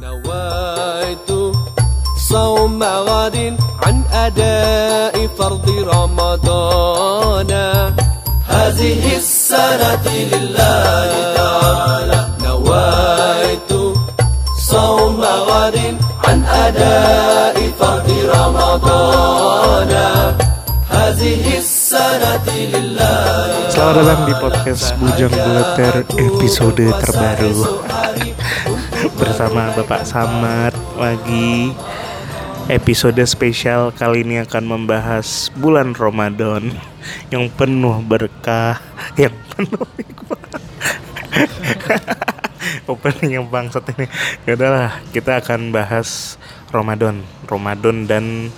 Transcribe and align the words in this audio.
نويت 0.00 1.30
صوم 2.28 2.82
غد 2.82 3.36
عن 3.82 3.96
أداء 4.12 5.14
فرض 5.38 5.66
رمضان 5.70 7.50
هذه 8.48 9.16
السنة 9.16 10.06
لله 10.32 11.10
تعالى 11.36 12.20
نويت 12.44 13.72
صوم 14.70 15.20
غد 15.20 15.76
عن 16.24 16.38
أداء 16.44 17.56
فرض 17.80 18.08
رمضان 18.36 19.92
هذه 20.90 21.58
السنة 21.58 22.46
لله 22.74 23.56
Selamat 23.76 23.96
datang 24.08 24.22
di 24.24 24.34
podcast 24.40 24.84
Bujang 24.96 25.32
Buleter 25.36 25.94
episode 26.16 26.84
terbaru 27.04 27.52
Bersama 29.21 29.69
Bapak 29.77 30.01
Samad 30.01 30.73
lagi. 30.97 31.69
Episode 32.65 33.21
spesial 33.29 33.93
kali 33.93 34.25
ini 34.25 34.41
akan 34.41 34.65
membahas 34.65 35.53
bulan 35.57 35.93
Ramadan 35.93 36.73
Yang 37.33 37.49
penuh 37.57 38.05
berkah 38.05 38.77
Yang 39.13 39.37
penuh 39.53 39.85
Opening 42.91 43.37
yang 43.37 43.45
bangsat 43.45 43.93
ini. 43.93 44.09
Yaudah 44.49 44.69
lah 44.73 44.89
kita 45.13 45.37
akan 45.37 45.69
bahas 45.69 46.41
Ramadan 46.73 47.21
Ramadan 47.45 48.09
dan 48.09 48.49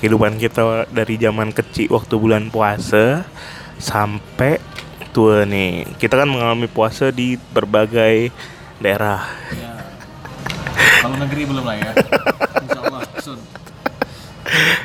kehidupan 0.00 0.40
kita 0.40 0.88
dari 0.96 1.20
zaman 1.20 1.52
kecil 1.52 1.92
waktu 1.92 2.16
bulan 2.16 2.48
puasa 2.48 3.28
sampai 3.76 4.64
tua 5.12 5.44
nih. 5.44 5.84
Kita 6.00 6.24
kan 6.24 6.28
mengalami 6.28 6.72
puasa 6.72 7.12
di 7.12 7.36
berbagai 7.52 8.32
daerah. 8.80 9.20
Ya. 9.52 9.75
Kalau 11.06 11.22
negeri 11.22 11.42
belum 11.46 11.62
lah 11.62 11.76
ya. 11.78 11.90
Insya 12.66 12.80
Allah. 12.82 13.02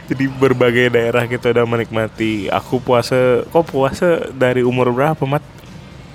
Jadi 0.05 0.25
berbagai 0.29 0.93
daerah 0.93 1.25
kita 1.25 1.49
udah 1.49 1.65
menikmati 1.65 2.45
aku 2.53 2.77
puasa 2.77 3.41
kok 3.49 3.65
puasa 3.65 4.29
dari 4.29 4.61
umur 4.61 4.91
berapa 4.91 5.23
mat 5.23 5.41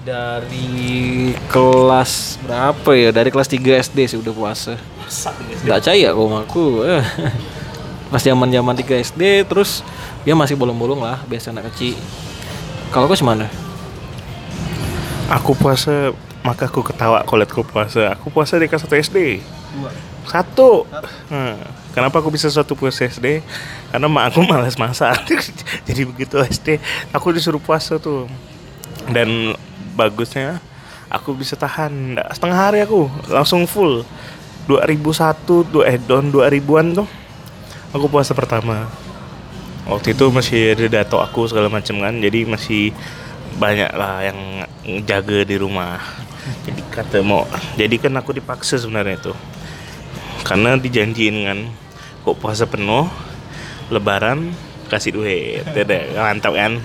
Dari 0.07 1.35
kelas 1.51 2.39
berapa 2.47 2.91
ya? 2.95 3.11
Dari 3.11 3.35
kelas 3.35 3.51
3 3.51 3.83
SD 3.91 3.99
sih 4.07 4.19
udah 4.23 4.31
puasa. 4.31 4.79
Nggak 5.67 5.79
percaya 5.83 6.09
kok 6.15 6.23
sama 6.23 6.39
aku. 6.47 6.65
Eh. 6.87 7.05
Pas 8.15 8.23
zaman 8.23 8.47
zaman 8.47 8.79
3 8.79 9.03
SD 9.11 9.23
terus 9.51 9.83
ya 10.23 10.39
masih 10.39 10.55
bolong-bolong 10.55 11.03
lah 11.03 11.19
biasa 11.27 11.51
anak 11.51 11.75
kecil. 11.75 11.99
Kalau 12.95 13.11
kau 13.11 13.19
gimana? 13.19 13.51
aku 15.27 15.59
puasa 15.59 16.15
maka 16.47 16.71
aku 16.71 16.87
ketawa 16.87 17.27
kalau 17.27 17.43
aku 17.43 17.67
puasa 17.67 18.15
aku 18.15 18.31
puasa 18.31 18.55
di 18.63 18.71
kelas 18.71 18.87
1 18.87 19.11
SD 19.11 19.19
Dua. 19.77 19.93
satu. 20.27 20.89
Hmm, 21.31 21.61
kenapa 21.95 22.19
aku 22.19 22.35
bisa 22.35 22.51
satu 22.51 22.75
puasa 22.75 23.07
SD 23.07 23.45
karena 23.93 24.07
mak 24.09 24.35
aku 24.35 24.43
malas 24.43 24.75
masak. 24.81 25.15
Jadi 25.87 26.03
begitu 26.03 26.41
SD 26.41 26.81
aku 27.13 27.31
disuruh 27.37 27.63
puasa 27.63 28.01
tuh. 28.01 28.27
Dan 29.07 29.55
bagusnya 29.95 30.59
aku 31.13 31.37
bisa 31.37 31.55
tahan. 31.55 32.19
Setengah 32.33 32.59
hari 32.59 32.83
aku 32.83 33.07
langsung 33.31 33.69
full. 33.69 34.03
2001 34.67 35.47
tuh 35.47 35.87
eh 35.87 35.95
tahun 35.95 36.35
2000-an 36.35 36.87
tuh 36.99 37.09
aku 37.95 38.07
puasa 38.11 38.35
pertama. 38.35 38.91
Waktu 39.87 40.19
itu 40.19 40.27
masih 40.35 40.75
ada 40.75 40.87
dato 40.91 41.23
aku 41.23 41.47
segala 41.47 41.71
macam 41.71 42.03
kan. 42.03 42.19
Jadi 42.19 42.51
masih 42.51 42.91
banyak 43.63 43.95
lah 43.95 44.27
yang 44.27 44.39
jaga 45.07 45.47
di 45.47 45.55
rumah. 45.55 46.03
Jadi 46.67 46.83
kata 46.91 47.23
mau 47.27 47.47
jadi 47.75 47.95
kan 47.99 48.15
aku 48.19 48.31
dipaksa 48.35 48.79
sebenarnya 48.79 49.19
itu 49.19 49.35
karena 50.47 50.79
dijanjiin 50.79 51.37
kan 51.43 51.59
kok 52.23 52.39
puasa 52.39 52.71
penuh 52.71 53.11
lebaran 53.91 54.55
kasih 54.87 55.19
duit. 55.19 55.67
Tidak, 55.75 56.15
mantap 56.15 56.55
kan? 56.55 56.79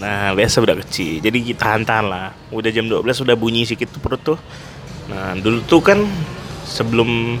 Nah 0.00 0.32
biasa 0.32 0.64
udah 0.64 0.80
kecil. 0.80 1.20
Jadi 1.20 1.52
kita 1.52 1.76
tahan 1.84 2.08
lah. 2.08 2.32
Udah 2.48 2.72
jam 2.72 2.88
12 2.88 3.04
udah 3.04 3.36
bunyi 3.36 3.68
sedikit 3.68 3.92
tuh 3.92 4.00
perut 4.00 4.22
tuh. 4.24 4.38
Nah 5.12 5.36
dulu 5.36 5.60
tuh 5.68 5.84
kan 5.84 6.00
sebelum 6.64 7.36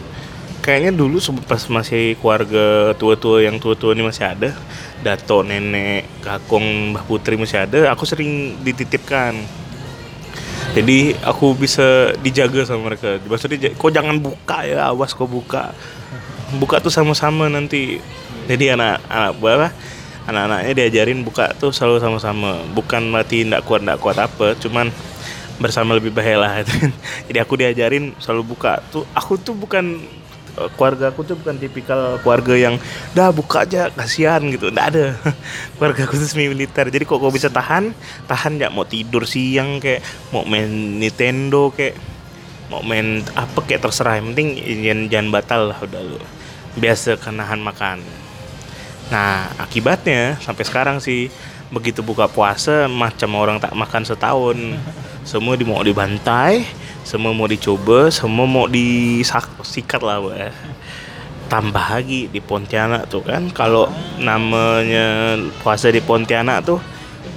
kayaknya 0.60 0.92
dulu 0.92 1.16
sebelum 1.16 1.44
pas 1.48 1.62
masih 1.72 2.20
keluarga 2.20 2.92
tua-tua 3.00 3.40
yang 3.40 3.56
tua-tua 3.56 3.96
ini 3.96 4.04
masih 4.04 4.28
ada 4.28 4.52
dato 5.00 5.40
nenek 5.40 6.04
kakung 6.20 6.92
mbah 6.92 7.04
putri 7.08 7.40
masih 7.40 7.64
ada 7.64 7.88
aku 7.88 8.04
sering 8.04 8.60
dititipkan 8.60 9.40
jadi 10.70 11.18
aku 11.26 11.58
bisa 11.58 12.14
dijaga 12.22 12.62
sama 12.62 12.94
mereka. 12.94 13.18
Maksudnya 13.26 13.74
kok 13.74 13.90
jangan 13.90 14.22
buka 14.22 14.62
ya 14.62 14.86
awas 14.94 15.10
kok 15.10 15.26
buka. 15.26 15.74
Buka 16.62 16.78
tuh 16.78 16.94
sama-sama 16.94 17.50
nanti. 17.50 17.98
Jadi 18.46 18.70
anak 18.70 19.02
anak 19.10 19.32
berapa 19.42 19.68
anak-anaknya 20.30 20.72
diajarin 20.78 21.26
buka 21.26 21.50
tuh 21.58 21.74
selalu 21.74 21.98
sama-sama. 21.98 22.62
Bukan 22.70 23.10
mati 23.10 23.42
ndak 23.42 23.66
kuat 23.66 23.82
ndak 23.82 23.98
kuat 23.98 24.22
apa 24.22 24.54
cuman 24.62 24.94
bersama 25.58 25.92
lebih 25.92 26.08
baik 26.14 26.38
lah 26.40 26.64
jadi 27.28 27.38
aku 27.42 27.58
diajarin 27.58 28.14
selalu 28.22 28.54
buka. 28.54 28.78
Tuh 28.94 29.02
aku 29.10 29.42
tuh 29.42 29.58
bukan 29.58 29.98
keluarga 30.74 31.10
aku 31.10 31.22
tuh 31.24 31.36
bukan 31.38 31.56
tipikal 31.56 32.18
keluarga 32.20 32.54
yang 32.56 32.74
dah 33.14 33.30
buka 33.30 33.64
aja 33.64 33.88
kasihan 33.92 34.42
gitu. 34.50 34.68
Ndak 34.70 34.86
ada. 34.94 35.06
Keluarga 35.76 36.06
aku 36.06 36.14
tuh 36.18 36.28
semi 36.28 36.50
militer 36.50 36.88
jadi 36.90 37.04
kok 37.06 37.18
kau 37.18 37.32
bisa 37.32 37.48
tahan? 37.48 37.94
Tahan 38.26 38.60
ya 38.60 38.68
mau 38.68 38.84
tidur 38.84 39.24
siang 39.24 39.78
kayak 39.78 40.02
mau 40.34 40.42
main 40.44 40.68
Nintendo 41.00 41.70
kayak 41.72 41.96
mau 42.70 42.82
main 42.82 43.24
apa 43.34 43.58
kayak 43.64 43.86
terserah. 43.86 44.18
Yang 44.18 44.26
penting 44.34 44.48
jangan, 44.58 45.00
jangan 45.08 45.28
batal 45.32 45.60
lah 45.74 45.78
udah 45.80 46.02
lu. 46.02 46.18
Biasa 46.78 47.18
kenahan 47.18 47.58
makan. 47.58 48.02
Nah 49.10 49.50
akibatnya 49.58 50.38
sampai 50.38 50.64
sekarang 50.66 51.02
sih 51.02 51.32
begitu 51.70 52.02
buka 52.02 52.26
puasa 52.26 52.90
macam 52.90 53.38
orang 53.38 53.62
tak 53.62 53.70
makan 53.78 54.02
setahun 54.02 54.58
semua 55.24 55.54
di 55.56 55.64
mau 55.68 55.84
dibantai 55.84 56.64
semua 57.04 57.32
mau 57.32 57.48
dicoba 57.48 58.08
semua 58.12 58.46
mau 58.46 58.66
disikat 58.68 60.00
lah 60.00 60.20
weh. 60.20 60.52
tambah 61.50 61.82
lagi 61.82 62.30
di 62.30 62.38
Pontianak 62.38 63.10
tuh 63.10 63.26
kan. 63.26 63.50
Kalau 63.50 63.90
namanya 64.22 65.34
puasa 65.66 65.90
di 65.90 65.98
Pontianak 65.98 66.62
tuh 66.62 66.78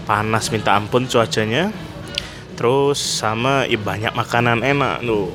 panas 0.06 0.54
minta 0.54 0.78
ampun 0.78 1.10
cuacanya. 1.10 1.74
Terus 2.54 3.02
sama 3.02 3.66
ya 3.66 3.82
banyak 3.82 4.14
makanan 4.14 4.62
enak 4.62 5.02
tuh 5.02 5.34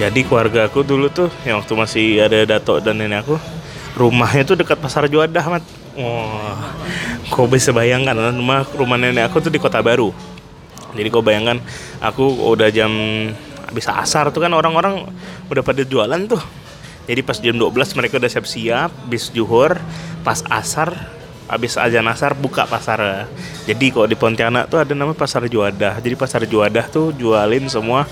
jadi 0.00 0.24
keluarga 0.24 0.64
aku 0.64 0.80
dulu 0.80 1.12
tuh 1.12 1.28
yang 1.44 1.60
waktu 1.60 1.76
masih 1.76 2.06
ada 2.24 2.40
dato 2.48 2.80
dan 2.80 2.96
nenek 2.96 3.20
aku 3.20 3.36
rumahnya 4.00 4.48
tuh 4.48 4.56
dekat 4.56 4.80
pasar 4.80 5.04
Juadah 5.10 5.44
mat. 5.52 5.64
Wah 5.98 6.72
kau 7.28 7.44
bisa 7.44 7.68
bayangkan 7.74 8.16
kan, 8.16 8.32
rumah 8.32 8.64
rumah 8.78 8.96
nenek 8.96 9.28
aku 9.28 9.44
tuh 9.44 9.52
di 9.52 9.60
kota 9.60 9.82
baru 9.84 10.08
jadi 10.94 11.08
kau 11.08 11.22
bayangkan 11.22 11.62
aku 12.02 12.50
udah 12.50 12.68
jam 12.72 12.90
bisa 13.70 13.94
asar 13.98 14.34
tuh 14.34 14.42
kan 14.42 14.52
orang-orang 14.52 15.06
udah 15.46 15.62
pada 15.62 15.82
jualan 15.86 16.20
tuh. 16.26 16.42
Jadi 17.10 17.20
pas 17.26 17.38
jam 17.42 17.56
12 17.58 17.98
mereka 17.98 18.22
udah 18.22 18.30
siap-siap 18.30 18.90
bis 19.10 19.34
juhur 19.34 19.74
pas 20.22 20.38
asar 20.46 20.94
habis 21.50 21.74
azan 21.74 22.06
asar 22.06 22.38
buka 22.38 22.62
pasar. 22.70 23.26
Jadi 23.66 23.90
kok 23.90 24.06
di 24.06 24.14
Pontianak 24.14 24.70
tuh 24.70 24.78
ada 24.78 24.94
namanya 24.94 25.18
pasar 25.18 25.50
Juadah. 25.50 25.98
Jadi 25.98 26.14
pasar 26.14 26.46
Juadah 26.46 26.86
tuh 26.86 27.10
jualin 27.10 27.66
semua 27.66 28.06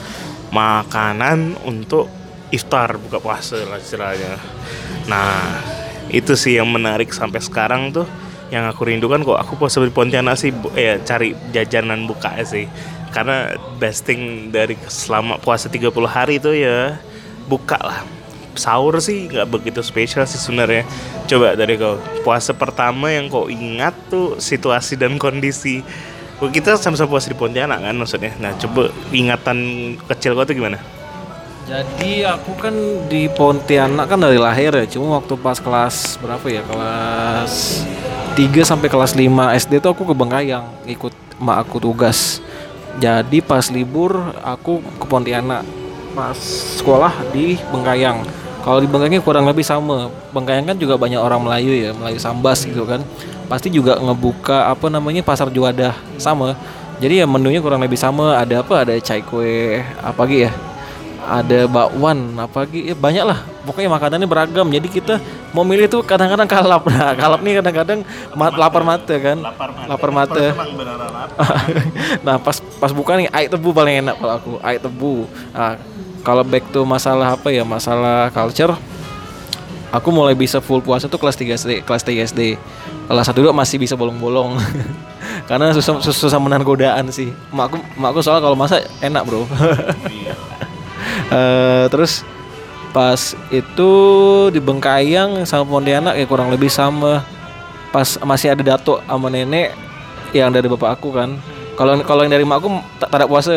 makanan 0.51 1.55
untuk 1.63 2.11
iftar 2.51 2.99
buka 2.99 3.23
puasa 3.23 3.63
lah 3.63 3.79
istilahnya. 3.79 4.35
Nah 5.07 5.63
itu 6.11 6.35
sih 6.35 6.59
yang 6.59 6.67
menarik 6.67 7.15
sampai 7.15 7.39
sekarang 7.39 7.95
tuh 7.95 8.09
yang 8.49 8.65
aku 8.65 8.89
rindukan 8.89 9.21
kok 9.25 9.37
aku 9.37 9.61
puasa 9.61 9.85
di 9.85 9.93
Pontianak 9.93 10.41
sih 10.41 10.51
ya 10.73 10.97
cari 11.05 11.37
jajanan 11.53 12.09
buka 12.09 12.33
sih. 12.45 12.65
Karena 13.09 13.57
best 13.81 14.05
thing 14.05 14.53
dari 14.53 14.77
selama 14.89 15.41
puasa 15.41 15.73
30 15.73 15.89
hari 16.09 16.41
itu 16.41 16.53
ya 16.53 17.01
buka 17.49 17.81
lah. 17.81 18.05
Sahur 18.59 18.99
sih 19.01 19.29
nggak 19.31 19.49
begitu 19.49 19.81
spesial 19.85 20.25
sih 20.29 20.41
sebenarnya. 20.41 20.85
Coba 21.29 21.57
dari 21.57 21.77
kau 21.77 22.01
puasa 22.25 22.53
pertama 22.57 23.13
yang 23.13 23.29
kau 23.29 23.49
ingat 23.49 23.97
tuh 24.13 24.37
situasi 24.41 24.97
dan 24.97 25.17
kondisi. 25.17 25.85
Kita 26.39 26.79
sama-sama 26.79 27.19
puasa 27.19 27.29
di 27.29 27.37
Pontianak 27.37 27.83
kan 27.85 27.97
maksudnya? 27.97 28.33
Nah 28.41 28.55
coba 28.57 28.93
ingatan 29.13 29.59
kecil 30.09 30.37
kau 30.37 30.49
tuh 30.49 30.57
gimana? 30.57 30.81
Jadi 31.69 32.25
aku 32.25 32.57
kan 32.57 32.73
di 33.13 33.29
Pontianak 33.29 34.09
kan 34.09 34.21
dari 34.21 34.41
lahir 34.41 34.73
ya. 34.73 34.89
Cuma 34.89 35.21
waktu 35.21 35.37
pas 35.37 35.61
kelas 35.61 36.17
berapa 36.17 36.47
ya? 36.49 36.65
Kelas 36.65 37.85
3 38.39 38.55
sampai 38.63 38.87
kelas 38.87 39.19
5 39.19 39.27
SD 39.67 39.83
tuh 39.83 39.91
aku 39.91 40.07
ke 40.07 40.15
Bengkayang 40.15 40.63
ikut 40.87 41.11
mak 41.43 41.67
aku 41.67 41.83
tugas. 41.83 42.39
Jadi 43.03 43.43
pas 43.43 43.67
libur 43.67 44.15
aku 44.47 44.79
ke 44.79 45.11
Pontianak. 45.11 45.67
Pas 46.15 46.39
sekolah 46.79 47.11
di 47.35 47.59
Bengkayang. 47.75 48.23
Kalau 48.63 48.79
di 48.79 48.87
Bengkayang 48.87 49.27
kurang 49.27 49.43
lebih 49.43 49.67
sama. 49.67 50.07
Bengkayang 50.31 50.71
kan 50.71 50.79
juga 50.79 50.95
banyak 50.95 51.19
orang 51.19 51.43
Melayu 51.43 51.75
ya, 51.75 51.91
Melayu 51.91 52.23
Sambas 52.23 52.63
gitu 52.63 52.87
kan. 52.87 53.03
Pasti 53.51 53.75
juga 53.75 53.99
ngebuka 53.99 54.71
apa 54.71 54.87
namanya 54.87 55.27
pasar 55.27 55.51
Juadah 55.51 55.99
sama. 56.15 56.55
Jadi 57.03 57.19
ya 57.19 57.27
menunya 57.27 57.59
kurang 57.59 57.83
lebih 57.83 57.99
sama. 57.99 58.39
Ada 58.39 58.63
apa? 58.63 58.87
Ada 58.87 59.03
cai 59.03 59.19
kue 59.19 59.83
apa 59.99 60.21
lagi 60.23 60.47
ya? 60.47 60.55
Ada 61.29 61.69
bakwan 61.69 62.33
apa 62.41 62.65
lagi 62.65 62.89
ya 62.89 62.97
banyak 62.97 63.25
lah 63.29 63.39
pokoknya 63.69 63.93
makanannya 63.93 64.25
beragam 64.25 64.67
jadi 64.73 64.89
kita 64.89 65.15
mau 65.53 65.65
milih 65.65 65.89
tuh 65.89 66.01
kadang-kadang 66.05 66.49
kalap. 66.49 66.83
Nah 66.99 67.15
kalap 67.15 67.41
nih 67.45 67.61
kadang-kadang 67.61 68.01
mat, 68.35 68.57
lapar 68.57 68.83
mata 68.83 69.15
kan? 69.21 69.39
Lapar 69.87 70.11
mata, 70.11 70.45
nah 72.27 72.37
pas 72.41 72.59
pas 72.81 72.91
buka 72.91 73.15
nih 73.15 73.29
air 73.31 73.49
tebu 73.49 73.71
paling 73.71 74.03
enak 74.03 74.17
kalau 74.19 74.35
aku 74.35 74.53
air 74.65 74.81
tebu. 74.81 75.29
Nah, 75.55 75.79
kalau 76.27 76.43
back 76.43 76.65
to 76.75 76.83
masalah 76.83 77.39
apa 77.39 77.49
ya 77.55 77.63
masalah 77.63 78.29
culture 78.35 78.75
aku 79.89 80.09
mulai 80.13 80.37
bisa 80.37 80.61
full 80.61 80.85
puasa 80.85 81.09
tuh 81.09 81.17
kelas 81.17 81.39
3 81.39 81.57
SD 81.57 81.73
kelas 81.87 82.03
3 82.05 82.29
SD 82.35 82.41
kelas 83.09 83.27
1 83.31 83.37
dulu 83.37 83.55
masih 83.57 83.81
bisa 83.81 83.97
bolong-bolong. 83.97 84.59
Karena 85.49 85.73
susah, 85.73 86.03
susah, 86.03 86.37
menahan 86.37 86.61
godaan 86.61 87.09
sih. 87.09 87.33
Makku 87.55 87.81
makku 87.97 88.21
soal 88.21 88.43
kalau 88.43 88.59
masak 88.59 88.85
enak 89.01 89.23
bro 89.25 89.49
Eh, 91.27 91.85
terus 91.91 92.23
pas 92.95 93.37
itu 93.53 93.93
di 94.51 94.61
Bengkayang 94.63 95.45
sama 95.45 95.69
Pontianak 95.69 96.15
ya 96.17 96.25
kurang 96.25 96.49
lebih 96.49 96.71
sama. 96.71 97.25
Pas 97.91 98.21
masih 98.21 98.53
ada 98.53 98.63
dato 98.63 99.01
sama 99.05 99.33
nenek 99.33 99.73
yang 100.33 100.53
dari 100.53 100.69
bapak 100.69 101.01
aku 101.01 101.13
kan. 101.15 101.37
Kalau 101.79 101.95
kalau 102.03 102.27
yang 102.27 102.35
dari 102.35 102.43
mak 102.43 102.59
aku 102.59 102.69
tak 102.99 103.11
ada 103.15 103.27
puasa. 103.31 103.55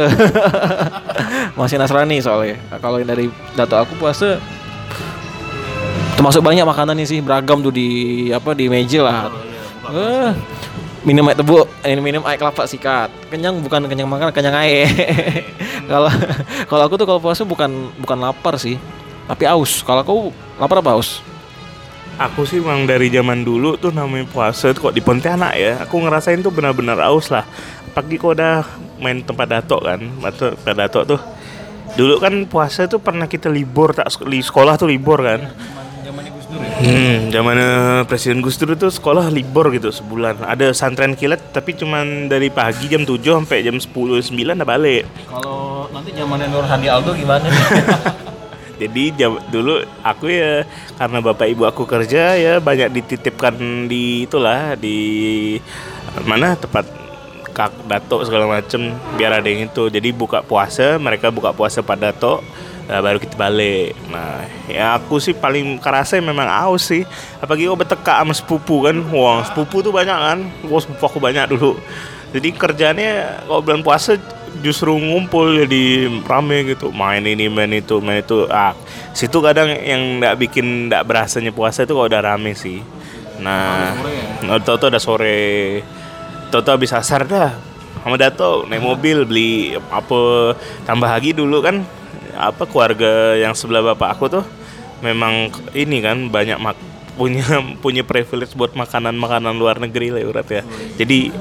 Masih 1.58 1.82
Nasrani 1.82 2.22
soalnya. 2.22 2.62
Kalau 2.78 3.02
yang 3.02 3.10
dari 3.10 3.34
dato 3.58 3.74
aku 3.74 3.98
puasa 3.98 4.38
termasuk 6.22 6.46
banyak 6.46 6.62
makanannya 6.62 7.02
sih. 7.10 7.18
Beragam 7.18 7.66
tuh 7.66 7.74
di 7.74 8.30
apa 8.30 8.54
di 8.54 8.70
meja 8.70 9.02
lah. 9.02 9.34
Eh, 9.90 10.32
minum 11.02 11.26
air 11.26 11.34
tebu 11.34 11.66
eh, 11.82 11.98
minum 11.98 12.22
air 12.30 12.38
kelapa 12.38 12.70
sikat. 12.70 13.10
Kenyang 13.34 13.58
bukan 13.58 13.90
kenyang 13.90 14.06
makan 14.06 14.30
kenyang 14.30 14.54
air 14.54 14.86
kalau 15.92 16.10
kalau 16.72 16.84
aku 16.88 16.96
tuh 16.96 17.06
kalau 17.06 17.20
puasa 17.20 17.44
bukan 17.44 17.92
bukan 18.00 18.18
lapar 18.24 18.56
sih 18.56 18.80
tapi 19.28 19.44
aus 19.46 19.84
kalau 19.84 20.02
aku 20.02 20.16
lapar 20.58 20.80
apa 20.80 20.96
aus 20.96 21.20
Aku 22.20 22.46
sih 22.46 22.62
memang 22.62 22.86
dari 22.86 23.10
zaman 23.10 23.42
dulu 23.42 23.82
tuh 23.82 23.90
namanya 23.90 24.30
puasa 24.30 24.70
kok 24.78 24.94
di 24.94 25.02
Pontianak 25.02 25.58
ya. 25.58 25.82
Aku 25.82 25.98
ngerasain 26.06 26.38
tuh 26.46 26.54
benar-benar 26.54 27.02
aus 27.02 27.34
lah. 27.34 27.48
Pagi 27.98 28.22
kok 28.22 28.38
udah 28.38 28.62
main 29.02 29.26
tempat 29.26 29.50
dato 29.50 29.82
kan, 29.82 29.98
atau 30.22 30.54
tempat 30.54 30.76
dato 30.86 31.00
tuh. 31.18 31.22
Dulu 31.98 32.22
kan 32.22 32.46
puasa 32.46 32.86
tuh 32.86 33.02
pernah 33.02 33.26
kita 33.26 33.50
libur 33.50 33.98
tak 33.98 34.12
di 34.28 34.38
sekolah 34.38 34.78
tuh 34.78 34.94
libur 34.94 35.18
kan. 35.18 35.50
Hmm, 36.82 37.30
zaman 37.30 37.58
Presiden 38.10 38.42
Gus 38.42 38.58
Dur 38.58 38.74
tuh 38.74 38.90
sekolah 38.90 39.30
libur 39.30 39.70
gitu 39.70 39.94
sebulan. 39.94 40.42
Ada 40.42 40.74
santren 40.74 41.14
kilat 41.14 41.54
tapi 41.54 41.78
cuman 41.78 42.26
dari 42.26 42.50
pagi 42.50 42.90
jam 42.90 43.06
7 43.06 43.22
sampai 43.22 43.62
jam 43.62 43.78
10 43.78 43.86
9 43.86 44.34
udah 44.34 44.66
balik. 44.66 45.06
Kalau 45.30 45.86
nanti 45.94 46.10
zamannya 46.18 46.50
Nur 46.50 46.66
Hadi 46.66 46.88
Aldo 46.90 47.14
gimana 47.14 47.46
nih? 47.46 47.66
Jadi 48.82 49.04
jam, 49.14 49.38
dulu 49.54 49.86
aku 50.02 50.26
ya 50.26 50.66
karena 50.98 51.22
bapak 51.22 51.48
ibu 51.54 51.70
aku 51.70 51.86
kerja 51.86 52.34
ya 52.34 52.58
banyak 52.58 52.90
dititipkan 52.90 53.86
di 53.86 54.26
itulah 54.26 54.74
di 54.74 54.98
mana 56.26 56.58
tempat 56.58 56.90
kak 57.54 57.86
dato 57.86 58.26
segala 58.26 58.50
macem 58.50 58.90
biar 59.22 59.38
ada 59.38 59.46
yang 59.46 59.70
itu. 59.70 59.86
Jadi 59.94 60.10
buka 60.10 60.42
puasa 60.42 60.98
mereka 60.98 61.30
buka 61.30 61.54
puasa 61.54 61.86
pada 61.86 62.10
dato 62.10 62.42
nah, 62.92 63.00
baru 63.00 63.18
kita 63.24 63.40
balik. 63.40 63.96
Nah 64.12 64.44
ya 64.68 65.00
aku 65.00 65.24
sih 65.24 65.32
paling 65.32 65.80
kerasa 65.80 66.20
memang 66.20 66.52
aus 66.52 66.92
sih. 66.92 67.08
Apalagi 67.40 67.72
kau 67.72 67.80
bertekak 67.80 68.20
sama 68.20 68.34
sepupu 68.36 68.84
kan. 68.84 69.00
Wah 69.16 69.48
sepupu 69.48 69.80
tuh 69.80 69.96
banyak 69.96 70.18
kan. 70.20 70.40
Wah 70.68 70.82
sepupu 70.84 71.04
aku 71.08 71.20
banyak 71.24 71.48
dulu. 71.56 71.80
Jadi 72.36 72.52
kerjanya 72.52 73.40
kalau 73.48 73.64
bulan 73.64 73.80
puasa 73.80 74.20
justru 74.60 74.92
ngumpul 75.00 75.64
jadi 75.64 76.12
rame 76.28 76.76
gitu 76.76 76.92
main 76.92 77.24
ini 77.24 77.48
main 77.48 77.72
itu 77.72 78.04
main 78.04 78.20
itu 78.20 78.52
ah 78.52 78.76
situ 79.16 79.40
kadang 79.40 79.72
yang 79.72 80.20
nggak 80.20 80.36
bikin 80.36 80.92
nggak 80.92 81.08
berasanya 81.08 81.56
puasa 81.56 81.88
itu 81.88 81.96
kalau 81.96 82.12
udah 82.12 82.20
rame 82.20 82.52
sih 82.52 82.84
nah 83.40 83.96
tau 84.68 84.76
tau 84.76 84.92
udah 84.92 85.00
sore 85.00 85.80
tau 86.52 86.60
tau 86.60 86.76
habis 86.76 86.92
asar 86.92 87.24
dah 87.24 87.56
sama 88.04 88.20
Dato 88.20 88.68
naik 88.68 88.84
mobil 88.84 89.24
beli 89.24 89.80
apa 89.88 90.52
tambah 90.84 91.08
lagi 91.08 91.32
dulu 91.32 91.64
kan 91.64 91.88
apa 92.38 92.64
keluarga 92.70 93.36
yang 93.36 93.54
sebelah 93.58 93.94
bapak 93.94 94.18
aku 94.18 94.26
tuh 94.30 94.46
memang 95.02 95.50
ini 95.74 96.00
kan 96.00 96.30
banyak 96.30 96.58
mak 96.62 96.78
punya 97.18 97.44
punya 97.84 98.04
privilege 98.06 98.56
buat 98.56 98.74
makanan 98.74 99.18
makanan 99.18 99.58
luar 99.58 99.82
negeri 99.82 100.14
lah 100.16 100.22
ibarat 100.24 100.48
ya. 100.48 100.62
Jadi 100.96 101.34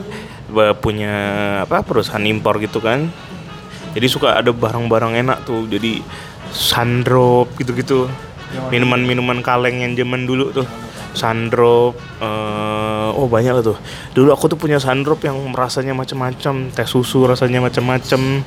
punya 0.83 1.15
apa 1.63 1.87
perusahaan 1.87 2.23
impor 2.27 2.59
gitu 2.59 2.83
kan. 2.83 3.07
Jadi 3.95 4.07
suka 4.11 4.39
ada 4.39 4.51
barang-barang 4.51 5.19
enak 5.23 5.39
tuh. 5.47 5.67
Jadi 5.71 6.03
sandrop 6.51 7.55
gitu-gitu. 7.57 8.11
Minuman-minuman 8.75 9.47
kaleng 9.47 9.87
yang 9.87 9.95
zaman 9.95 10.27
dulu 10.27 10.51
tuh. 10.51 10.67
Sandrop 11.11 11.99
eh, 12.19 13.09
oh 13.15 13.27
banyak 13.31 13.55
lah 13.55 13.63
tuh. 13.63 13.79
Dulu 14.15 14.35
aku 14.35 14.51
tuh 14.51 14.59
punya 14.59 14.83
sandrop 14.83 15.23
yang 15.23 15.39
rasanya 15.55 15.95
macam-macam. 15.95 16.75
Teh 16.75 16.87
susu 16.87 17.27
rasanya 17.31 17.63
macam-macam. 17.63 18.43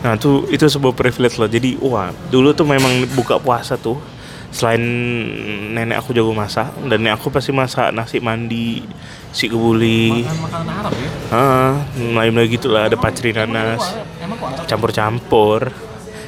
Nah 0.00 0.16
tuh 0.16 0.48
itu 0.48 0.64
sebuah 0.64 0.96
privilege 0.96 1.36
loh. 1.36 1.50
Jadi 1.50 1.76
wah 1.80 2.12
dulu 2.32 2.56
tuh 2.56 2.64
memang 2.64 3.04
buka 3.12 3.36
puasa 3.36 3.76
tuh 3.76 4.00
selain 4.50 4.82
nenek 5.70 6.02
aku 6.02 6.10
jago 6.10 6.34
masak 6.34 6.74
dan 6.90 6.98
nenek 6.98 7.22
aku 7.22 7.30
pasti 7.30 7.54
masak 7.54 7.94
nasi 7.94 8.18
mandi, 8.18 8.82
si 9.30 9.46
kebuli, 9.46 10.26
Makanan 10.26 10.66
Arab 10.66 10.92
ya? 10.98 11.10
ah, 11.30 11.72
mulai-mulai 11.94 12.50
gitu 12.50 12.66
lah 12.66 12.90
ada 12.90 12.98
pacri 12.98 13.30
nanas, 13.30 13.78
kok 13.78 14.02
Arab? 14.26 14.66
campur-campur. 14.66 15.70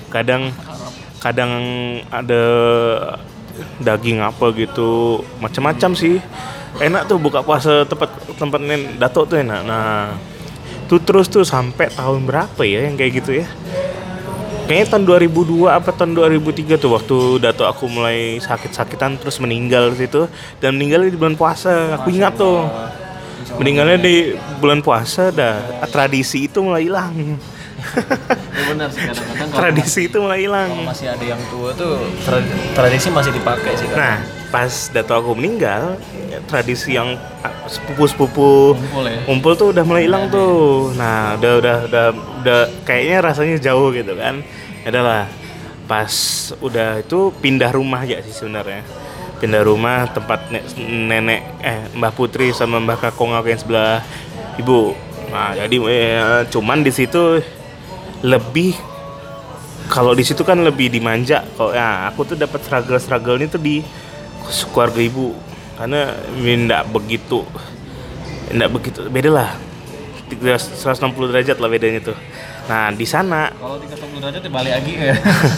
Kadang 0.06 0.54
kadang 1.18 1.52
ada 2.14 2.42
daging 3.82 4.22
apa 4.22 4.54
gitu, 4.54 5.22
macam-macam 5.42 5.90
sih. 5.98 6.22
Enak 6.78 7.10
tuh 7.10 7.18
buka 7.18 7.42
puasa 7.42 7.82
tempat 7.84 8.08
tempat 8.38 8.60
nenek 8.62 9.02
dato 9.02 9.26
tuh 9.26 9.42
enak. 9.42 9.66
Nah, 9.66 10.14
tuh 10.92 11.00
terus 11.00 11.24
tuh 11.32 11.40
sampai 11.40 11.88
tahun 11.88 12.28
berapa 12.28 12.60
ya 12.68 12.84
yang 12.84 13.00
kayak 13.00 13.24
gitu 13.24 13.40
ya? 13.40 13.48
Kayaknya 14.68 14.86
tahun 14.92 15.04
2002 15.08 15.72
apa 15.72 15.88
tahun 15.88 16.12
2003 16.12 16.76
tuh 16.76 16.90
waktu 16.92 17.16
dato 17.40 17.64
aku 17.64 17.88
mulai 17.88 18.36
sakit-sakitan 18.36 19.16
terus 19.16 19.40
meninggal 19.40 19.96
situ. 19.96 20.28
Dan 20.60 20.76
meninggalnya 20.76 21.08
di 21.08 21.16
bulan 21.16 21.32
puasa 21.32 21.96
aku 21.96 22.12
ingat 22.12 22.36
tuh. 22.36 22.68
Meninggalnya 23.56 23.96
di 23.96 24.36
bulan 24.60 24.84
puasa 24.84 25.32
dah 25.32 25.56
tradisi 25.88 26.44
itu 26.44 26.60
mulai 26.60 26.84
hilang. 26.84 27.16
Ya 28.52 28.68
benar 28.68 28.88
sih 28.94 29.00
kadang-kadang 29.02 29.48
tradisi 29.50 30.00
itu 30.06 30.16
mulai 30.22 30.44
hilang. 30.44 30.70
masih 30.86 31.08
ada 31.08 31.24
yang 31.24 31.40
tua 31.50 31.74
tuh 31.74 31.98
tra- 32.22 32.44
tradisi 32.78 33.08
masih 33.10 33.32
dipakai 33.34 33.74
sih 33.74 33.88
kan. 33.90 33.96
nah 33.96 34.16
pas 34.52 34.68
dato 34.92 35.16
aku 35.16 35.32
meninggal 35.32 35.96
ya, 36.28 36.38
tradisi 36.44 36.92
yang 36.92 37.16
ah, 37.40 37.64
sepupu-sepupu 37.64 38.76
Ngumpul 39.24 39.52
ya. 39.56 39.58
tuh 39.58 39.68
udah 39.72 39.84
mulai 39.88 40.04
hilang 40.04 40.28
tuh. 40.28 40.92
Nah 40.92 41.40
udah 41.40 41.52
udah 41.56 41.76
udah 41.88 42.06
udah 42.44 42.60
kayaknya 42.84 43.18
rasanya 43.24 43.56
jauh 43.56 43.88
gitu 43.96 44.12
kan. 44.12 44.44
Adalah 44.84 45.24
pas 45.88 46.12
udah 46.60 47.00
itu 47.00 47.32
pindah 47.40 47.72
rumah 47.72 48.04
aja 48.04 48.20
sih 48.20 48.36
sebenarnya. 48.36 48.84
Pindah 49.40 49.64
rumah 49.64 50.04
tempat 50.12 50.52
ne- 50.52 50.68
nenek 50.84 51.40
eh 51.64 51.88
Mbah 51.96 52.12
Putri 52.12 52.52
sama 52.52 52.76
Mbah 52.76 53.08
Kakong 53.08 53.32
aku 53.32 53.48
yang 53.48 53.60
sebelah 53.64 54.04
ibu. 54.60 54.92
Nah 55.32 55.56
jadi 55.56 55.76
eh, 55.88 56.40
cuman 56.52 56.84
di 56.84 56.92
situ 56.92 57.40
lebih 58.20 58.76
kalau 59.88 60.12
di 60.12 60.22
situ 60.28 60.44
kan 60.44 60.60
lebih 60.60 60.92
dimanja 60.92 61.40
kok. 61.56 61.72
Ya 61.72 62.12
aku 62.12 62.28
tuh 62.28 62.36
dapat 62.36 62.60
struggle 62.60 63.00
struggle 63.00 63.40
ini 63.40 63.48
tuh 63.48 63.58
di 63.58 63.80
keluarga 64.72 65.00
ibu 65.00 65.34
karena 65.78 66.14
tidak 66.36 66.82
begitu 66.92 67.40
tidak 68.50 68.68
begitu 68.70 69.00
beda 69.08 69.30
lah 69.32 69.50
160 70.32 71.30
derajat 71.32 71.56
lah 71.60 71.68
bedanya 71.68 72.00
tuh 72.00 72.16
nah 72.68 72.94
di 72.94 73.04
sana 73.04 73.50
Kalau 73.58 73.76
30 73.80 74.22
derajat 74.22 74.42
ya 74.46 74.50
balik 74.52 74.72
lagi 74.78 74.92
ya. 74.94 75.14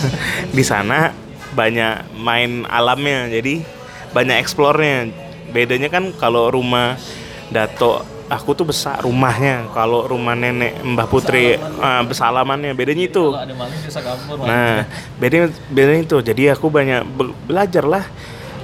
di 0.57 0.65
sana 0.65 1.13
banyak 1.55 2.17
main 2.17 2.65
alamnya 2.67 3.29
jadi 3.31 3.63
banyak 4.11 4.37
eksplornya 4.43 5.13
bedanya 5.53 5.93
kan 5.93 6.11
kalau 6.17 6.51
rumah 6.51 6.99
dato 7.53 8.03
aku 8.27 8.57
tuh 8.57 8.67
besar 8.67 9.05
rumahnya 9.05 9.69
kalau 9.77 10.09
rumah 10.09 10.33
nenek 10.33 10.81
mbah 10.83 11.07
putri 11.07 11.61
ah, 11.79 12.03
besalamannya 12.03 12.73
bedanya 12.73 13.05
itu 13.07 13.31
Kalau 13.31 13.45
ada 13.45 13.55
maling 13.55 13.81
bisa 13.85 14.01
kabur. 14.01 14.35
Bang. 14.41 14.47
Nah, 14.49 14.77
bedanya 15.21 15.47
bedanya 15.69 16.03
itu. 16.09 16.17
Jadi 16.25 16.43
aku 16.51 16.67
banyak 16.73 17.05
be- 17.05 17.37
belajar 17.47 17.85
lah. 17.85 18.05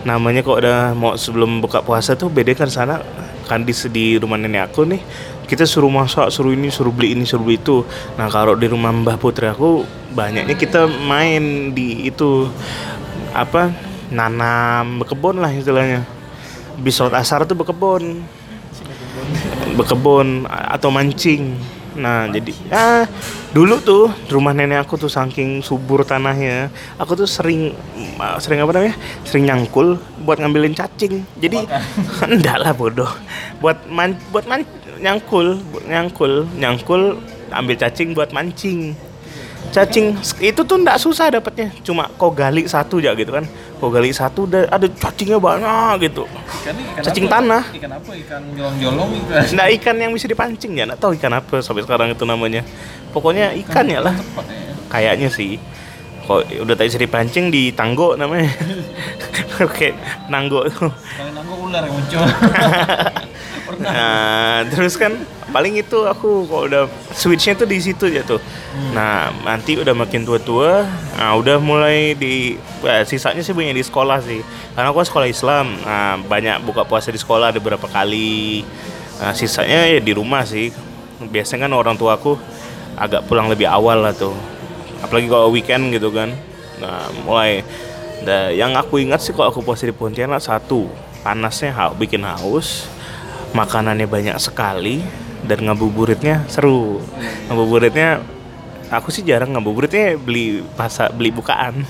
Namanya 0.07 0.41
kok 0.41 0.59
udah 0.65 0.97
mau 0.97 1.13
sebelum 1.17 1.61
buka 1.61 1.85
puasa 1.85 2.17
tuh 2.17 2.33
beda 2.33 2.57
kan 2.57 2.73
sana 2.73 3.05
kan 3.45 3.67
di 3.67 3.75
di 3.91 4.15
rumah 4.17 4.39
nenek 4.39 4.71
aku 4.71 4.87
nih 4.87 5.03
kita 5.51 5.67
suruh 5.67 5.91
masak, 5.91 6.31
suruh 6.31 6.55
ini, 6.55 6.71
suruh 6.71 6.95
beli 6.95 7.19
ini, 7.19 7.27
suruh 7.27 7.43
beli 7.43 7.59
itu. 7.59 7.83
Nah 8.15 8.31
kalau 8.31 8.55
di 8.55 8.71
rumah 8.71 8.95
Mbah 8.95 9.19
Putri 9.19 9.51
aku 9.51 9.83
banyaknya 10.15 10.55
kita 10.55 10.87
main 10.87 11.75
di 11.75 12.07
itu 12.07 12.47
apa 13.35 13.75
nanam 14.15 15.03
berkebun 15.03 15.43
lah 15.43 15.51
istilahnya. 15.51 16.07
Bis 16.79 16.95
sholat 16.95 17.19
asar 17.19 17.43
tuh 17.51 17.59
berkebun, 17.59 18.23
berkebun 19.75 20.47
atau 20.47 20.95
mancing. 20.95 21.59
Nah, 22.01 22.25
jadi 22.33 22.53
ah 22.73 23.05
dulu 23.53 23.77
tuh 23.85 24.09
rumah 24.33 24.57
nenek 24.57 24.89
aku 24.89 24.97
tuh 24.97 25.13
saking 25.13 25.61
subur 25.61 26.01
tanahnya, 26.01 26.73
aku 26.97 27.13
tuh 27.13 27.29
sering 27.29 27.77
sering 28.41 28.65
apa 28.65 28.73
namanya? 28.73 28.97
Sering 29.29 29.45
nyangkul 29.45 30.01
buat 30.25 30.41
ngambilin 30.41 30.73
cacing. 30.73 31.29
Jadi 31.37 31.69
enggak 32.25 32.57
lah 32.57 32.73
bodoh. 32.73 33.13
Buat 33.61 33.85
man, 33.93 34.17
buat 34.33 34.49
man, 34.49 34.65
nyangkul, 34.97 35.61
buat 35.69 35.85
nyangkul, 35.85 36.49
nyangkul 36.57 37.21
ambil 37.53 37.77
cacing 37.77 38.17
buat 38.17 38.33
mancing. 38.33 38.97
Cacing 39.71 40.19
itu 40.43 40.61
tuh 40.67 40.77
enggak 40.83 40.99
susah 40.99 41.31
dapatnya, 41.31 41.71
cuma 41.87 42.11
kau 42.19 42.35
gali 42.35 42.67
satu 42.67 42.99
aja 42.99 43.15
gitu 43.15 43.31
kan. 43.31 43.47
Kau 43.79 43.87
gali 43.87 44.11
satu 44.11 44.43
udah 44.51 44.67
ada 44.67 44.91
cacingnya 44.91 45.39
banyak 45.39 46.11
gitu. 46.11 46.27
Ikan, 46.27 46.75
ikan 46.75 47.03
Cacing 47.07 47.27
apa? 47.31 47.35
tanah. 47.39 47.63
Ikan 47.79 47.91
apa? 47.95 48.11
Ikan 48.19 48.43
jolong-jolong 48.59 49.11
ikan. 49.23 49.43
Nggak 49.55 49.69
ikan 49.79 49.97
yang 50.03 50.11
bisa 50.11 50.27
dipancing 50.27 50.73
ya, 50.75 50.85
nggak 50.91 50.99
tahu 50.99 51.15
ikan 51.15 51.33
apa 51.39 51.63
sampai 51.63 51.87
sekarang 51.87 52.11
itu 52.11 52.25
namanya. 52.27 52.67
Pokoknya 53.15 53.55
ikan 53.63 53.87
ya 53.87 54.03
lah, 54.03 54.15
ya. 54.19 54.75
kayaknya 54.91 55.31
sih. 55.31 55.63
Kok 56.31 56.63
udah 56.63 56.75
tak 56.79 56.87
bisa 56.87 57.03
dipancing 57.03 57.51
di 57.51 57.75
tanggo 57.75 58.15
namanya. 58.15 58.55
Oke, 59.67 59.99
nanggo 60.31 60.63
tuh. 60.71 60.87
Nanggung 61.35 61.59
ular 61.67 61.83
yang 61.83 61.95
muncul. 61.99 62.23
Nah, 63.81 64.67
terus 64.69 64.99
kan 65.01 65.17
paling 65.49 65.81
itu 65.81 66.05
aku 66.05 66.45
kalau 66.45 66.69
udah 66.69 66.85
switchnya 67.17 67.57
tuh 67.57 67.65
di 67.65 67.81
situ 67.81 68.13
ya 68.13 68.21
tuh. 68.21 68.37
Nah, 68.93 69.33
nanti 69.41 69.81
udah 69.81 69.97
makin 69.97 70.27
tua-tua, 70.27 70.85
nah 71.17 71.33
udah 71.39 71.57
mulai 71.57 72.13
di 72.13 72.61
ya, 72.85 73.07
sisanya 73.09 73.41
sih 73.41 73.57
banyak 73.57 73.73
di 73.73 73.85
sekolah 73.87 74.21
sih. 74.21 74.45
Karena 74.77 74.93
aku 74.93 75.01
sekolah 75.01 75.29
Islam, 75.31 75.81
nah, 75.81 76.21
banyak 76.21 76.61
buka 76.61 76.85
puasa 76.85 77.09
di 77.09 77.17
sekolah 77.17 77.57
ada 77.57 77.59
beberapa 77.63 77.89
kali. 77.89 78.67
Nah, 79.17 79.33
sisanya 79.33 79.89
ya 79.89 80.01
di 80.03 80.13
rumah 80.13 80.45
sih. 80.45 80.69
Biasanya 81.21 81.71
kan 81.71 81.73
orang 81.73 81.97
tua 81.97 82.21
aku 82.21 82.37
agak 83.01 83.25
pulang 83.25 83.49
lebih 83.49 83.65
awal 83.65 84.05
lah 84.05 84.13
tuh. 84.13 84.37
Apalagi 85.01 85.27
kalau 85.29 85.49
weekend 85.53 85.93
gitu 85.93 86.13
kan. 86.13 86.33
Nah, 86.81 87.09
mulai 87.25 87.65
Nah, 88.21 88.53
yang 88.53 88.77
aku 88.77 89.01
ingat 89.01 89.25
sih 89.25 89.33
kalau 89.33 89.49
aku 89.49 89.65
puasa 89.65 89.89
di 89.89 89.97
Pontianak 89.97 90.45
satu, 90.45 90.93
panasnya 91.25 91.73
ha 91.73 91.89
bikin 91.97 92.21
haus, 92.21 92.85
makanannya 93.57 94.05
banyak 94.05 94.37
sekali 94.37 95.01
dan 95.49 95.65
ngabuburitnya 95.65 96.45
seru. 96.53 97.01
Ngabuburitnya 97.49 98.21
aku 98.93 99.09
sih 99.09 99.25
jarang 99.25 99.57
ngabuburitnya 99.57 100.21
beli 100.21 100.61
pasar 100.77 101.17
beli 101.17 101.33
bukaan. 101.33 101.89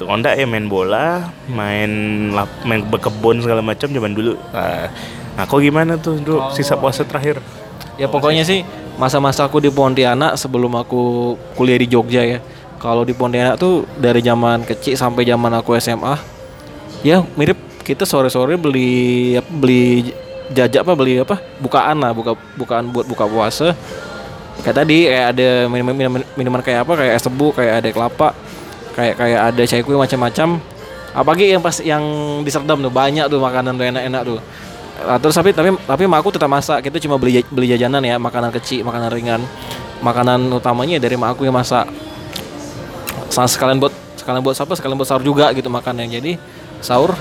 Tuh 0.00 0.08
onda 0.08 0.32
ya 0.32 0.48
main 0.48 0.72
bola, 0.72 1.28
main 1.52 1.90
lap- 2.32 2.64
main 2.64 2.80
berkebun 2.88 3.44
segala 3.44 3.60
macam 3.60 3.92
zaman 3.92 4.16
dulu. 4.16 4.40
Nah, 4.56 4.88
nah, 5.36 5.44
kok 5.44 5.60
gimana 5.60 6.00
tuh 6.00 6.16
dulu 6.16 6.48
sisa 6.56 6.80
puasa 6.80 7.04
terakhir? 7.04 7.44
Ya 8.00 8.08
pokoknya 8.08 8.40
sih 8.40 8.64
masa-masa 8.96 9.48
aku 9.48 9.62
di 9.62 9.70
Pontianak 9.72 10.36
sebelum 10.36 10.72
aku 10.76 11.34
kuliah 11.56 11.78
di 11.80 11.88
Jogja 11.88 12.22
ya. 12.24 12.38
Kalau 12.82 13.06
di 13.06 13.14
Pontianak 13.14 13.56
tuh 13.56 13.86
dari 13.94 14.18
zaman 14.20 14.66
kecil 14.66 14.98
sampai 14.98 15.22
zaman 15.22 15.54
aku 15.54 15.78
SMA, 15.78 16.18
ya 17.06 17.22
mirip 17.38 17.56
kita 17.86 18.02
sore-sore 18.02 18.58
beli 18.58 19.38
beli 19.46 20.10
jajak 20.50 20.82
apa 20.86 20.92
beli 20.94 21.22
apa 21.22 21.38
bukaan 21.58 21.98
lah 22.02 22.10
buka 22.14 22.34
bukaan 22.58 22.90
buat 22.90 23.06
buka 23.06 23.24
puasa. 23.30 23.74
Kayak 24.62 24.76
tadi 24.84 24.98
kayak 25.08 25.26
ada 25.34 25.48
minuman 25.66 25.94
minuman, 25.96 26.22
minuman 26.38 26.60
kayak 26.62 26.86
apa 26.86 26.92
kayak 26.98 27.12
es 27.18 27.24
tebu 27.24 27.50
kayak 27.54 27.74
ada 27.82 27.88
kelapa 27.90 28.28
kayak 28.94 29.14
kayak 29.16 29.40
ada 29.50 29.62
cai 29.66 29.82
kue 29.82 29.96
macam-macam. 29.96 30.48
Apalagi 31.12 31.44
yang 31.52 31.60
pas 31.60 31.76
yang 31.84 32.02
di 32.40 32.50
Serdam 32.50 32.80
tuh 32.80 32.92
banyak 32.92 33.28
tuh 33.28 33.36
makanan 33.36 33.76
tuh 33.76 33.84
enak-enak 33.84 34.22
tuh 34.24 34.38
Ah, 35.02 35.18
terus 35.18 35.34
tapi 35.34 35.50
tapi 35.50 35.74
tapi 35.82 36.02
mak 36.06 36.22
aku 36.22 36.30
tetap 36.30 36.46
masak 36.46 36.78
kita 36.82 37.02
cuma 37.02 37.18
beli 37.18 37.42
beli 37.50 37.70
jajanan 37.70 38.02
ya 38.02 38.16
makanan 38.16 38.50
kecil 38.54 38.86
makanan 38.86 39.10
ringan. 39.10 39.40
Makanan 40.02 40.50
utamanya 40.50 40.98
dari 40.98 41.14
mak 41.14 41.34
aku 41.34 41.46
yang 41.46 41.54
masak. 41.54 41.86
Sa- 43.30 43.48
sekalian 43.48 43.80
buat 43.80 43.92
sekalian 44.18 44.42
buat 44.44 44.54
siapa? 44.54 44.74
Sekalian 44.76 44.98
buat 44.98 45.08
sahur 45.08 45.24
juga 45.24 45.50
gitu 45.56 45.66
makanan 45.66 46.06
jadi 46.06 46.36
sahur 46.82 47.14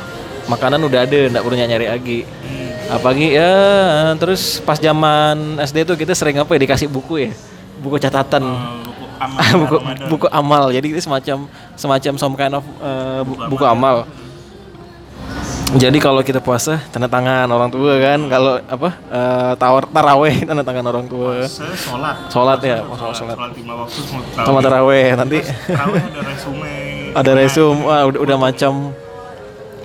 makanan 0.46 0.82
udah 0.84 1.06
ada 1.06 1.20
nggak 1.32 1.44
perlu 1.44 1.56
nyari 1.58 1.88
lagi. 1.88 2.20
Apalagi 2.92 3.28
ya 3.40 3.54
terus 4.20 4.60
pas 4.60 4.76
zaman 4.76 5.56
SD 5.64 5.88
tuh 5.88 5.96
kita 5.96 6.12
sering 6.12 6.36
apa 6.42 6.52
ya 6.58 6.60
dikasih 6.68 6.92
buku 6.92 7.30
ya 7.30 7.32
buku 7.80 7.98
catatan. 7.98 8.44
Buku 9.56 9.76
buku 10.12 10.28
amal. 10.28 10.74
Jadi 10.74 10.92
itu 10.92 11.00
semacam 11.00 11.46
semacam 11.78 12.14
some 12.20 12.36
kind 12.36 12.54
of 12.58 12.66
uh, 12.84 13.22
bu- 13.24 13.48
buku 13.48 13.64
amal 13.64 14.04
jadi 15.80 15.98
kalau 16.04 16.20
kita 16.20 16.44
puasa 16.44 16.84
tanda 16.92 17.08
tangan 17.08 17.48
orang 17.48 17.72
tua 17.72 17.96
kan. 18.02 18.20
Kalau 18.28 18.60
apa 18.60 18.90
uh, 19.08 19.54
tawar 19.56 19.88
taraweh 19.88 20.44
tanda 20.48 20.64
tangan 20.68 20.86
orang 20.92 21.06
tua. 21.08 21.48
Sholat. 21.48 22.28
Sholat 22.28 22.60
ya 22.60 22.84
sholat, 22.84 23.16
sholat. 23.16 23.38
lima 23.56 23.74
waktu 23.86 24.00
sama 24.36 24.60
taraweh 24.60 25.16
nanti. 25.16 25.40
Tarawih 25.44 26.02
ada 26.04 26.22
resume. 26.28 26.76
Ada 27.12 27.32
resume 27.36 27.80
wah 27.84 28.08
udah, 28.08 28.20
udah 28.24 28.38
macam 28.40 28.74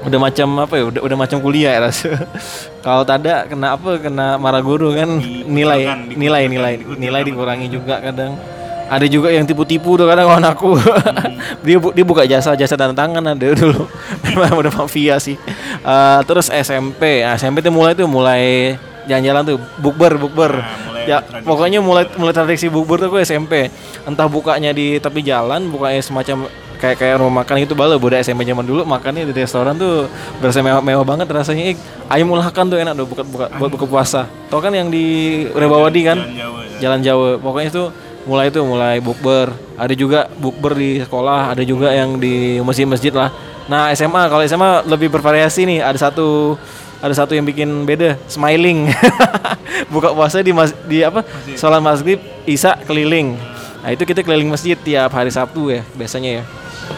udah 0.07 0.19
macam 0.23 0.49
apa 0.62 0.75
ya 0.78 0.85
udah 0.87 1.00
udah 1.02 1.16
macam 1.19 1.38
kuliah 1.43 1.75
ya 1.75 1.90
rasa 1.90 2.14
kalau 2.87 3.02
tada 3.02 3.50
kena 3.50 3.75
apa 3.75 3.99
kena 3.99 4.38
marah 4.38 4.62
guru 4.62 4.95
kan. 4.95 5.19
Nilai 5.47 6.11
nilai 6.14 6.47
nilai 6.47 6.73
nilai 6.99 7.23
dikurangi 7.26 7.66
juga 7.66 7.99
kadang 7.99 8.38
ada 8.87 9.07
juga 9.07 9.28
yang 9.28 9.43
tipu-tipu 9.43 9.99
tuh 9.99 10.07
kadang 10.07 10.31
kawan 10.31 10.47
aku 10.47 10.78
dia 11.66 11.76
bu- 11.78 11.90
dia 11.90 12.05
buka 12.07 12.23
jasa 12.23 12.55
jasa 12.55 12.78
tanda 12.78 12.95
tangan 12.95 13.23
ada 13.35 13.47
dulu. 13.59 13.87
Memang 14.23 14.62
udah 14.62 14.73
mafia 14.75 15.19
sih. 15.19 15.35
Eh, 15.81 16.21
terus 16.25 16.47
SMP 16.49 17.26
nah, 17.26 17.35
SMP 17.35 17.61
tuh 17.61 17.75
mulai 17.75 17.93
tuh 17.95 18.07
mulai 18.07 18.75
jalan-jalan 19.07 19.43
tuh 19.43 19.57
bukber 19.78 20.19
bukber. 20.19 20.52
Mulai 20.62 21.05
ya 21.07 21.23
pokoknya 21.23 21.78
mulai 21.78 22.07
mulai 22.14 22.35
tradisi 22.35 22.66
bukber 22.66 22.99
tuh 22.99 23.11
gue 23.11 23.23
SMP 23.23 23.71
entah 24.02 24.26
bukanya 24.26 24.71
di 24.71 24.99
tepi 24.99 25.23
jalan 25.23 25.71
bukanya 25.71 26.02
semacam 26.02 26.50
kayak 26.76 26.99
kayak 27.00 27.16
rumah 27.16 27.40
makan 27.40 27.64
itu 27.64 27.73
bala 27.73 27.97
budak 27.97 28.21
SMP 28.21 28.45
zaman 28.45 28.66
dulu 28.66 28.85
makannya 28.85 29.25
di 29.25 29.33
restoran 29.33 29.78
tuh 29.78 30.11
berasa 30.38 30.61
mewah, 30.61 30.83
mewah 30.85 31.07
banget 31.07 31.25
rasanya. 31.26 31.73
Eh, 31.73 31.76
ayam 32.07 32.28
ulahkan 32.28 32.69
tuh 32.69 32.76
enak 32.76 32.93
tuh 32.93 33.07
buka, 33.09 33.23
buka, 33.25 33.47
buat 33.57 33.71
buka 33.73 33.87
puasa. 33.88 34.28
Tau 34.52 34.61
kan 34.61 34.71
yang 34.71 34.93
di 34.93 35.05
Rebawadi 35.49 36.00
kan? 36.05 36.19
Jalan 36.21 36.37
Jawa 36.37 36.59
ya. 36.61 36.76
Jalan 36.76 37.00
Jawa. 37.00 37.28
Pokoknya 37.40 37.69
itu 37.73 37.85
mulai 38.26 38.50
itu 38.50 38.61
mulai 38.66 38.99
bukber. 38.99 39.54
Ada 39.78 39.95
juga 39.95 40.26
bukber 40.37 40.75
di 40.75 41.00
sekolah 41.00 41.54
ada 41.54 41.62
juga 41.62 41.95
yang 41.95 42.18
di 42.18 42.59
masjid-masjid 42.61 43.14
lah. 43.14 43.30
Nah 43.71 43.95
SMA 43.95 44.26
kalau 44.26 44.42
SMA 44.45 44.85
lebih 44.85 45.09
bervariasi 45.09 45.64
nih. 45.64 45.80
Ada 45.80 46.11
satu 46.11 46.59
ada 47.00 47.14
satu 47.14 47.33
yang 47.38 47.47
bikin 47.47 47.87
beda 47.87 48.18
smiling. 48.26 48.90
Buka 49.95 50.11
puasa 50.12 50.42
di 50.42 50.50
mas, 50.50 50.75
di 50.90 51.06
apa? 51.06 51.23
Sholat 51.54 51.78
maghrib 51.78 52.18
isya 52.45 52.76
keliling. 52.85 53.38
Nah 53.80 53.95
itu 53.95 54.02
kita 54.02 54.26
keliling 54.26 54.50
masjid 54.50 54.75
tiap 54.75 55.14
hari 55.14 55.30
Sabtu 55.30 55.71
ya 55.71 55.87
biasanya 55.95 56.42
ya. 56.42 56.45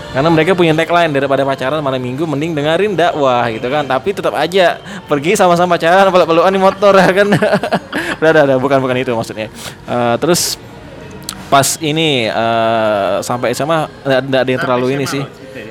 Karena 0.08 0.28
mereka 0.32 0.56
punya 0.56 0.73
tagline 0.73 1.12
daripada 1.12 1.44
pacaran 1.44 1.85
malam 1.85 2.00
minggu 2.00 2.25
mending 2.25 2.56
dengerin 2.56 2.92
dakwah 2.97 3.44
gitu 3.52 3.68
kan. 3.68 3.85
Tapi 3.85 4.16
tetap 4.16 4.32
aja 4.32 4.80
pergi 5.04 5.37
sama-sama 5.37 5.76
pacaran 5.76 6.08
peluk-pelukan 6.08 6.52
di 6.52 6.61
motor 6.61 6.92
ya 7.04 7.11
kan? 7.12 7.28
Udah 8.18 8.30
udah, 8.35 8.42
udah. 8.50 8.56
Bukan 8.58 8.78
bukan 8.82 8.97
itu 8.99 9.12
maksudnya. 9.14 9.47
Eh, 9.87 10.14
terus 10.18 10.58
pas 11.48 11.80
ini 11.80 12.28
eh, 12.28 13.14
sampai 13.24 13.56
SMA 13.56 13.88
nggak 14.04 14.20
nggak 14.28 14.40
ada 14.44 14.50
yang 14.52 14.62
terlalu 14.62 14.86
ini 15.00 15.04
sih. 15.08 15.24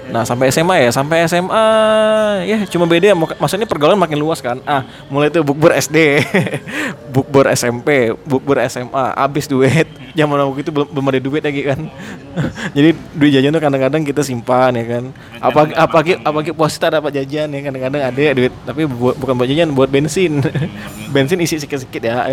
Nah 0.07 0.23
sampai 0.23 0.47
SMA 0.49 0.87
ya 0.87 0.89
sampai 0.89 1.27
SMA 1.27 1.65
ya 2.47 2.63
cuma 2.71 2.87
beda 2.87 3.11
mak- 3.11 3.37
maksudnya 3.37 3.67
pergaulan 3.67 3.99
makin 3.99 4.17
luas 4.17 4.39
kan. 4.39 4.57
Ah 4.65 4.83
mulai 5.11 5.29
tuh 5.29 5.43
bukber 5.43 5.75
SD 5.75 6.23
bukber 7.13 7.51
SMP 7.53 8.15
bukber 8.25 8.63
SMA 8.71 9.05
abis 9.15 9.45
duit. 9.45 9.87
Zaman 10.17 10.33
waktu 10.49 10.65
itu 10.65 10.71
belum, 10.73 10.87
belum 10.89 11.05
ada 11.13 11.19
duit 11.21 11.43
lagi 11.45 11.61
kan. 11.61 11.79
Jadi 12.77 12.89
duit 13.13 13.31
jajan 13.37 13.53
tuh 13.53 13.61
kadang-kadang 13.61 14.01
kita 14.01 14.21
simpan 14.25 14.73
ya 14.73 14.85
kan. 14.97 15.03
Apa 15.43 15.59
apalagi 15.77 16.13
apalagi 16.25 16.51
puasa 16.57 16.81
tak 16.81 16.97
dapat 16.97 17.21
jajan 17.21 17.53
ya 17.53 17.59
kadang-kadang 17.67 18.01
ada 18.01 18.23
duit. 18.33 18.53
Tapi 18.65 18.81
buat, 18.89 19.15
bukan 19.19 19.33
buat 19.37 19.47
jajan 19.47 19.69
buat 19.75 19.91
bensin. 19.91 20.41
Bensin 21.13 21.39
isi 21.39 21.55
sikit-sikit 21.61 22.03
ya 22.03 22.27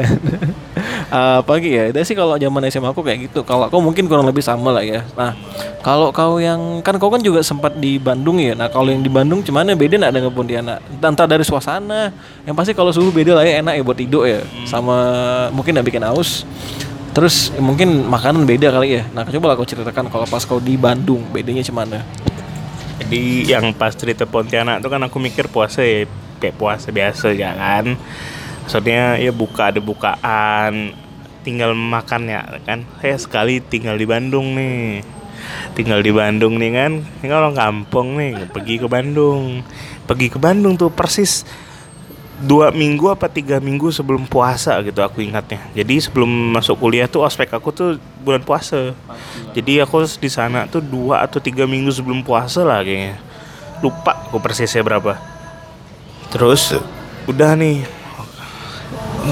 apalagi 1.11 1.75
ya. 1.75 1.91
Itu 1.91 2.01
sih 2.05 2.17
kalau 2.17 2.39
zaman 2.39 2.65
SMA 2.71 2.93
aku 2.93 3.03
kayak 3.05 3.29
gitu. 3.31 3.41
Kalau 3.43 3.69
kau 3.69 3.81
mungkin 3.81 4.07
kurang 4.07 4.25
lebih 4.29 4.41
sama 4.41 4.73
lah 4.73 4.85
ya. 4.85 5.05
Nah 5.17 5.37
kalau 5.85 6.15
kau 6.15 6.41
yang 6.41 6.81
kan 6.81 6.97
kau 6.97 7.13
kan 7.13 7.21
juga 7.21 7.45
sempat 7.45 7.77
di 7.77 8.01
Bandung 8.01 8.41
ya. 8.41 8.57
Nah 8.57 8.73
kalau 8.73 8.89
yang 8.89 9.05
di 9.05 9.13
Bandung 9.13 9.45
cuman 9.45 9.75
beda 9.75 10.01
nak 10.01 10.11
dengan 10.15 10.31
Pontianak? 10.33 10.79
Entah, 10.89 11.11
entah 11.13 11.27
dari 11.29 11.45
suasana. 11.45 12.13
Yang 12.49 12.55
pasti 12.57 12.73
kalau 12.73 12.91
suhu 12.93 13.11
beda 13.13 13.37
lah 13.37 13.45
ya 13.45 13.61
enak 13.61 13.75
ya 13.77 13.83
buat 13.83 13.99
tidur 13.99 14.25
ya. 14.25 14.41
Sama 14.65 14.97
mungkin 15.53 15.77
nggak 15.77 15.89
bikin 15.89 16.05
aus 16.05 16.49
terus 17.15 17.55
ya 17.55 17.63
mungkin 17.63 18.11
makanan 18.11 18.43
beda 18.43 18.75
kali 18.75 18.99
ya. 18.99 19.03
Nah 19.15 19.23
coba 19.23 19.55
lah 19.55 19.57
kau 19.57 19.67
ceritakan 19.67 20.11
kalau 20.11 20.27
pas 20.27 20.43
kau 20.43 20.59
di 20.59 20.75
Bandung 20.75 21.23
bedanya 21.31 21.63
cuman 21.63 22.03
Jadi 22.95 23.51
yang 23.51 23.75
pas 23.75 23.95
cerita 23.95 24.27
Pontianak 24.27 24.83
tuh 24.83 24.91
kan 24.91 25.03
aku 25.03 25.23
mikir 25.23 25.47
puasa 25.47 25.83
ya 25.83 26.11
kayak 26.43 26.59
puasa 26.59 26.91
biasa 26.91 27.31
ya 27.31 27.55
kan. 27.55 27.95
Maksudnya 28.65 29.21
ya 29.21 29.29
buka 29.29 29.69
ada 29.69 29.81
bukaan, 29.81 30.97
tinggal 31.45 31.77
makannya 31.77 32.65
kan. 32.65 32.89
Saya 33.05 33.21
sekali 33.21 33.61
tinggal 33.61 34.01
di 34.01 34.09
Bandung 34.09 34.57
nih. 34.57 35.05
Tinggal 35.77 36.01
di 36.01 36.11
Bandung 36.17 36.57
nih 36.57 36.73
kan. 36.73 36.93
Ini 37.21 37.29
orang 37.29 37.53
kampung 37.53 38.17
nih, 38.17 38.49
pergi 38.49 38.81
ke 38.81 38.89
Bandung. 38.89 39.61
Pergi 40.09 40.33
ke 40.33 40.41
Bandung 40.41 40.81
tuh 40.81 40.89
persis 40.89 41.45
dua 42.45 42.75
minggu 42.75 43.15
apa 43.15 43.31
tiga 43.31 43.63
minggu 43.63 43.95
sebelum 43.95 44.27
puasa 44.27 44.75
gitu 44.83 44.99
aku 45.01 45.23
ingatnya 45.23 45.63
jadi 45.71 46.03
sebelum 46.03 46.27
masuk 46.29 46.83
kuliah 46.83 47.07
tuh 47.07 47.23
ospek 47.23 47.55
aku 47.55 47.71
tuh 47.71 47.97
bulan 48.27 48.43
puasa 48.43 48.91
jadi 49.55 49.87
aku 49.87 50.03
di 50.19 50.27
sana 50.27 50.67
tuh 50.67 50.83
dua 50.83 51.23
atau 51.23 51.39
tiga 51.39 51.63
minggu 51.63 51.95
sebelum 51.95 52.27
puasa 52.27 52.67
lah 52.67 52.83
kayaknya 52.83 53.23
lupa 53.79 54.27
aku 54.27 54.43
persisnya 54.43 54.83
berapa 54.83 55.15
terus 56.35 56.75
udah 57.31 57.55
nih 57.55 57.87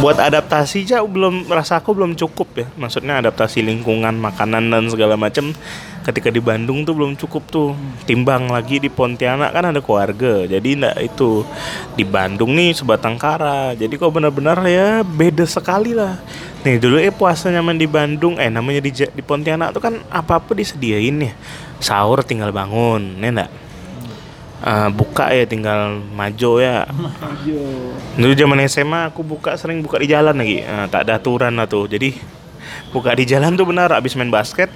buat 0.01 0.17
adaptasi 0.17 0.89
aja 0.89 1.05
belum 1.05 1.51
rasa 1.53 1.83
aku 1.83 1.93
belum 1.93 2.17
cukup 2.17 2.49
ya. 2.57 2.67
Maksudnya 2.81 3.21
adaptasi 3.21 3.61
lingkungan 3.61 4.17
makanan 4.17 4.73
dan 4.73 4.89
segala 4.89 5.21
macam 5.21 5.53
ketika 6.09 6.33
di 6.33 6.41
Bandung 6.41 6.89
tuh 6.89 6.97
belum 6.97 7.19
cukup 7.21 7.43
tuh. 7.53 7.77
Timbang 8.09 8.49
lagi 8.49 8.81
di 8.81 8.89
Pontianak 8.89 9.53
kan 9.53 9.69
ada 9.69 9.81
keluarga. 9.85 10.49
Jadi 10.49 10.81
ndak 10.81 10.97
itu 11.03 11.45
di 11.93 12.05
Bandung 12.09 12.57
nih 12.57 12.73
sebatang 12.73 13.21
kara. 13.21 13.77
Jadi 13.77 13.93
kok 14.01 14.09
benar-benar 14.09 14.65
ya 14.65 15.05
beda 15.05 15.45
sekali 15.45 15.93
lah. 15.93 16.17
Nih 16.65 16.81
dulu 16.81 16.97
eh 16.97 17.13
puasa 17.13 17.53
nyaman 17.53 17.77
di 17.77 17.91
Bandung 17.91 18.41
eh 18.41 18.49
namanya 18.49 18.81
di 18.81 18.95
di 18.95 19.23
Pontianak 19.23 19.77
tuh 19.77 19.83
kan 19.85 20.01
apa 20.09 20.41
apa 20.41 20.57
disediain 20.57 21.21
ya. 21.21 21.33
Sahur 21.83 22.25
tinggal 22.25 22.55
bangun 22.55 23.19
ya 23.21 23.29
ndak 23.29 23.51
Eh, 24.62 24.88
buka 24.95 25.26
ya 25.35 25.42
tinggal 25.42 25.99
maju 26.14 26.62
ya 26.62 26.87
Dulu 28.14 28.31
zaman 28.31 28.62
SMA 28.64 29.11
aku 29.11 29.26
buka 29.26 29.59
sering 29.59 29.83
buka 29.83 29.99
di 29.99 30.07
jalan 30.07 30.38
lagi. 30.38 30.62
Nah, 30.62 30.87
tak 30.87 31.11
ada 31.11 31.19
aturan 31.19 31.59
lah 31.59 31.66
tuh. 31.66 31.90
Jadi 31.90 32.14
buka 32.95 33.11
di 33.11 33.26
jalan 33.26 33.59
tuh 33.59 33.66
benar 33.66 33.90
abis 33.90 34.14
main 34.14 34.31
basket 34.31 34.71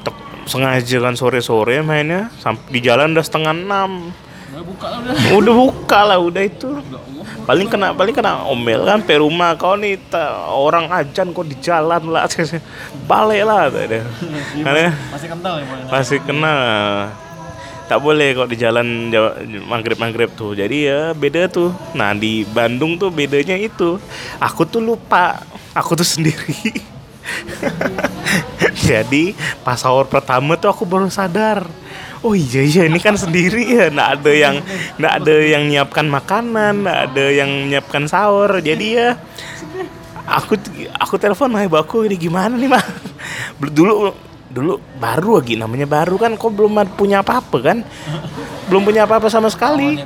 tek- 0.00 0.46
sengaja 0.46 1.02
kan 1.02 1.18
sore-sore 1.18 1.82
mainnya 1.82 2.30
sampai 2.38 2.62
di 2.70 2.80
jalan 2.80 3.10
udah 3.10 3.24
setengah 3.26 3.52
enam 3.52 4.14
Udah 4.48 4.62
buka 4.64 4.86
lah 4.86 4.98
udah. 5.02 5.34
udah 5.42 5.54
buka 5.56 6.00
lah 6.04 6.18
udah 6.20 6.42
itu 6.44 6.70
paling 7.44 7.68
kena 7.68 7.92
paling 7.92 8.14
kena 8.14 8.44
omel 8.46 8.84
kan 8.84 9.00
pe 9.00 9.18
rumah 9.18 9.56
kau 9.56 9.74
nih 9.74 9.96
ta- 10.08 10.46
orang 10.48 10.88
ajan 10.88 11.32
kok 11.32 11.46
di 11.48 11.56
jalan 11.58 12.00
lah 12.06 12.24
balik 13.10 13.42
lah 13.44 13.66
tak 13.68 13.82
ada. 13.88 14.00
karena 14.66 14.92
Masih 15.10 15.28
ya 15.28 15.36
Boy? 15.36 15.62
masih 15.90 16.18
kena 16.22 16.54
tak 17.88 18.04
boleh 18.04 18.36
kok 18.36 18.52
di 18.52 18.56
jalan 18.60 19.08
maghrib 19.64 19.96
maghrib 19.96 20.28
tuh 20.36 20.52
jadi 20.52 20.76
ya 20.76 21.00
beda 21.16 21.48
tuh 21.48 21.72
nah 21.96 22.12
di 22.12 22.44
Bandung 22.44 22.98
tuh 22.98 23.14
bedanya 23.14 23.54
itu. 23.54 24.02
Aku 24.42 24.66
tuh 24.66 24.82
lupa. 24.82 25.38
Aku 25.72 25.94
tuh 25.94 26.06
sendiri. 26.06 26.58
Jadi 28.88 29.36
pas 29.62 29.78
sahur 29.78 30.08
pertama 30.08 30.58
tuh 30.58 30.72
aku 30.72 30.82
baru 30.88 31.06
sadar. 31.12 31.62
Oh 32.18 32.34
iya 32.34 32.66
iya 32.66 32.82
ini 32.90 32.98
kan 32.98 33.14
sendiri 33.14 33.62
ya. 33.62 33.94
Nggak 33.94 34.10
ada 34.18 34.32
yang 34.34 34.56
nggak 34.98 35.14
ada 35.22 35.34
yang 35.38 35.62
nyiapkan 35.70 36.06
makanan 36.10 36.82
nggak 36.82 37.00
ada 37.12 37.24
yang 37.30 37.50
menyiapkan 37.68 38.10
sahur. 38.10 38.58
Jadi 38.58 38.86
ya 38.98 39.14
aku 40.26 40.58
aku 40.98 41.14
telepon 41.16 41.54
hai 41.54 41.70
baku 41.70 42.04
ini 42.04 42.18
gimana 42.18 42.58
nih 42.58 42.68
mah 42.68 42.84
dulu 43.70 44.12
dulu 44.48 44.80
baru 44.96 45.40
lagi 45.40 45.60
namanya 45.60 45.84
baru 45.84 46.16
kan 46.16 46.32
kok 46.34 46.52
belum 46.52 46.80
punya 46.96 47.20
apa-apa 47.20 47.58
kan? 47.60 47.78
Belum 48.68 48.82
punya 48.84 49.04
apa-apa 49.04 49.28
sama 49.28 49.52
sekali. 49.52 50.00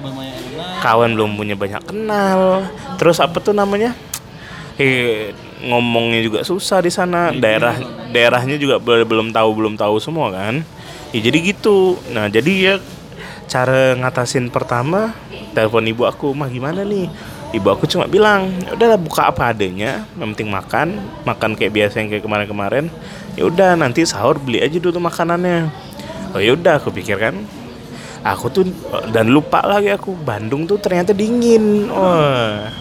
Kawan 0.83 1.15
belum 1.15 1.39
punya 1.39 1.55
banyak 1.55 1.83
kenal. 1.87 2.67
Terus 2.99 3.23
apa 3.23 3.39
tuh 3.39 3.55
namanya? 3.55 3.95
Eh 4.79 5.31
ngomongnya 5.63 6.21
juga 6.27 6.41
susah 6.43 6.83
di 6.83 6.91
sana. 6.91 7.31
Daerah 7.31 7.79
daerahnya 8.11 8.59
juga 8.59 8.83
bel- 8.83 9.07
belum 9.07 9.31
tahu 9.31 9.51
belum 9.55 9.75
tahu 9.79 10.03
semua 10.03 10.35
kan? 10.35 10.67
Ya 11.15 11.21
jadi 11.23 11.39
gitu. 11.55 11.99
Nah 12.11 12.27
jadi 12.27 12.53
ya 12.59 12.75
cara 13.47 13.95
ngatasin 13.99 14.49
pertama 14.49 15.13
telepon 15.53 15.85
ibu 15.85 16.09
aku 16.09 16.33
mah 16.33 16.49
gimana 16.49 16.89
nih 16.89 17.13
ibu 17.53 17.69
aku 17.69 17.85
cuma 17.85 18.09
bilang 18.09 18.49
udahlah 18.73 18.97
buka 18.97 19.29
apa 19.29 19.53
adanya 19.53 20.09
yang 20.17 20.33
penting 20.33 20.49
makan 20.49 20.97
makan 21.29 21.53
kayak 21.53 21.73
biasa 21.77 22.01
yang 22.01 22.09
kayak 22.09 22.25
kemarin-kemarin. 22.25 22.89
Ya 23.37 23.49
udah 23.49 23.77
nanti 23.77 24.05
sahur 24.09 24.41
beli 24.41 24.65
aja 24.65 24.77
dulu 24.81 25.01
makanannya. 25.01 25.69
Oh 26.33 26.41
ya 26.41 26.57
udah 26.57 26.81
aku 26.81 26.89
pikir 26.89 27.21
kan. 27.21 27.37
Aku 28.25 28.49
tuh 28.49 28.65
dan 29.13 29.29
lupa 29.29 29.61
lagi 29.67 29.93
aku 29.93 30.17
Bandung 30.17 30.65
tuh 30.65 30.81
ternyata 30.81 31.12
dingin. 31.12 31.93
Wah 31.93 32.73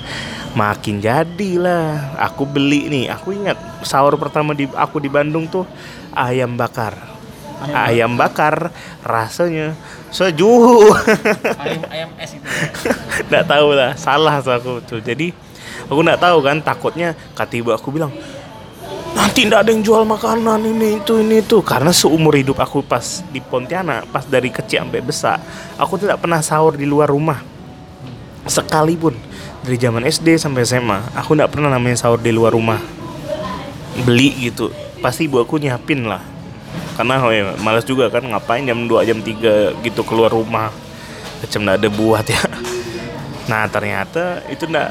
makin 0.56 1.04
jadilah. 1.04 2.16
Aku 2.32 2.48
beli 2.48 2.88
nih 2.88 3.06
aku 3.12 3.36
ingat 3.36 3.60
sahur 3.84 4.16
pertama 4.16 4.56
di 4.56 4.72
aku 4.72 5.04
di 5.04 5.12
Bandung 5.12 5.52
tuh 5.52 5.68
ayam 6.16 6.56
bakar 6.56 7.11
ayam 7.70 8.18
bakar. 8.18 8.74
Rasanya. 9.06 9.78
Sejuk 10.12 10.92
Ayam 11.56 11.88
ayam 11.88 12.10
es 12.20 12.36
itu. 12.36 12.44
nggak 13.32 13.48
tahu 13.48 13.68
lah 13.72 13.96
salah 13.96 14.44
aku 14.44 14.84
tuh. 14.84 15.00
Jadi 15.00 15.32
aku 15.88 16.00
nggak 16.04 16.20
tahu 16.20 16.38
kan 16.44 16.60
takutnya 16.60 17.16
kata 17.32 17.56
ibu 17.56 17.72
aku 17.72 17.96
bilang 17.96 18.12
nanti 19.12 19.44
nggak 19.48 19.68
ada 19.68 19.72
yang 19.72 19.84
jual 19.84 20.04
makanan 20.04 20.68
ini 20.68 21.00
itu 21.00 21.16
ini 21.24 21.40
itu. 21.40 21.64
Karena 21.64 21.96
seumur 21.96 22.36
hidup 22.36 22.60
aku 22.60 22.84
pas 22.84 23.24
di 23.32 23.40
Pontianak 23.40 24.12
pas 24.12 24.28
dari 24.28 24.52
kecil 24.52 24.84
sampai 24.84 25.00
besar 25.00 25.40
aku 25.80 25.96
tidak 25.96 26.20
pernah 26.20 26.44
sahur 26.44 26.76
di 26.76 26.84
luar 26.84 27.08
rumah. 27.08 27.40
Sekalipun 28.44 29.16
dari 29.64 29.80
zaman 29.80 30.04
SD 30.04 30.36
sampai 30.36 30.68
SMA 30.68 31.16
aku 31.16 31.40
nggak 31.40 31.56
pernah 31.56 31.72
namanya 31.72 31.96
sahur 31.96 32.20
di 32.20 32.36
luar 32.36 32.52
rumah. 32.52 32.84
Beli 34.04 34.52
gitu. 34.52 34.76
Pasti 35.00 35.32
ibu 35.32 35.40
aku 35.40 35.56
nyiapin 35.56 36.04
lah 36.04 36.41
karena 36.96 37.16
oh 37.24 37.32
ya, 37.32 37.56
malas 37.60 37.88
juga 37.88 38.12
kan 38.12 38.24
ngapain 38.24 38.64
jam 38.68 38.88
2 38.88 39.08
jam 39.08 39.20
3 39.20 39.84
gitu 39.84 40.02
keluar 40.04 40.32
rumah. 40.32 40.72
Macam 41.42 41.62
ada 41.68 41.90
buat 41.90 42.26
ya. 42.28 42.42
Nah 43.50 43.68
ternyata 43.68 44.46
itu 44.48 44.64
nggak 44.64 44.90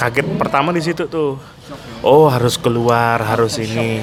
kaget 0.00 0.26
pertama 0.40 0.72
di 0.72 0.80
situ 0.80 1.04
tuh. 1.10 1.36
Oh 2.00 2.30
harus 2.30 2.56
keluar 2.56 3.20
harus 3.20 3.58
ini. 3.60 4.00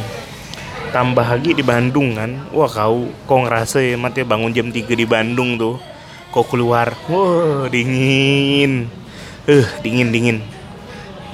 Tambah 0.94 1.26
lagi 1.26 1.58
di 1.58 1.64
Bandung 1.66 2.14
kan. 2.14 2.52
Wah 2.54 2.70
kau 2.70 3.10
kau 3.26 3.40
ngerasa 3.42 3.82
ya 3.82 3.98
mati 3.98 4.22
bangun 4.22 4.54
jam 4.54 4.70
3 4.70 4.86
di 4.94 5.08
Bandung 5.10 5.58
tuh. 5.58 5.82
Kau 6.30 6.46
keluar 6.46 6.94
wah 7.10 7.66
dingin. 7.72 8.92
Eh 9.50 9.66
dingin 9.82 10.14
dingin 10.14 10.59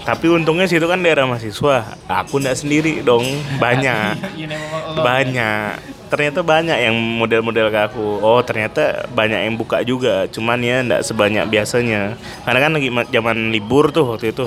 tapi 0.05 0.29
untungnya 0.29 0.69
situ 0.69 0.85
kan 0.85 1.01
daerah 1.01 1.25
mahasiswa. 1.25 1.97
Aku 2.05 2.37
ndak 2.37 2.61
sendiri 2.61 3.01
dong. 3.01 3.25
Banyak. 3.57 4.21
Lo. 4.95 5.01
banyak. 5.01 5.81
Ternyata 6.13 6.45
banyak 6.45 6.77
yang 6.77 6.93
model-model 6.93 7.73
ke 7.73 7.79
aku. 7.89 8.21
Oh 8.21 8.37
ternyata 8.45 9.09
banyak 9.09 9.49
yang 9.49 9.57
buka 9.57 9.81
juga. 9.81 10.29
Cuman 10.29 10.61
ya 10.61 10.85
ndak 10.85 11.01
sebanyak 11.01 11.49
biasanya. 11.49 12.21
Karena 12.45 12.59
kan 12.61 12.71
lagi 12.77 12.89
ma- 12.93 13.09
zaman 13.09 13.49
libur 13.49 13.89
tuh 13.89 14.13
waktu 14.13 14.29
itu. 14.29 14.45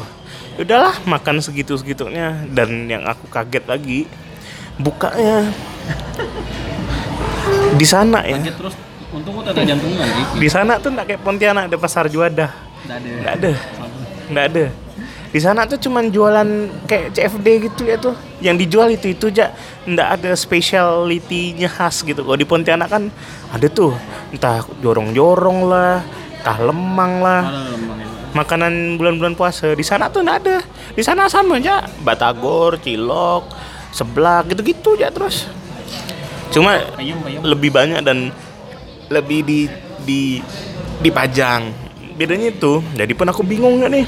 Ya 0.54 0.62
udahlah 0.62 0.94
makan 1.02 1.42
segitu 1.42 1.74
segitunya 1.74 2.38
dan 2.54 2.86
yang 2.86 3.02
aku 3.02 3.26
kaget 3.26 3.66
lagi 3.66 4.06
bukanya. 4.78 5.50
Di 7.74 7.86
sana 7.86 8.22
ya. 8.22 8.38
Terus. 8.38 8.78
Untung 9.08 9.40
ada 9.40 9.56
jantungan 9.64 10.04
di 10.36 10.48
sana 10.52 10.76
tuh 10.76 10.92
ndak 10.92 11.08
kayak 11.08 11.24
Pontianak 11.24 11.72
ada 11.72 11.80
pasar 11.80 12.12
Juanda 12.12 12.52
Nggak 12.84 13.00
ada. 13.00 13.08
nggak 13.08 13.34
ada. 13.40 13.52
Nggak 14.28 14.44
ada 14.52 14.64
di 15.28 15.40
sana 15.44 15.68
tuh 15.68 15.76
cuman 15.76 16.08
jualan 16.08 16.48
kayak 16.88 17.12
CFD 17.12 17.46
gitu 17.68 17.82
ya 17.84 18.00
tuh. 18.00 18.16
Yang 18.40 18.56
dijual 18.64 18.88
itu 18.88 19.12
itu 19.12 19.28
aja 19.28 19.52
nggak 19.84 20.08
ada 20.20 20.32
speciality-nya 20.32 21.68
khas 21.68 22.00
gitu. 22.00 22.24
Kalau 22.24 22.38
di 22.38 22.48
Pontianak 22.48 22.88
kan 22.88 23.12
ada 23.52 23.66
tuh. 23.68 23.92
Entah 24.32 24.64
jorong-jorong 24.80 25.58
lah 25.68 26.00
entah 26.40 26.58
lemang 26.64 27.12
lah. 27.20 27.42
Itu. 27.44 28.06
makanan 28.28 29.00
bulan-bulan 29.00 29.34
puasa. 29.36 29.72
Di 29.76 29.84
sana 29.84 30.08
tuh 30.08 30.24
nggak 30.24 30.38
ada. 30.44 30.58
Di 30.96 31.02
sana 31.04 31.28
sama 31.28 31.60
aja 31.60 31.84
batagor 32.00 32.80
cilok 32.80 33.52
seblak 33.92 34.48
gitu-gitu 34.52 34.96
aja 34.96 35.12
terus. 35.12 35.48
Cuma 36.48 36.80
lebih 37.44 37.68
banyak 37.68 38.00
dan 38.00 38.32
lebih 39.12 39.44
di 39.44 39.60
di 40.08 40.40
dipajang. 41.04 41.68
Bedanya 42.16 42.48
itu 42.48 42.80
jadi 42.96 43.12
pun 43.12 43.28
aku 43.28 43.44
bingung 43.44 43.84
nggak 43.84 43.92
nih 43.92 44.06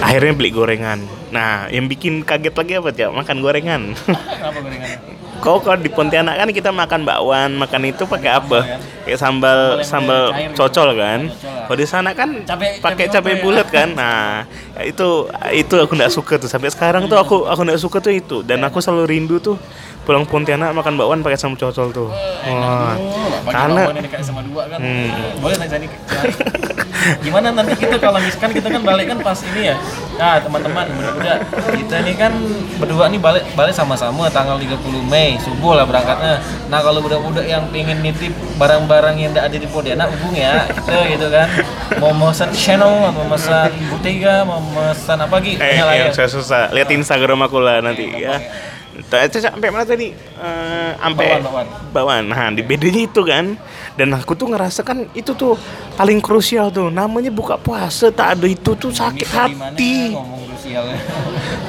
akhirnya 0.00 0.32
beli 0.34 0.50
gorengan 0.50 0.98
nah 1.30 1.66
yang 1.66 1.90
bikin 1.90 2.22
kaget 2.22 2.54
lagi 2.54 2.72
apa 2.78 2.88
ya 2.92 3.08
makan 3.10 3.36
gorengan 3.40 3.82
Kenapa 3.98 4.58
gorengannya? 4.60 4.98
kau 5.42 5.60
kalau 5.60 5.76
di 5.76 5.90
Pontianak 5.90 6.40
kan 6.40 6.48
kita 6.48 6.70
makan 6.70 7.04
bakwan 7.04 7.58
makan 7.58 7.90
itu 7.90 8.06
pakai 8.06 8.32
apa 8.32 8.80
kayak 9.04 9.18
sambal 9.18 9.82
Sambal 9.82 10.32
gitu. 10.32 10.56
cocol 10.56 10.94
kan 10.96 11.28
Cocol. 11.28 11.64
kalau 11.66 11.76
di 11.76 11.86
sana 11.86 12.10
kan 12.16 12.28
pakai 12.80 13.10
cabai 13.10 13.34
apa 13.34 13.40
ya? 13.40 13.42
bulat 13.42 13.66
kan 13.68 13.88
nah 13.92 14.46
itu 14.80 15.28
itu 15.52 15.74
aku 15.74 15.92
nggak 15.92 16.12
suka 16.14 16.38
tuh 16.38 16.48
sampai 16.48 16.70
sekarang 16.70 17.10
tuh 17.10 17.18
aku 17.18 17.44
aku 17.44 17.60
nggak 17.60 17.80
suka 17.82 17.98
tuh 18.00 18.14
itu 18.14 18.36
dan 18.40 18.62
aku 18.62 18.78
selalu 18.80 19.04
rindu 19.10 19.36
tuh 19.36 19.58
pulang 20.08 20.24
Pontianak 20.24 20.72
makan 20.72 20.96
bakwan 20.96 21.20
pakai 21.20 21.36
sambal 21.36 21.60
cocol 21.60 21.92
tuh 21.92 22.08
wah 22.48 22.96
Oh, 23.44 23.52
karena 23.52 23.92
sama 24.24 24.40
dua 24.40 24.64
kan. 24.72 24.80
Hmm. 24.80 25.12
Boleh. 25.44 25.56
Gimana 27.20 27.52
nanti 27.52 27.74
kita 27.76 27.96
kalau 28.00 28.18
misalkan 28.22 28.50
kita 28.54 28.68
kan 28.70 28.82
balik 28.82 29.06
kan 29.10 29.18
pas 29.20 29.38
ini 29.52 29.72
ya. 29.72 29.76
Nah, 30.14 30.38
teman-teman, 30.38 30.86
budak-budak, 30.94 31.38
kita 31.74 31.96
ini 32.06 32.12
kan 32.14 32.32
berdua 32.78 33.10
nih 33.10 33.18
balik 33.18 33.44
balik 33.58 33.74
sama-sama 33.74 34.30
tanggal 34.30 34.56
30 34.56 34.78
Mei 35.10 35.34
subuh 35.42 35.74
lah 35.74 35.84
berangkatnya. 35.84 36.38
Nah, 36.70 36.80
kalau 36.80 37.02
budak-budak 37.02 37.44
yang 37.44 37.66
pengen 37.74 37.98
nitip 38.00 38.30
barang-barang 38.56 39.14
yang 39.18 39.30
tidak 39.34 39.50
ada 39.50 39.56
di 39.58 39.68
Pontianak 39.68 40.08
hubung 40.14 40.38
ya, 40.38 40.70
kita 40.70 40.94
gitu 41.10 41.26
kan. 41.28 41.46
Mau 41.98 42.14
pesan 42.30 42.50
channel, 42.54 43.10
mau 43.10 43.26
pesan 43.26 43.70
Bottega, 43.90 44.46
mau 44.46 44.62
pesan 44.62 45.18
apa 45.18 45.34
lagi? 45.42 45.58
Eh, 45.58 45.82
lah 45.82 45.94
ya. 45.94 46.08
yang 46.08 46.14
saya 46.14 46.30
susah. 46.30 46.70
Lihat 46.70 46.88
Instagram 46.94 47.46
aku 47.50 47.58
lah 47.58 47.82
nanti 47.82 48.06
ya. 48.14 48.38
Itu 49.22 49.38
sampai 49.38 49.68
mana 49.70 49.84
tadi? 49.86 50.10
Eh, 50.14 50.90
sampai 50.98 51.38
bawan. 51.40 51.66
bawan. 51.94 52.22
Nah, 52.26 52.50
di 52.50 52.62
bedanya 52.66 53.02
itu 53.06 53.20
kan. 53.22 53.54
Dan 53.94 54.10
aku 54.10 54.34
tuh 54.34 54.50
ngerasa 54.50 54.82
kan 54.82 55.06
itu 55.14 55.30
tuh 55.38 55.54
paling 55.94 56.18
krusial 56.18 56.74
tuh. 56.74 56.90
Namanya 56.90 57.30
buka 57.30 57.54
puasa 57.54 58.10
tak 58.10 58.38
ada 58.38 58.46
itu 58.50 58.74
tuh 58.74 58.90
sakit 58.90 59.28
hati. 59.30 60.14
ngomong 60.18 60.42
krusialnya. 60.50 60.98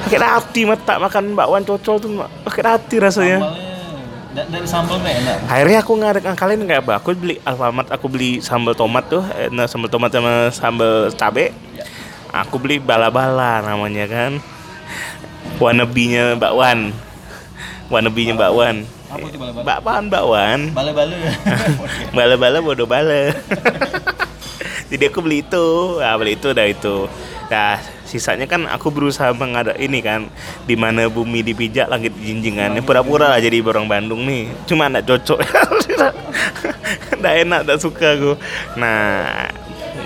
Sakit 0.06 0.20
hati 0.22 0.60
mata 0.66 0.94
makan 0.98 1.38
bakwan 1.38 1.62
cocol 1.62 1.96
tuh 2.02 2.10
sakit 2.50 2.64
hati 2.66 2.96
rasanya. 2.98 3.38
Da- 4.36 4.44
dari 4.52 4.68
sambal 4.68 5.00
enak. 5.00 5.48
Akhirnya 5.48 5.78
aku 5.80 5.92
nggak 5.96 6.36
kalian 6.36 6.60
nggak 6.68 6.80
apa? 6.84 6.92
Aku 7.00 7.16
beli 7.16 7.40
Alfamart, 7.40 7.88
aku 7.88 8.06
beli 8.12 8.44
sambal 8.44 8.76
tomat 8.76 9.08
tuh, 9.08 9.24
eh, 9.32 9.48
nah, 9.48 9.64
sambal 9.64 9.88
tomat 9.88 10.12
sama 10.12 10.52
sambal 10.52 11.08
cabe. 11.16 11.56
Aku 12.36 12.60
beli 12.60 12.76
bala-bala 12.76 13.64
namanya 13.64 14.04
kan. 14.04 14.32
Wannabe-nya 15.56 16.36
bakwan. 16.36 16.92
Wannabe-nya 17.86 18.34
bakwan. 18.34 18.82
Apa 19.06 19.24
itu 19.30 19.38
bala-bala? 19.38 19.64
Bakwan 19.64 20.04
bakwan. 20.10 20.60
Bale-bale. 20.74 21.16
Bala-bala 22.10 22.58
bodoh 22.58 22.88
bala. 22.88 23.30
Jadi 24.86 25.02
aku 25.10 25.18
beli 25.18 25.42
itu, 25.42 25.98
nah, 25.98 26.14
beli 26.14 26.38
itu 26.38 26.54
dah 26.54 26.66
itu. 26.66 27.10
Nah, 27.46 27.78
sisanya 28.06 28.46
kan 28.46 28.66
aku 28.70 28.90
berusaha 28.90 29.30
mengada 29.34 29.74
ini 29.78 29.98
kan, 30.02 30.30
di 30.66 30.74
mana 30.78 31.10
bumi 31.10 31.42
dipijak 31.42 31.90
langit 31.90 32.14
jinjingan. 32.18 32.78
Pura-pura 32.86 33.30
lah 33.30 33.38
jadi 33.42 33.62
orang 33.62 33.86
Bandung 33.86 34.26
nih. 34.26 34.50
Cuma 34.66 34.90
nggak 34.90 35.06
cocok. 35.06 35.38
Nggak 37.16 37.34
enak, 37.42 37.60
nggak 37.66 37.80
suka 37.82 38.14
aku. 38.14 38.32
Nah, 38.78 39.26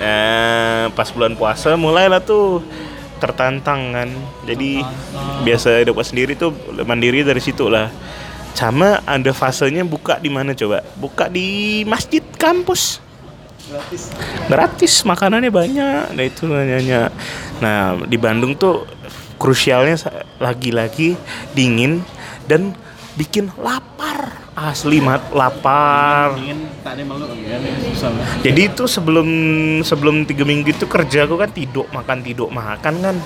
eh, 0.00 0.84
pas 0.96 1.08
bulan 1.12 1.36
puasa 1.36 1.76
mulailah 1.76 2.22
tuh 2.22 2.64
tertantang 3.20 3.92
kan. 3.92 4.08
Jadi 4.48 4.80
biasa 5.44 5.84
hidup 5.84 6.00
sendiri 6.00 6.32
tuh 6.34 6.56
mandiri 6.88 7.20
dari 7.20 7.38
situ 7.38 7.68
lah. 7.68 7.92
Sama 8.56 8.98
ada 9.06 9.30
fasenya 9.30 9.86
buka 9.86 10.18
di 10.18 10.32
mana 10.32 10.56
coba? 10.56 10.82
Buka 10.98 11.28
di 11.30 11.80
masjid 11.86 12.24
kampus. 12.34 12.98
Gratis. 13.70 14.02
Gratis, 14.50 14.94
makanannya 15.06 15.52
banyak. 15.52 16.16
Nah 16.16 16.24
itu 16.26 16.50
nanya. 16.50 17.14
Nah 17.62 17.94
di 18.02 18.18
Bandung 18.18 18.58
tuh 18.58 18.88
krusialnya 19.38 19.94
lagi-lagi 20.42 21.14
dingin 21.54 22.02
dan 22.50 22.74
bikin 23.14 23.52
lapar. 23.60 24.39
Asli 24.60 25.00
mat 25.00 25.32
lapar. 25.32 26.36
Jadi 28.44 28.60
itu 28.60 28.84
sebelum 28.84 29.28
sebelum 29.80 30.28
tiga 30.28 30.44
minggu 30.44 30.76
itu 30.76 30.84
kerja 30.84 31.24
aku 31.24 31.40
kan 31.40 31.48
tidur 31.48 31.88
makan 31.88 32.20
tidur 32.20 32.52
makan 32.52 32.94
kan. 33.00 33.16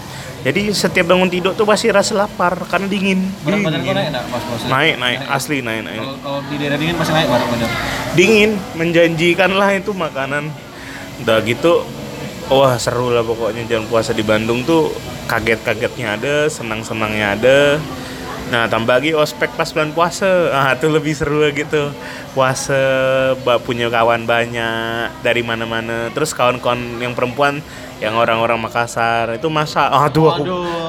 Jadi 0.47 0.71
setiap 0.71 1.11
bangun 1.11 1.27
tidur 1.27 1.51
tuh 1.59 1.67
pasti 1.67 1.91
rasa 1.91 2.15
lapar 2.15 2.55
karena 2.71 2.87
dingin. 2.87 3.19
Berat 3.43 3.67
badan 3.67 3.83
kau 3.83 3.91
Dingin. 3.91 3.97
naik 3.99 4.09
enggak 4.15 4.25
pas 4.31 4.43
puasa? 4.47 4.65
Naik 4.71 4.95
naik 5.03 5.21
asli 5.27 5.59
naik 5.59 5.83
naik. 5.83 6.01
Kalau 6.07 6.17
kalau 6.23 6.39
di 6.47 6.55
daerah 6.55 6.79
dingin 6.79 6.97
pasti 7.03 7.13
naik 7.19 7.27
berat 7.27 7.49
badan. 7.51 7.71
Dingin 8.15 8.51
menjanjikan 8.79 9.51
lah 9.59 9.71
itu 9.75 9.91
makanan. 9.91 10.45
Udah 11.27 11.39
gitu 11.43 11.83
wah 12.47 12.79
seru 12.79 13.11
lah 13.11 13.27
pokoknya 13.27 13.67
jalan 13.67 13.91
puasa 13.91 14.15
di 14.15 14.23
Bandung 14.23 14.63
tuh 14.63 14.95
kaget-kagetnya 15.27 16.15
ada, 16.15 16.35
senang-senangnya 16.47 17.27
ada. 17.35 17.59
Nah, 18.53 18.69
tambah 18.69 19.01
lagi 19.01 19.17
ospek 19.17 19.57
pas 19.57 19.69
bulan 19.73 19.91
puasa. 19.97 20.53
Ah, 20.53 20.77
itu 20.77 20.87
lebih 20.93 21.17
seru 21.17 21.41
gitu. 21.49 21.91
Puasa 22.37 22.77
punya 23.65 23.89
kawan 23.89 24.29
banyak 24.29 25.25
dari 25.25 25.41
mana-mana. 25.41 26.13
Terus 26.13 26.37
kawan-kawan 26.37 27.01
yang 27.01 27.17
perempuan 27.17 27.65
yang 28.03 28.19
orang-orang 28.19 28.59
Makassar 28.59 29.39
itu 29.39 29.47
masak. 29.49 29.87
Aduh 29.89 30.29
aku 30.29 30.45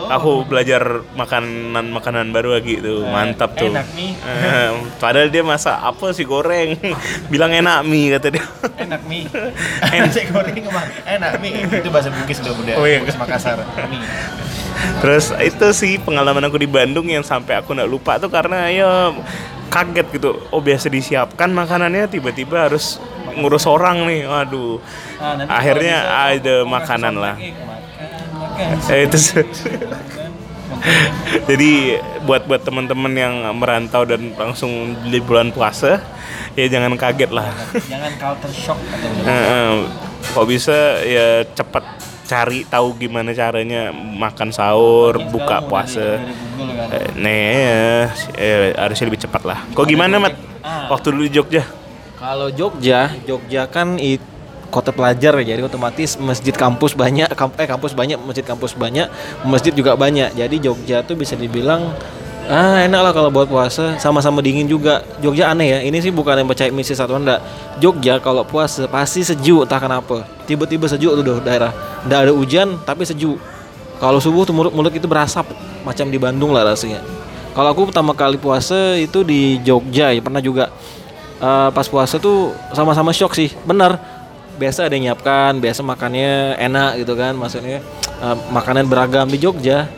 aku 0.09 0.31
belajar 0.49 1.05
makanan-makanan 1.15 2.33
baru 2.33 2.57
lagi 2.59 2.81
tuh. 2.81 3.05
Mantap 3.07 3.55
tuh. 3.55 3.71
enak 3.71 3.87
nih. 3.93 4.11
Eh, 4.19 4.69
padahal 4.97 5.29
dia 5.29 5.45
masak 5.45 5.77
apa 5.79 6.05
sih 6.11 6.25
goreng. 6.25 6.75
Bilang 7.31 7.53
enak 7.53 7.85
mie 7.85 8.17
kata 8.17 8.27
dia. 8.33 8.45
Enak 8.81 9.01
mie. 9.05 9.29
Nasi 10.01 10.27
goreng 10.33 10.55
emang 10.59 10.87
enak 11.05 11.31
mie. 11.39 11.63
Itu 11.69 11.89
bahasa 11.93 12.09
Bugis 12.11 12.41
udah 12.41 12.53
udah. 12.57 12.75
Oh 12.81 12.85
iya. 12.89 12.99
Bugis 12.99 13.15
Makassar. 13.15 13.61
Mie. 13.87 14.01
Terus 15.01 15.31
itu 15.39 15.67
sih 15.71 15.97
pengalaman 16.01 16.43
aku 16.47 16.59
di 16.59 16.69
Bandung 16.69 17.07
yang 17.07 17.23
sampai 17.23 17.59
aku 17.59 17.75
nggak 17.75 17.89
lupa 17.89 18.17
tuh 18.17 18.31
karena 18.31 18.69
ya 18.71 19.13
kaget 19.69 20.07
gitu. 20.15 20.39
Oh 20.51 20.63
biasa 20.63 20.87
disiapkan 20.87 21.51
makanannya 21.51 22.07
tiba-tiba 22.07 22.69
harus 22.71 22.99
ngurus 23.35 23.67
orang 23.67 24.07
nih. 24.07 24.27
Waduh. 24.27 24.79
Ah, 25.19 25.35
nanti 25.35 25.51
Akhirnya 25.51 25.97
ada 26.31 26.55
makanan 26.63 27.13
makan 27.15 27.23
lah. 27.23 27.35
Eh, 28.87 29.03
itu. 29.03 29.19
Jadi 31.49 31.99
buat 32.23 32.47
buat 32.47 32.61
teman-teman 32.63 33.11
yang 33.11 33.35
merantau 33.51 34.07
dan 34.07 34.31
langsung 34.37 34.95
di 35.11 35.19
bulan 35.19 35.51
puasa 35.51 35.99
ya 36.55 36.65
jangan 36.71 36.95
kaget 36.95 37.31
lah. 37.35 37.51
Jangan 37.75 38.11
culture 38.15 38.53
shock 38.55 38.79
atau 38.79 39.91
Kok 40.25 40.45
bisa 40.49 40.99
ya 41.05 41.45
cepat 41.53 41.94
cari 42.25 42.65
tahu 42.65 42.97
gimana 42.97 43.31
caranya 43.31 43.93
makan 43.93 44.49
sahur, 44.49 45.21
buka 45.29 45.61
puasa. 45.61 46.17
Google 46.57 46.73
kan. 46.75 46.87
Eh, 46.91 47.09
Nih, 47.15 48.09
eh, 48.35 48.73
harusnya 48.75 49.05
lebih 49.07 49.21
cepat 49.21 49.41
lah. 49.45 49.59
Kok 49.71 49.85
gimana, 49.85 50.17
Mat? 50.17 50.33
Ah. 50.59 50.89
Waktu 50.89 51.13
dulu 51.13 51.23
di 51.29 51.33
Jogja? 51.33 51.63
Kalau 52.17 52.49
Jogja, 52.49 53.13
Jogja 53.23 53.69
kan 53.69 54.01
i- 54.01 54.33
kota 54.65 54.91
pelajar 54.91 55.37
ya, 55.39 55.55
jadi 55.55 55.61
otomatis 55.63 56.17
masjid 56.19 56.51
kampus 56.51 56.97
banyak, 56.97 57.31
kamp- 57.31 57.55
eh 57.55 57.63
kampus 57.63 57.95
banyak, 57.95 58.19
masjid 58.19 58.43
kampus 58.43 58.75
banyak, 58.75 59.07
masjid 59.45 59.71
juga 59.71 59.95
banyak. 59.95 60.35
Jadi 60.35 60.55
Jogja 60.59 60.99
tuh 60.99 61.15
bisa 61.15 61.37
dibilang 61.37 61.95
ah 62.45 62.81
enak 62.85 63.01
lah 63.01 63.11
kalau 63.15 63.29
buat 63.33 63.49
puasa, 63.49 63.97
sama-sama 63.97 64.41
dingin 64.41 64.69
juga. 64.69 65.01
Jogja 65.19 65.49
aneh 65.49 65.73
ya, 65.73 65.79
ini 65.81 65.97
sih 65.99 66.13
bukan 66.13 66.37
yang 66.37 66.49
percaya 66.49 66.69
misi 66.69 66.93
satu 66.93 67.17
enggak. 67.17 67.41
Jogja 67.81 68.21
kalau 68.21 68.45
puasa 68.45 68.85
pasti 68.85 69.25
sejuk 69.25 69.65
entah 69.65 69.81
kenapa. 69.81 70.25
Tiba-tiba 70.45 70.85
sejuk 70.85 71.13
tuh 71.17 71.41
daerah. 71.41 71.73
Nggak 72.05 72.19
ada 72.29 72.31
hujan 72.33 72.77
tapi 72.85 73.03
sejuk. 73.03 73.41
Kalau 73.97 74.19
subuh 74.19 74.43
tuh 74.43 74.53
mulut-mulut 74.53 74.91
itu 74.91 75.07
berasap 75.07 75.47
macam 75.87 76.05
di 76.11 76.19
Bandung 76.19 76.51
lah 76.51 76.67
rasanya. 76.67 76.99
Kalau 77.55 77.71
aku 77.71 77.87
pertama 77.87 78.11
kali 78.11 78.35
puasa 78.35 78.99
itu 78.99 79.23
di 79.23 79.57
Jogja 79.63 80.11
ya 80.11 80.19
pernah 80.19 80.43
juga 80.43 80.67
Eh, 81.35 81.69
pas 81.75 81.83
puasa 81.91 82.15
tuh 82.15 82.55
sama-sama 82.71 83.11
shock 83.11 83.35
sih 83.35 83.51
bener 83.67 83.99
biasa 84.55 84.87
ada 84.87 84.95
yang 84.95 85.11
nyiapkan 85.11 85.59
biasa 85.59 85.83
makannya 85.83 86.55
enak 86.55 87.03
gitu 87.03 87.11
kan 87.11 87.35
maksudnya 87.35 87.83
eh, 88.23 88.37
makanan 88.55 88.87
beragam 88.87 89.27
di 89.27 89.35
Jogja 89.35 89.91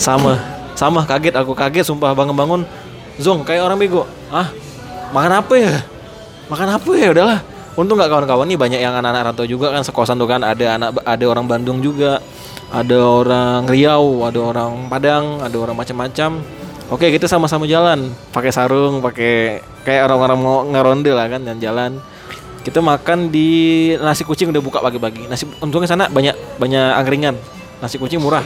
sama 0.00 0.40
sama 0.74 1.04
kaget 1.04 1.34
aku 1.36 1.52
kaget 1.52 1.84
sumpah 1.84 2.16
bangun-bangun. 2.16 2.64
Zong 3.20 3.44
kayak 3.44 3.68
orang 3.68 3.76
bego. 3.76 4.08
Ah 4.32 4.48
makan 5.12 5.32
apa 5.44 5.54
ya? 5.56 5.74
Makan 6.48 6.68
apa 6.80 6.90
ya? 6.96 7.08
Udahlah. 7.12 7.38
Untung 7.72 7.96
nggak 7.96 8.12
kawan-kawan 8.12 8.44
nih 8.52 8.58
banyak 8.60 8.80
yang 8.84 8.92
anak-anak 8.92 9.32
rantau 9.32 9.48
juga 9.48 9.72
kan 9.72 9.80
sekosan 9.80 10.20
tuh 10.20 10.28
kan 10.28 10.44
ada 10.44 10.76
anak 10.76 10.92
ada 11.08 11.24
orang 11.24 11.48
Bandung 11.48 11.80
juga 11.80 12.20
ada 12.68 13.00
orang 13.00 13.64
Riau 13.64 14.28
ada 14.28 14.40
orang 14.44 14.92
Padang 14.92 15.40
ada 15.40 15.56
orang 15.56 15.76
macam-macam. 15.76 16.44
Oke 16.92 17.08
kita 17.08 17.24
sama-sama 17.24 17.64
jalan. 17.64 18.12
Pakai 18.32 18.52
sarung 18.52 19.00
pakai 19.00 19.64
kayak 19.88 20.04
orang-orang 20.08 20.38
mau 20.40 20.56
ngeronde 20.68 21.12
lah 21.16 21.32
kan 21.32 21.40
dan 21.40 21.56
jalan. 21.60 21.96
Kita 22.62 22.84
makan 22.84 23.32
di 23.32 23.90
nasi 23.98 24.22
kucing 24.22 24.52
udah 24.52 24.60
buka 24.60 24.84
pagi-pagi. 24.84 25.24
Nasi 25.24 25.48
untungnya 25.64 25.88
sana 25.88 26.04
banyak 26.12 26.36
banyak 26.60 26.88
angkringan. 27.00 27.40
Nasi 27.80 27.96
kucing 27.96 28.20
murah 28.20 28.44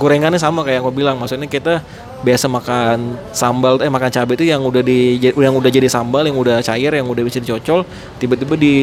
gorengannya 0.00 0.40
sama 0.40 0.64
kayak 0.64 0.80
yang 0.80 0.84
gue 0.88 0.94
bilang. 0.94 1.16
Maksudnya 1.20 1.48
kita 1.48 1.84
biasa 2.22 2.46
makan 2.46 3.18
sambal 3.34 3.82
eh 3.82 3.90
makan 3.90 4.10
cabai 4.12 4.38
itu 4.38 4.46
yang 4.46 4.62
udah 4.62 4.78
di 4.78 5.18
yang 5.18 5.54
udah 5.58 5.70
jadi 5.72 5.90
sambal 5.90 6.22
yang 6.22 6.38
udah 6.38 6.62
cair 6.62 6.94
yang 6.94 7.10
udah 7.10 7.22
bisa 7.26 7.42
dicocol 7.42 7.82
tiba-tiba 8.22 8.54
di 8.54 8.74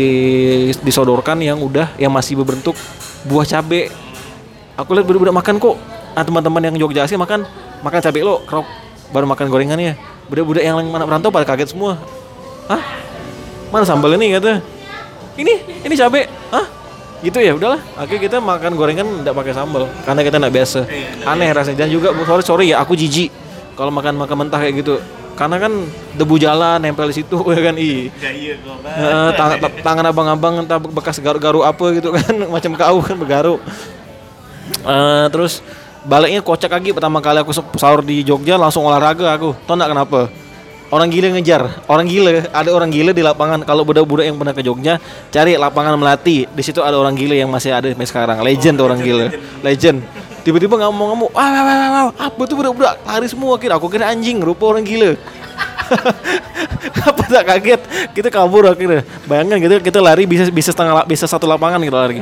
disodorkan 0.83 1.39
yang 1.39 1.55
udah 1.55 1.95
yang 1.95 2.11
masih 2.11 2.35
berbentuk 2.35 2.75
buah 3.25 3.47
cabai. 3.47 3.87
Aku 4.75 4.95
lihat 4.95 5.05
budak-budak 5.07 5.35
makan 5.35 5.55
kok. 5.59 5.75
Ah 6.17 6.23
teman-teman 6.25 6.61
yang 6.67 6.75
Jogja 6.75 7.05
asli 7.05 7.15
makan 7.15 7.45
makan 7.79 7.99
cabai 8.03 8.21
lo 8.25 8.43
kerok 8.43 8.67
baru 9.15 9.25
makan 9.29 9.45
gorengannya. 9.47 9.95
Budak-budak 10.27 10.63
yang 10.63 10.77
mana 10.87 11.07
perantau 11.07 11.33
pada 11.33 11.47
kaget 11.47 11.73
semua. 11.73 11.97
Hah? 12.69 12.83
Mana 13.73 13.85
sambal 13.85 14.13
ini 14.17 14.35
kata. 14.37 14.61
Ini 15.39 15.53
ini 15.87 15.93
cabai. 15.95 16.27
Hah 16.53 16.78
gitu 17.19 17.37
ya 17.37 17.51
udahlah. 17.51 17.79
Akhirnya 17.95 18.21
kita 18.25 18.37
makan 18.39 18.71
gorengan 18.73 19.07
tidak 19.21 19.35
pakai 19.35 19.53
sambal 19.53 19.83
karena 20.03 20.21
kita 20.21 20.35
nggak 20.37 20.53
biasa. 20.53 20.79
Aneh 21.25 21.49
rasanya. 21.51 21.77
Dan 21.83 21.89
juga 21.91 22.11
sorry 22.23 22.43
sorry 22.43 22.65
ya 22.71 22.79
aku 22.79 22.95
jijik. 22.95 23.29
Kalau 23.75 23.91
makan 23.91 24.15
makan 24.15 24.35
mentah 24.45 24.59
kayak 24.59 24.75
gitu. 24.79 24.99
Karena 25.35 25.55
kan 25.55 25.71
debu 26.19 26.35
jalan 26.35 26.83
nempel 26.83 27.07
di 27.07 27.15
situ 27.15 27.39
ya 27.55 27.61
kan? 27.63 27.75
I. 27.75 28.11
Eh, 28.83 29.29
tang- 29.33 29.55
ta- 29.57 29.77
tangan 29.81 30.05
abang-abang 30.05 30.59
entah 30.59 30.79
bekas 30.79 31.19
garu-garu 31.19 31.63
apa 31.63 31.85
gitu 31.95 32.11
kan. 32.11 32.33
Macam 32.55 32.71
kau 32.75 32.99
kan 32.99 33.15
bergaru 33.15 33.55
Eh, 34.79 35.25
terus 35.33 35.63
baliknya 36.03 36.39
kocak 36.39 36.71
lagi. 36.71 36.91
Pertama 36.91 37.19
kali 37.19 37.39
aku 37.39 37.51
sahur 37.75 38.03
di 38.03 38.21
Jogja 38.21 38.55
langsung 38.55 38.83
olahraga 38.83 39.35
aku. 39.35 39.55
Tau 39.63 39.75
nggak 39.75 39.91
kenapa 39.91 40.19
orang 40.89 41.07
gila 41.09 41.27
ngejar. 41.37 41.61
Orang 41.85 42.05
gila. 42.09 42.49
Ada 42.49 42.69
orang 42.73 42.89
gila 42.89 43.11
di 43.13 43.23
lapangan. 43.23 43.63
Kalau 43.65 43.85
budak-budak 43.85 44.25
yang 44.25 44.37
pernah 44.37 44.53
ke 44.53 44.61
Jogja 44.65 44.97
cari 45.29 45.55
lapangan 45.55 45.95
melati 45.97 46.45
di 46.49 46.61
situ 46.65 46.81
ada 46.81 46.97
orang 46.97 47.13
gila 47.13 47.35
yang 47.37 47.49
masih 47.49 47.73
ada 47.73 47.89
sampai 47.89 48.07
sekarang. 48.09 48.37
Legend 48.41 48.75
tuh 48.77 48.85
orang 48.85 49.01
gila. 49.01 49.27
legend 49.65 50.01
tiba-tiba 50.39 50.79
ngomong-ngomong 50.87 51.29
wah 51.35 51.49
wah 51.51 51.63
wah 51.67 51.75
wah, 51.75 51.89
wah 51.91 52.13
apa 52.15 52.41
tuh 52.49 52.55
budak-budak? 52.57 53.01
Lari 53.05 53.27
semua. 53.29 53.53
Kira 53.61 53.77
aku 53.77 53.87
kira 53.87 54.09
anjing. 54.09 54.41
Rupa 54.41 54.75
orang 54.75 54.85
gila. 54.85 55.13
Apa 57.09 57.23
tak 57.25 57.43
kaget? 57.49 57.81
Kita 58.13 58.29
kabur 58.29 58.69
akhirnya. 58.69 59.01
Bayangkan 59.25 59.57
gitu 59.57 59.75
kita 59.81 59.99
lari 59.99 60.29
bisa 60.29 60.47
bisa 60.53 60.69
setengah 60.69 61.03
bisa 61.03 61.25
satu 61.25 61.49
lapangan 61.49 61.81
gitu 61.81 61.97
lari. 61.97 62.21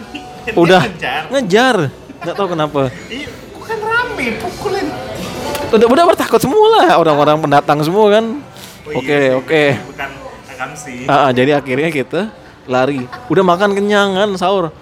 Udah. 0.62 0.82
Ngejar. 1.30 1.92
nggak 2.22 2.34
tahu 2.38 2.54
kenapa. 2.54 2.82
Iya, 3.10 3.28
kan 3.66 3.78
rame? 3.82 4.26
Pukulin. 4.38 4.86
Udah 5.72 5.88
udah 5.88 6.04
bertakut 6.04 6.40
semua 6.40 6.66
lah. 6.78 7.00
Orang-orang 7.00 7.40
pendatang 7.40 7.80
semua 7.80 8.06
kan. 8.12 8.24
Oh 8.82 8.98
oke 8.98 9.06
iya 9.06 9.16
sih, 9.18 9.32
oke. 9.38 9.62
Bukan 9.94 10.10
akamsi. 10.52 10.94
Ah, 11.08 11.28
ah, 11.28 11.30
jadi 11.30 11.56
akhirnya 11.56 11.88
kita 11.88 12.28
lari. 12.68 13.06
Udah 13.32 13.44
makan 13.46 13.72
kenyang 13.72 14.14
kan 14.14 14.28
sahur. 14.36 14.74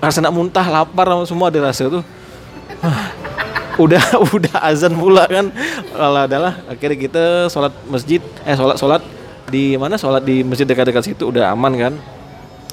Rasa 0.00 0.24
nak 0.24 0.32
muntah 0.32 0.64
lapar 0.64 1.06
semua 1.28 1.52
ada 1.52 1.60
rasa 1.68 1.90
tuh. 1.90 2.04
Ah, 2.80 3.12
udah 3.84 4.04
udah 4.36 4.56
azan 4.64 4.96
pula 4.96 5.28
kan. 5.28 5.52
Alah, 5.92 6.24
adalah 6.24 6.52
akhirnya 6.70 6.96
kita 6.96 7.24
sholat 7.52 7.74
masjid. 7.90 8.22
Eh 8.46 8.56
sholat 8.56 8.76
sholat 8.80 9.02
di 9.52 9.76
mana? 9.76 10.00
Sholat 10.00 10.24
di 10.24 10.40
masjid 10.40 10.64
dekat-dekat 10.64 11.12
situ 11.12 11.28
udah 11.28 11.52
aman 11.52 11.72
kan. 11.76 11.94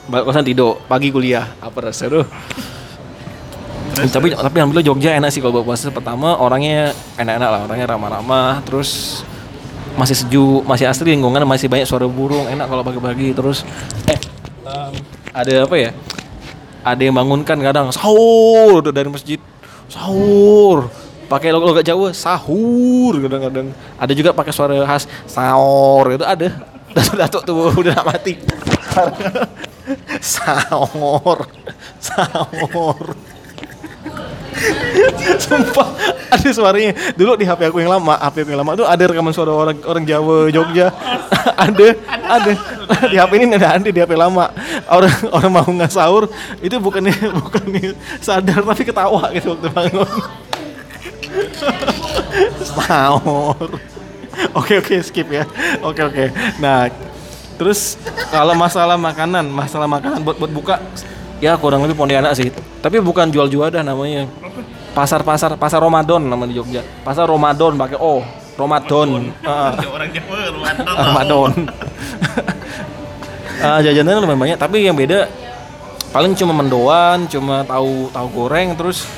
Balik 0.08 0.32
kosan 0.32 0.48
tidur 0.48 0.80
pagi 0.88 1.12
kuliah. 1.12 1.52
Apa 1.60 1.92
rasa 1.92 2.08
tuh 2.08 2.24
tapi 4.06 4.30
tapi 4.30 4.58
alhamdulillah 4.62 4.86
Jogja 4.86 5.18
enak 5.18 5.34
sih 5.34 5.42
kalau 5.42 5.62
buat 5.62 5.74
puasa. 5.74 5.90
Pertama 5.90 6.38
orangnya 6.38 6.94
enak-enak 7.18 7.50
lah. 7.50 7.60
Orangnya 7.66 7.86
ramah-ramah. 7.90 8.62
Terus 8.62 9.22
masih 9.98 10.14
sejuk 10.14 10.62
masih 10.70 10.86
asli 10.86 11.18
lingkungan 11.18 11.42
masih 11.50 11.66
banyak 11.66 11.90
suara 11.90 12.06
burung. 12.06 12.46
Enak 12.46 12.70
kalau 12.70 12.86
pagi-pagi. 12.86 13.34
Terus 13.34 13.66
eh 14.06 14.20
ada 15.34 15.66
apa 15.66 15.76
ya? 15.76 15.92
Ada 16.86 17.02
yang 17.10 17.18
bangunkan 17.18 17.58
kadang 17.58 17.90
sahur 17.90 18.86
dari 18.94 19.10
masjid. 19.10 19.42
Sahur. 19.90 20.94
Pakai 21.28 21.52
logo 21.52 21.68
logo 21.68 21.82
Jawa 21.82 22.14
sahur 22.14 23.18
kadang-kadang. 23.18 23.74
Ada 23.98 24.14
juga 24.14 24.30
pakai 24.32 24.54
suara 24.54 24.78
khas 24.86 25.10
sahur. 25.26 26.14
Itu 26.14 26.24
ada. 26.24 26.54
Datuk-datuk 26.96 27.42
tuh 27.44 27.74
udah 27.82 27.98
mati. 28.06 28.38
Sahur. 30.24 31.48
Sahur 32.02 33.16
Sumpah 35.44 35.88
ada 36.32 36.50
suaranya. 36.52 36.94
Dulu 37.14 37.38
di 37.38 37.46
HP 37.48 37.70
aku 37.70 37.78
yang 37.82 37.92
lama, 37.92 38.18
HP 38.18 38.46
aku 38.46 38.50
yang 38.54 38.62
lama 38.66 38.74
tuh 38.78 38.88
ada 38.88 39.04
rekaman 39.08 39.34
suara 39.34 39.54
orang 39.54 39.78
orang 39.86 40.04
Jawa 40.04 40.50
Jogja. 40.52 40.92
ada, 41.66 41.88
ada. 42.26 42.52
Di 43.08 43.16
HP 43.18 43.32
ini 43.40 43.56
ada 43.56 43.78
ada 43.78 43.90
di 43.90 44.00
HP 44.00 44.12
lama. 44.18 44.52
Orang 44.88 45.14
orang 45.32 45.52
mau 45.52 45.68
nggak 45.68 45.92
sahur 45.92 46.30
itu 46.60 46.76
bukannya 46.80 47.14
bukannya 47.44 47.94
sadar 48.20 48.64
tapi 48.64 48.84
ketawa 48.84 49.32
gitu 49.36 49.56
waktu 49.56 49.70
bangun. 49.72 50.10
sahur. 52.62 53.70
Oke 54.54 54.82
oke 54.82 54.96
skip 55.02 55.28
ya. 55.30 55.44
Oke 55.82 56.02
oke. 56.06 56.30
Nah, 56.62 56.90
terus 57.58 57.98
kalau 58.30 58.54
masalah 58.54 58.96
makanan, 59.00 59.50
masalah 59.50 59.90
makanan 59.90 60.22
buat 60.22 60.38
buat 60.38 60.52
buka 60.54 60.76
ya 61.44 61.56
kurang 61.58 61.86
lebih 61.86 61.98
Pontianak 61.98 62.34
sih. 62.38 62.50
Tapi 62.82 63.02
bukan 63.02 63.30
jual-jual 63.30 63.70
dah 63.70 63.84
namanya. 63.86 64.26
Pasar-pasar 64.98 65.54
pasar 65.62 65.78
Ramadan 65.78 66.26
namanya 66.26 66.50
di 66.52 66.58
Jogja. 66.58 66.82
Pasar 67.06 67.30
Ramadan 67.30 67.78
pakai 67.78 67.98
O. 68.02 68.26
Ramadan. 68.58 69.30
Heeh. 69.30 69.72
Orang 69.86 70.10
Jawa 70.10 70.38
Ramadan. 70.50 70.86
Ramadan. 70.86 71.52
Ah, 73.58 73.82
jajanannya 73.82 74.22
lumayan 74.22 74.38
banyak, 74.38 74.60
tapi 74.62 74.86
yang 74.86 74.94
beda 74.94 75.26
paling 76.14 76.38
cuma 76.38 76.54
mendoan, 76.54 77.26
cuma 77.26 77.66
tahu 77.66 78.06
tahu 78.14 78.28
goreng, 78.30 78.78
terus 78.78 79.10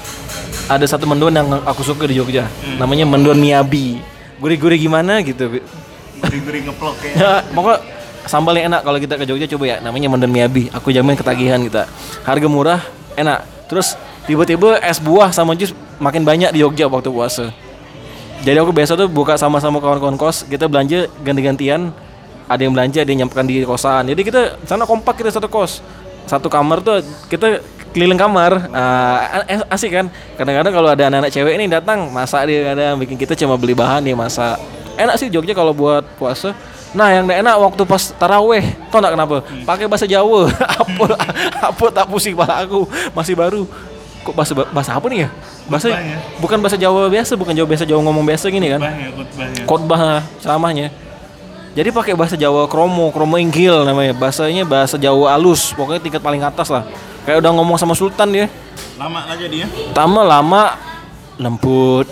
ada 0.72 0.88
satu 0.88 1.04
mendoan 1.04 1.36
yang 1.36 1.60
aku 1.68 1.84
suka 1.84 2.08
di 2.08 2.16
Jogja, 2.16 2.48
namanya 2.80 3.04
mendoan 3.04 3.36
Miyabi. 3.36 4.00
Gurih-gurih 4.40 4.80
gimana 4.80 5.20
gitu. 5.28 5.60
Gurih-gurih 6.24 6.72
ngeplok 6.72 6.98
ya. 7.04 7.14
Ya, 7.20 7.34
pokoknya 7.52 7.99
sambal 8.26 8.58
yang 8.58 8.74
enak 8.74 8.82
kalau 8.84 8.98
kita 9.00 9.16
ke 9.16 9.24
Jogja 9.24 9.48
coba 9.48 9.66
ya, 9.70 9.78
namanya 9.80 10.12
mendoan 10.12 10.32
Miyabi. 10.34 10.68
Aku 10.74 10.92
jamin 10.92 11.16
ketagihan 11.16 11.62
kita. 11.64 11.88
Harga 12.28 12.48
murah, 12.50 12.82
enak. 13.16 13.46
Terus 13.70 13.96
tiba-tiba 14.26 14.82
es 14.82 14.98
buah 14.98 15.30
sama 15.30 15.54
jus 15.54 15.72
makin 16.02 16.26
banyak 16.26 16.52
di 16.52 16.60
Jogja 16.66 16.90
waktu 16.90 17.14
puasa. 17.14 17.54
Jadi 18.40 18.56
aku 18.56 18.72
biasa 18.72 18.96
tuh 18.96 19.12
buka 19.12 19.36
sama-sama 19.36 19.84
kawan-kawan 19.84 20.16
kos, 20.16 20.48
kita 20.48 20.72
belanja 20.72 21.12
ganti-gantian. 21.24 21.92
Ada 22.50 22.66
yang 22.66 22.74
belanja, 22.74 23.06
ada 23.06 23.10
yang 23.14 23.28
nyampaikan 23.28 23.46
di 23.46 23.62
kosan. 23.62 24.10
Jadi 24.10 24.22
kita 24.26 24.58
sana 24.66 24.88
kompak 24.88 25.22
kita 25.22 25.30
satu 25.30 25.46
kos. 25.46 25.86
Satu 26.26 26.50
kamar 26.50 26.82
tuh 26.82 27.04
kita 27.30 27.62
keliling 27.94 28.18
kamar. 28.18 28.70
Eh, 29.46 29.62
asik 29.70 29.94
kan? 29.94 30.10
Kadang-kadang 30.34 30.74
kalau 30.74 30.90
ada 30.90 31.04
anak-anak 31.14 31.30
cewek 31.30 31.54
ini 31.60 31.70
datang, 31.70 32.10
masak 32.10 32.50
dia 32.50 32.74
kadang 32.74 32.98
bikin 32.98 33.22
kita 33.22 33.38
cuma 33.38 33.54
beli 33.54 33.78
bahan 33.78 34.02
dia 34.02 34.18
masak. 34.18 34.58
Enak 34.98 35.16
sih 35.22 35.30
Jogja 35.30 35.54
kalau 35.54 35.76
buat 35.76 36.02
puasa. 36.18 36.56
Nah, 36.90 37.14
yang 37.14 37.26
enak 37.30 37.56
waktu 37.62 37.84
pas 37.86 38.02
taraweh, 38.18 38.66
tau 38.90 38.98
gak 38.98 39.14
kenapa? 39.14 39.46
Pakai 39.62 39.86
bahasa 39.86 40.10
Jawa. 40.10 40.50
apa 40.82 41.06
apa 41.70 41.86
tak 41.94 42.06
pusing 42.10 42.34
kepala 42.34 42.66
aku, 42.66 42.90
masih 43.14 43.38
baru. 43.38 43.70
Kok 44.26 44.34
bahasa 44.34 44.54
bahasa 44.58 44.92
apa 44.98 45.06
nih 45.08 45.26
ya? 45.26 45.30
Bahasa 45.70 45.88
ya? 45.94 46.18
bukan 46.42 46.58
bahasa 46.58 46.76
Jawa 46.82 47.06
biasa, 47.08 47.38
bukan 47.38 47.54
Jawa 47.54 47.68
biasa 47.70 47.86
Jawa 47.86 48.02
ngomong 48.10 48.26
biasa 48.26 48.50
gini 48.50 48.74
kan? 48.74 48.82
Khutbahnya. 48.82 49.64
khotbah 49.70 50.02
ceramahnya. 50.42 50.88
Jadi 51.78 51.90
pakai 51.94 52.18
bahasa 52.18 52.34
Jawa 52.34 52.66
kromo, 52.66 53.14
kromo 53.14 53.38
inggil 53.38 53.86
namanya. 53.86 54.18
Bahasanya 54.18 54.66
bahasa 54.66 54.98
Jawa 54.98 55.38
alus, 55.38 55.70
pokoknya 55.78 56.02
tingkat 56.02 56.22
paling 56.26 56.42
atas 56.42 56.74
lah. 56.74 56.84
Kayak 57.24 57.46
udah 57.46 57.52
ngomong 57.54 57.78
sama 57.78 57.94
sultan 57.94 58.34
dia. 58.34 58.50
Lama 58.98 59.30
aja 59.30 59.46
dia. 59.46 59.70
Pertama 59.70 60.26
lama 60.26 60.74
lembut, 61.38 62.10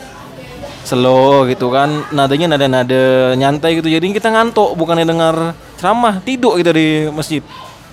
slow 0.87 1.43
gitu 1.51 1.67
kan. 1.67 2.07
Nadanya 2.15 2.55
nada-nada 2.55 3.35
nyantai 3.35 3.83
gitu. 3.83 3.91
Jadi 3.91 4.15
kita 4.15 4.31
ngantuk 4.31 4.79
bukannya 4.79 5.03
dengar 5.03 5.51
ceramah, 5.75 6.23
tidur 6.23 6.55
kita 6.55 6.71
di 6.71 7.11
masjid. 7.11 7.43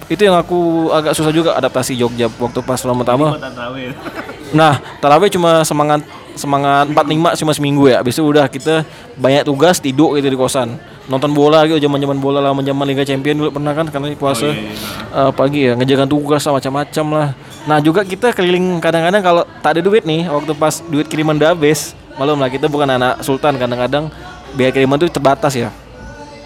Itu 0.06 0.22
yang 0.22 0.36
aku 0.36 0.92
agak 0.92 1.16
susah 1.16 1.32
juga 1.32 1.56
adaptasi 1.58 1.96
Jogja 1.96 2.30
waktu 2.38 2.60
pas 2.62 2.78
lama 2.86 3.02
pertama. 3.02 3.26
Nah, 4.54 4.78
tarawih 5.02 5.26
cuma 5.34 5.66
semangat 5.66 6.06
semangat 6.38 6.86
45 6.86 7.42
cuma 7.42 7.52
seminggu 7.58 7.90
ya. 7.90 7.98
Habis 7.98 8.14
itu 8.14 8.22
udah 8.22 8.46
kita 8.46 8.86
banyak 9.18 9.42
tugas 9.42 9.82
tidur 9.82 10.14
gitu 10.14 10.30
di 10.30 10.38
kosan. 10.38 10.78
Nonton 11.10 11.34
bola 11.34 11.66
gitu 11.66 11.82
zaman-zaman 11.82 12.22
bola 12.22 12.38
lah 12.38 12.54
zaman 12.54 12.84
Liga 12.86 13.02
Champion 13.02 13.34
dulu 13.34 13.50
pernah 13.50 13.74
kan 13.74 13.90
karena 13.90 14.14
puasa. 14.14 14.54
Eh, 14.54 15.30
pagi 15.34 15.66
ya 15.66 15.74
ngejaga 15.74 16.06
tugas 16.06 16.46
lah 16.46 16.54
macam-macam 16.54 17.06
lah. 17.10 17.28
Nah, 17.66 17.78
juga 17.82 18.06
kita 18.06 18.30
keliling 18.30 18.78
kadang-kadang 18.78 19.22
kalau 19.26 19.42
tak 19.58 19.74
ada 19.74 19.80
duit 19.82 20.06
nih 20.06 20.30
waktu 20.30 20.54
pas 20.54 20.78
duit 20.86 21.10
kiriman 21.10 21.34
udah 21.34 21.50
habis. 21.50 21.98
Malum 22.14 22.38
lah 22.38 22.50
kita 22.50 22.70
bukan 22.70 22.86
anak 22.86 23.22
sultan. 23.26 23.58
Kadang-kadang 23.58 24.10
biaya 24.54 24.70
kiriman 24.70 24.98
tuh 24.98 25.10
terbatas 25.10 25.54
ya. 25.54 25.70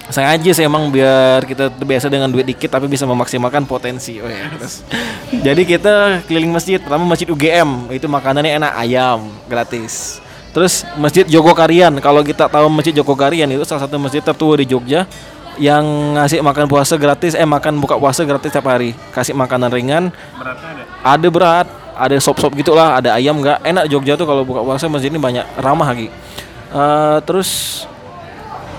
Sengaja 0.08 0.50
sih 0.56 0.64
emang 0.64 0.88
biar 0.88 1.44
kita 1.44 1.68
terbiasa 1.68 2.08
dengan 2.08 2.32
duit 2.32 2.48
dikit 2.48 2.72
tapi 2.72 2.88
bisa 2.88 3.04
memaksimalkan 3.04 3.68
potensi. 3.68 4.16
Oh 4.24 4.28
ya, 4.28 4.48
terus. 4.56 4.80
Jadi 5.46 5.68
kita 5.68 6.24
keliling 6.24 6.48
masjid, 6.48 6.80
pertama 6.80 7.04
masjid 7.04 7.28
UGM, 7.28 7.92
itu 7.92 8.08
makanannya 8.08 8.56
enak 8.56 8.72
ayam 8.72 9.28
gratis. 9.44 10.24
Terus 10.56 10.88
masjid 10.96 11.28
Jogokarian, 11.28 11.92
kalau 12.00 12.24
kita 12.24 12.48
tahu 12.48 12.72
masjid 12.72 12.96
Jogokarian 12.96 13.52
itu 13.52 13.68
salah 13.68 13.84
satu 13.84 14.00
masjid 14.00 14.24
tertua 14.24 14.56
di 14.56 14.64
Jogja 14.64 15.04
yang 15.60 15.84
ngasih 16.16 16.40
makan 16.40 16.70
puasa 16.70 16.96
gratis, 16.96 17.36
eh 17.36 17.44
makan 17.44 17.76
buka 17.76 18.00
puasa 18.00 18.24
gratis 18.24 18.48
tiap 18.48 18.64
hari, 18.64 18.96
kasih 19.12 19.36
makanan 19.36 19.68
ringan, 19.68 20.04
Beratnya 20.38 20.88
ada. 21.04 21.18
ada 21.18 21.28
berat, 21.28 21.66
ada 21.98 22.14
sop-sop 22.22 22.54
gitulah, 22.54 23.02
ada 23.02 23.18
ayam 23.18 23.42
nggak 23.42 23.66
enak 23.66 23.84
Jogja 23.90 24.14
tuh 24.14 24.24
kalau 24.24 24.46
buka 24.46 24.62
puasa 24.62 24.86
masjid 24.86 25.10
ini 25.10 25.18
banyak 25.18 25.44
ramah 25.58 25.90
lagi. 25.90 26.08
Eh, 26.68 27.18
terus 27.26 27.82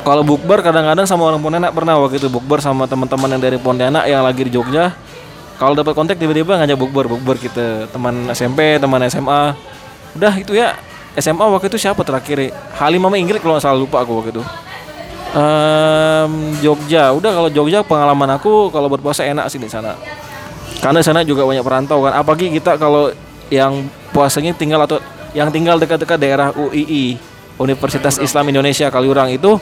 kalau 0.08 0.24
bukber 0.24 0.64
kadang-kadang 0.64 1.04
sama 1.04 1.28
orang 1.28 1.44
Pontianak 1.44 1.76
pernah 1.76 2.00
waktu 2.00 2.24
itu 2.24 2.32
bukber 2.32 2.64
sama 2.64 2.88
teman-teman 2.88 3.36
yang 3.36 3.42
dari 3.44 3.58
Pontianak 3.60 4.08
yang 4.08 4.24
lagi 4.24 4.48
di 4.48 4.52
Jogja. 4.56 4.96
Kalau 5.60 5.76
dapat 5.76 5.92
kontak 5.92 6.16
tiba-tiba 6.16 6.56
ngajak 6.56 6.80
bukber, 6.80 7.12
bukber 7.12 7.36
kita 7.36 7.92
teman 7.92 8.32
SMP, 8.32 8.80
teman 8.80 9.04
SMA. 9.12 9.52
Udah 10.16 10.34
itu 10.40 10.56
ya 10.56 10.80
SMA 11.20 11.44
waktu 11.52 11.68
itu 11.68 11.76
siapa 11.76 12.00
terakhir? 12.08 12.56
Halim 12.80 13.04
sama 13.04 13.20
Ingrid 13.20 13.44
kalau 13.44 13.60
nggak 13.60 13.66
salah 13.68 13.76
lupa 13.76 14.00
aku 14.08 14.24
waktu 14.24 14.32
itu. 14.40 14.44
Em, 15.30 16.32
Jogja, 16.64 17.12
udah 17.12 17.32
kalau 17.36 17.50
Jogja 17.52 17.84
pengalaman 17.84 18.40
aku 18.40 18.72
kalau 18.72 18.88
berpuasa 18.88 19.28
enak 19.28 19.52
sih 19.52 19.60
di 19.60 19.68
sana. 19.68 20.00
Karena 20.80 21.04
sana 21.04 21.28
juga 21.28 21.44
banyak 21.44 21.64
perantau 21.64 22.08
kan. 22.08 22.16
Apalagi 22.16 22.52
kita 22.56 22.80
kalau 22.80 23.12
yang 23.52 23.88
puasanya 24.16 24.56
tinggal 24.56 24.80
atau 24.86 24.98
yang 25.36 25.52
tinggal 25.52 25.78
dekat-dekat 25.78 26.18
daerah 26.18 26.50
UII 26.56 27.20
Universitas 27.60 28.18
Islam 28.18 28.50
Indonesia 28.50 28.88
Kaliurang 28.88 29.30
itu 29.30 29.60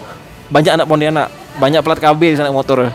banyak 0.48 0.80
anak 0.80 0.88
Pontianak, 0.88 1.28
banyak 1.60 1.82
plat 1.82 2.00
KB 2.00 2.22
di 2.22 2.38
sana 2.38 2.54
motor. 2.54 2.94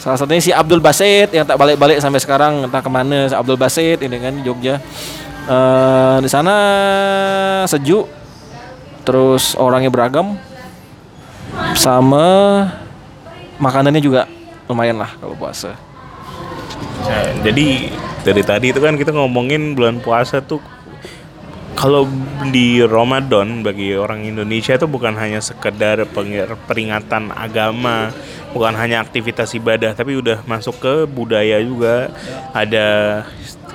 Salah 0.00 0.16
satunya 0.16 0.42
si 0.42 0.52
Abdul 0.52 0.80
Basit 0.80 1.32
yang 1.32 1.44
tak 1.44 1.60
balik-balik 1.60 2.00
sampai 2.00 2.20
sekarang 2.20 2.66
entah 2.66 2.82
ke 2.82 2.90
mana 2.90 3.28
si 3.28 3.36
Abdul 3.36 3.60
Basit 3.60 4.00
ini 4.00 4.16
kan 4.18 4.34
Jogja. 4.42 4.80
Eh, 5.48 6.16
di 6.20 6.28
sana 6.28 6.54
sejuk, 7.64 8.08
terus 9.04 9.56
orangnya 9.56 9.88
beragam, 9.88 10.36
sama 11.76 12.24
makanannya 13.60 14.00
juga 14.00 14.28
lumayan 14.68 15.00
lah 15.00 15.12
kalau 15.20 15.36
puasa. 15.36 15.76
Nah, 17.06 17.32
jadi 17.40 17.66
dari 18.20 18.42
tadi 18.44 18.66
itu 18.72 18.80
kan 18.80 18.94
kita 19.00 19.16
ngomongin 19.16 19.72
bulan 19.72 20.00
puasa 20.04 20.44
tuh 20.44 20.60
kalau 21.80 22.04
di 22.52 22.84
Ramadan 22.84 23.64
bagi 23.64 23.96
orang 23.96 24.28
Indonesia 24.28 24.76
itu 24.76 24.84
bukan 24.84 25.16
hanya 25.16 25.40
sekedar 25.40 26.04
peringatan 26.68 27.32
agama, 27.32 28.12
bukan 28.52 28.76
hanya 28.76 29.00
aktivitas 29.00 29.56
ibadah, 29.56 29.96
tapi 29.96 30.12
udah 30.12 30.44
masuk 30.44 30.76
ke 30.76 30.94
budaya 31.08 31.56
juga. 31.64 32.12
Ada 32.52 33.24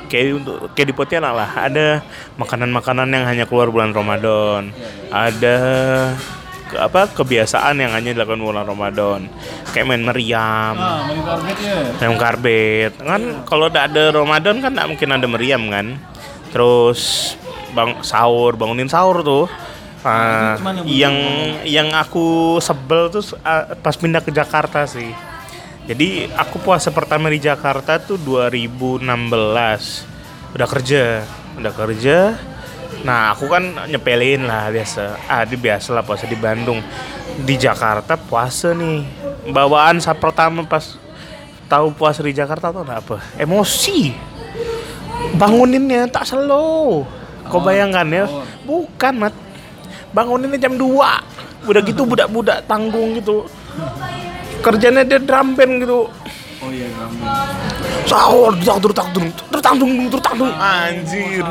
kayak 0.06 0.38
untuk 0.38 0.70
kayak 0.78 0.88
di 0.94 0.94
Pontianak 0.94 1.34
lah, 1.34 1.50
ada 1.58 2.06
makanan-makanan 2.38 3.10
yang 3.10 3.26
hanya 3.26 3.50
keluar 3.50 3.74
bulan 3.74 3.90
Ramadan. 3.90 4.70
Ada 5.10 5.58
apa 6.78 7.10
kebiasaan 7.12 7.80
yang 7.80 7.92
hanya 7.96 8.12
dilakukan 8.16 8.40
bulan 8.40 8.66
Ramadan. 8.68 9.32
Kayak 9.72 9.86
main 9.90 10.04
meriam, 10.04 10.76
Ah, 10.76 11.08
main 11.08 11.22
karpet 11.24 11.58
ya. 11.60 11.78
Kan 13.00 13.44
kalau 13.48 13.72
udah 13.72 13.88
ada 13.88 14.12
Ramadan 14.12 14.60
kan 14.60 14.72
nggak 14.76 14.90
mungkin 14.92 15.10
ada 15.16 15.28
meriam 15.28 15.64
kan? 15.72 15.96
Terus 16.52 17.34
bang 17.76 18.00
sahur 18.04 18.56
bangunin 18.56 18.88
sahur 18.88 19.24
tuh. 19.26 19.46
Ah, 20.06 20.54
gimana, 20.62 20.86
Bu? 20.86 20.88
yang 20.88 21.18
yang 21.66 21.90
aku 21.98 22.58
sebel 22.62 23.10
tuh 23.10 23.26
ah, 23.42 23.74
pas 23.74 23.98
pindah 23.98 24.22
ke 24.22 24.30
Jakarta 24.30 24.86
sih. 24.86 25.10
Jadi 25.86 26.30
aku 26.34 26.62
puasa 26.62 26.90
pertama 26.90 27.30
di 27.30 27.38
Jakarta 27.38 27.98
tuh 28.02 28.18
2016 28.18 29.06
udah 30.56 30.68
kerja 30.72 31.22
udah 31.60 31.74
kerja 31.76 32.18
nah 33.06 33.38
aku 33.38 33.46
kan 33.46 33.86
nyepelin 33.86 34.50
lah 34.50 34.74
biasa. 34.74 35.30
Ah 35.30 35.46
di 35.46 35.54
biasa 35.54 35.94
lah 35.94 36.02
puasa 36.02 36.26
di 36.26 36.34
Bandung. 36.34 36.82
Di 37.46 37.56
Jakarta 37.56 38.18
puasa 38.18 38.74
nih. 38.74 39.06
Bawaan 39.54 40.02
saat 40.02 40.18
pertama 40.18 40.66
pas 40.66 40.98
tahu 41.70 41.94
puasa 41.94 42.26
di 42.26 42.34
Jakarta 42.34 42.74
tuh 42.74 42.82
apa? 42.82 43.22
Emosi. 43.38 44.10
Banguninnya 45.38 46.10
tak 46.10 46.26
slow 46.26 47.06
kau 47.46 47.62
bayangkan 47.62 48.10
ya? 48.10 48.26
bukan 48.66 49.14
mat. 49.22 49.34
Banguninnya 50.10 50.58
jam 50.58 50.74
2 50.74 51.70
udah 51.70 51.82
gitu 51.86 52.02
budak-budak 52.10 52.66
tanggung 52.66 53.14
gitu. 53.22 53.46
Kerjanya 54.66 55.06
dia 55.06 55.22
drum 55.22 55.54
band 55.54 55.86
gitu. 55.86 56.10
Oh 56.66 56.70
iya, 56.74 56.90
rambut. 56.98 57.30
sahur 58.06 58.54
tak 58.62 58.78
tur 58.82 58.94
tak 58.94 59.08
tur 59.14 59.24
tur 59.50 59.60
tanggung 59.62 60.10
tur 60.10 60.22
tanggung 60.22 60.54
anjir 60.54 61.46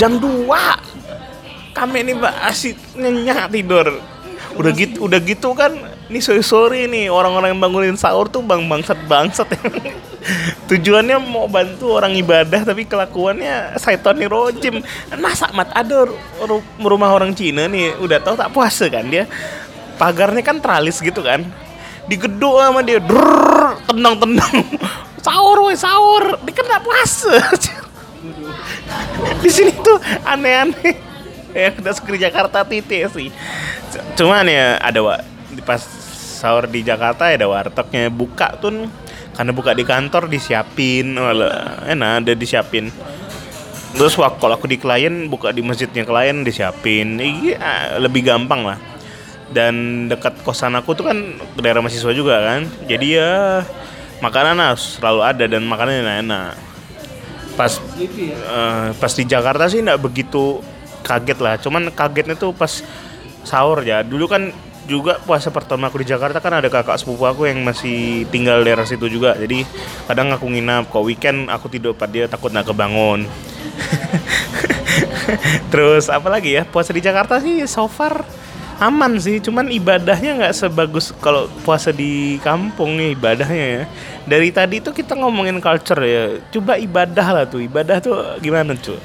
jam 0.00 0.16
2 0.18 0.48
kami 1.74 2.06
ini 2.06 2.12
mbak 2.14 2.34
asik 2.48 2.78
nyenyak 2.94 3.50
tidur. 3.50 3.98
Udah 4.54 4.70
gitu 4.70 5.10
udah 5.10 5.18
gitu 5.18 5.50
kan 5.58 5.74
ini 6.06 6.22
sorry 6.22 6.44
sorry 6.46 6.80
nih 6.86 7.10
orang-orang 7.10 7.50
yang 7.56 7.60
bangunin 7.60 7.98
sahur 7.98 8.30
tuh 8.30 8.40
bang 8.46 8.62
bangsat 8.70 8.98
bangsat. 9.10 9.50
Tujuannya 10.70 11.20
mau 11.20 11.50
bantu 11.50 11.98
orang 11.98 12.14
ibadah 12.16 12.64
tapi 12.64 12.86
kelakuannya 12.86 13.76
Saitoni 13.76 14.24
rojim. 14.30 14.80
Masa 15.18 15.50
mat 15.50 15.68
ada 15.74 16.06
ru- 16.06 16.16
ru- 16.46 16.68
rumah 16.80 17.10
orang 17.10 17.34
Cina 17.34 17.66
nih 17.66 17.98
udah 17.98 18.22
tahu 18.22 18.38
tak 18.38 18.54
puasa 18.54 18.86
kan 18.86 19.04
dia? 19.10 19.26
Pagarnya 19.98 20.40
kan 20.46 20.62
teralis 20.62 21.02
gitu 21.02 21.20
kan. 21.20 21.42
Digeduk 22.06 22.60
sama 22.60 22.84
dia 22.84 23.00
drrrr, 23.00 23.80
tendang 23.88 24.14
tendang 24.20 24.54
sahur 25.26 25.66
woi 25.66 25.76
sahur. 25.76 26.38
Dia 26.46 26.52
kan 26.54 26.78
puasa 26.84 27.34
di 29.42 29.50
sini 29.52 29.72
tuh 29.84 29.98
aneh-aneh. 30.24 30.96
Ya 31.54 31.70
udah 31.70 31.94
di 31.94 32.18
Jakarta 32.18 32.66
titik 32.66 33.06
sih. 33.14 33.30
Cuman 34.18 34.50
ya 34.50 34.74
ada 34.82 34.98
wa 35.06 35.14
pas 35.62 35.78
sahur 36.42 36.66
di 36.66 36.82
Jakarta 36.82 37.30
ada 37.30 37.46
wartegnya. 37.46 38.10
Buka 38.10 38.58
tuh 38.58 38.90
karena 39.38 39.52
buka 39.54 39.70
di 39.70 39.86
kantor 39.86 40.26
disiapin. 40.26 41.14
Walah, 41.14 41.86
enak 41.86 42.26
ada 42.26 42.32
disiapin. 42.34 42.90
Terus 43.94 44.18
waktu 44.18 44.42
kalau 44.42 44.58
aku 44.58 44.66
di 44.66 44.82
klien 44.82 45.30
buka 45.30 45.54
di 45.54 45.62
masjidnya 45.62 46.02
klien 46.02 46.42
disiapin. 46.42 47.22
Iya 47.22 48.02
lebih 48.02 48.26
gampang 48.26 48.66
lah. 48.66 48.78
Dan 49.54 50.06
dekat 50.10 50.42
kosan 50.42 50.74
aku 50.74 50.98
tuh 50.98 51.06
kan 51.06 51.38
daerah 51.54 51.78
mahasiswa 51.78 52.10
juga 52.10 52.42
kan. 52.42 52.66
Jadi 52.90 53.14
ya 53.14 53.62
makanan 54.18 54.58
harus 54.58 54.98
selalu 54.98 55.20
ada 55.22 55.44
dan 55.46 55.62
makanannya 55.70 56.02
enak-enak 56.02 56.73
pas 57.54 57.78
eh, 57.98 58.88
pas 58.94 59.12
di 59.14 59.24
Jakarta 59.24 59.70
sih 59.70 59.80
nggak 59.80 60.02
begitu 60.02 60.60
kaget 61.04 61.38
lah. 61.38 61.54
Cuman 61.60 61.92
kagetnya 61.94 62.34
tuh 62.34 62.52
pas 62.54 62.82
sahur 63.46 63.80
ya. 63.84 64.02
Dulu 64.02 64.26
kan 64.26 64.50
juga 64.84 65.16
puasa 65.24 65.48
pertama 65.48 65.88
aku 65.88 66.04
di 66.04 66.12
Jakarta 66.12 66.44
kan 66.44 66.60
ada 66.60 66.68
kakak 66.68 67.00
sepupu 67.00 67.24
aku 67.24 67.48
yang 67.48 67.64
masih 67.64 68.28
tinggal 68.28 68.60
daerah 68.60 68.84
situ 68.84 69.08
juga. 69.08 69.32
Jadi 69.36 69.64
kadang 70.04 70.32
aku 70.32 70.48
nginap 70.48 70.92
kalau 70.92 71.08
weekend 71.08 71.48
aku 71.48 71.72
tidur 71.72 71.96
pada 71.96 72.12
dia 72.12 72.28
takut 72.28 72.52
nggak 72.52 72.68
kebangun. 72.68 73.24
Terus 75.72 76.12
apa 76.12 76.28
lagi 76.28 76.52
ya 76.52 76.68
puasa 76.68 76.92
di 76.92 77.00
Jakarta 77.00 77.40
sih 77.40 77.64
so 77.64 77.88
far 77.88 78.43
aman 78.84 79.16
sih 79.16 79.40
cuman 79.40 79.72
ibadahnya 79.72 80.36
nggak 80.36 80.54
sebagus 80.54 81.10
kalau 81.24 81.48
puasa 81.64 81.88
di 81.88 82.36
kampung 82.44 83.00
nih 83.00 83.16
ibadahnya 83.16 83.66
ya. 83.80 83.82
Dari 84.24 84.48
tadi 84.52 84.80
tuh 84.80 84.92
kita 84.92 85.16
ngomongin 85.16 85.60
culture 85.60 86.00
ya 86.04 86.40
coba 86.52 86.76
ibadah 86.76 87.26
lah 87.32 87.44
tuh. 87.48 87.64
Ibadah 87.64 87.96
tuh 88.04 88.16
gimana 88.44 88.76
cuy 88.76 89.00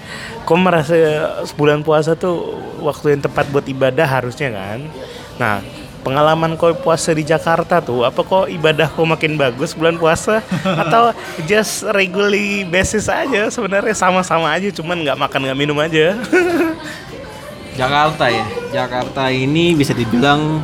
kok 0.50 0.58
merasa 0.58 0.98
sebulan 1.46 1.86
puasa 1.86 2.18
tuh 2.18 2.58
waktu 2.82 3.14
yang 3.14 3.22
tepat 3.22 3.46
buat 3.54 3.66
ibadah 3.70 4.08
harusnya 4.10 4.50
kan? 4.50 4.82
Nah 5.38 5.62
pengalaman 6.00 6.56
kau 6.56 6.72
puasa 6.74 7.12
di 7.12 7.28
Jakarta 7.28 7.84
tuh 7.84 8.08
apa 8.08 8.24
kok 8.24 8.48
ibadah 8.50 8.88
kau 8.90 9.06
makin 9.06 9.38
bagus 9.38 9.78
bulan 9.78 9.96
puasa? 9.96 10.42
Atau 10.82 11.14
just 11.46 11.86
regularly 11.94 12.66
basis 12.66 13.06
aja 13.06 13.48
sebenarnya 13.54 13.94
sama-sama 13.94 14.50
aja 14.50 14.74
cuman 14.74 15.06
nggak 15.06 15.20
makan 15.20 15.40
nggak 15.48 15.60
minum 15.60 15.78
aja 15.78 16.16
Jakarta 17.80 18.26
ya. 18.28 18.46
Jakarta 18.76 19.32
ini 19.32 19.72
bisa 19.72 19.96
dibilang 19.96 20.60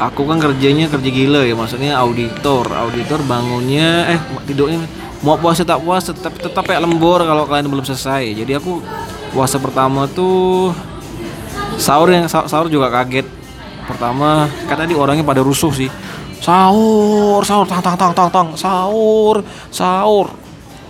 aku 0.00 0.24
kan 0.24 0.40
kerjanya 0.40 0.88
kerja 0.88 1.10
gila 1.12 1.44
ya. 1.44 1.52
Maksudnya 1.52 2.00
auditor. 2.00 2.64
Auditor 2.72 3.20
bangunnya 3.28 4.16
eh 4.16 4.20
tidurnya 4.48 4.80
mau 5.20 5.36
puasa 5.36 5.66
tak 5.66 5.84
puasa 5.84 6.16
tetap 6.16 6.32
tetap 6.40 6.64
kayak 6.64 6.88
lembur 6.88 7.20
kalau 7.20 7.44
kalian 7.44 7.68
belum 7.68 7.84
selesai. 7.84 8.32
Jadi 8.32 8.56
aku 8.56 8.80
puasa 9.36 9.60
pertama 9.60 10.08
tuh 10.08 10.72
sahur 11.76 12.08
yang 12.08 12.24
sah- 12.24 12.48
sahur 12.48 12.72
juga 12.72 12.88
kaget. 12.88 13.28
Pertama 13.84 14.48
kan 14.68 14.76
tadi 14.80 14.96
orangnya 14.96 15.24
pada 15.24 15.44
rusuh 15.44 15.72
sih. 15.72 15.92
Sahur, 16.38 17.42
sahur, 17.42 17.66
tang 17.66 17.82
tang 17.82 17.98
tang 17.98 18.14
tang 18.14 18.30
tang, 18.30 18.48
sahur, 18.54 19.42
sahur. 19.74 20.30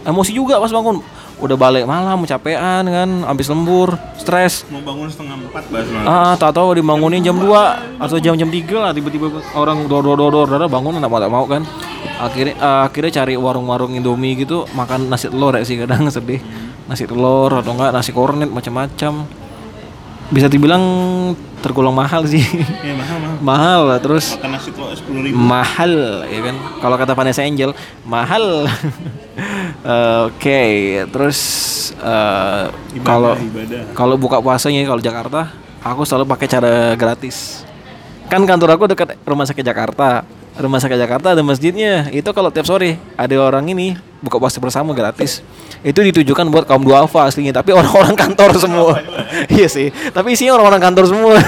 Emosi 0.05 0.37
juga 0.37 0.61
pas 0.61 0.69
bangun. 0.69 1.01
Udah 1.39 1.55
balik 1.55 1.87
malam, 1.87 2.27
capean 2.27 2.83
kan, 2.83 3.11
habis 3.23 3.47
lembur, 3.47 3.95
stres. 4.19 4.67
mau 4.75 4.83
bangun 4.83 5.07
setengah 5.07 5.39
empat 5.39 5.71
bahas 5.71 5.87
Ah, 6.03 6.35
tak 6.35 6.51
tahu 6.59 6.75
dibangunin 6.75 7.23
jam 7.23 7.39
2 7.39 8.03
atau 8.03 8.19
jam-jam 8.19 8.51
3 8.51 8.67
lah 8.75 8.91
tiba-tiba 8.91 9.31
orang 9.55 9.87
dor 9.87 10.03
dor 10.03 10.19
dor 10.19 10.51
dor 10.51 10.67
bangun 10.67 10.99
enggak 10.99 11.11
mau 11.15 11.23
tak 11.23 11.31
mau 11.31 11.45
kan. 11.47 11.63
Akhirnya 12.19 12.59
ah, 12.59 12.91
akhirnya 12.91 13.23
cari 13.23 13.39
warung-warung 13.39 13.95
Indomie 13.95 14.35
gitu, 14.35 14.67
makan 14.75 15.07
nasi 15.07 15.31
telur 15.31 15.55
ya 15.55 15.63
sih 15.63 15.79
kadang 15.79 16.11
sedih. 16.15 16.43
Nasi 16.91 17.07
telur 17.07 17.55
atau 17.55 17.71
enggak 17.71 17.95
nasi 17.95 18.11
kornet 18.11 18.51
macam-macam. 18.51 19.23
Bisa 20.35 20.51
dibilang 20.51 20.83
tergolong 21.59 21.95
mahal 21.95 22.23
sih. 22.25 22.43
ya 22.83 22.95
mahal 22.95 23.19
mahal. 23.19 23.37
Mahal 23.49 23.81
lah 23.91 23.99
terus 24.03 24.35
makan 24.39 24.51
nasi 24.55 24.71
telur 24.75 24.95
sepuluh 24.95 25.21
ribu. 25.27 25.37
mahal 25.39 25.95
ya 26.27 26.41
kan? 26.43 26.57
Kalau 26.83 26.97
kata 26.99 27.13
Vanessa 27.15 27.43
Angel 27.43 27.71
mahal. 28.07 28.67
Eh, 29.85 30.21
oke 30.31 30.63
terus 31.15 31.39
eh, 31.99 32.65
kalau 33.07 33.39
kalau 33.95 34.15
buka 34.19 34.43
puasanya 34.43 34.83
kalau 34.87 35.03
Jakarta 35.03 35.51
aku 35.83 36.03
selalu 36.03 36.27
pakai 36.27 36.47
cara 36.51 36.73
gratis. 36.99 37.63
Kan 38.29 38.45
kantor 38.45 38.77
aku 38.77 38.85
dekat 38.91 39.17
rumah 39.25 39.49
sakit 39.49 39.65
Jakarta. 39.65 40.27
Rumah 40.59 40.83
sakit 40.83 40.99
Jakarta 40.99 41.39
ada 41.39 41.43
masjidnya. 41.47 42.11
Itu 42.11 42.35
kalau 42.35 42.51
tiap 42.51 42.67
sore 42.67 42.99
ada 43.15 43.35
orang 43.39 43.71
ini 43.71 43.95
buka 44.19 44.37
puasa 44.39 44.59
bersama 44.59 44.91
gratis. 44.95 45.41
Itu 45.87 46.03
ditujukan 46.03 46.51
buat 46.51 46.65
kaum 46.67 46.83
duafa 46.83 47.31
aslinya 47.31 47.55
tapi 47.55 47.71
orang-orang 47.71 48.15
kantor 48.19 48.51
semua. 48.59 48.95
Iya 49.47 49.69
sih 49.71 49.89
tapi 50.11 50.35
isinya 50.35 50.59
orang-orang 50.59 50.83
kantor 50.83 51.05
semua. 51.07 51.35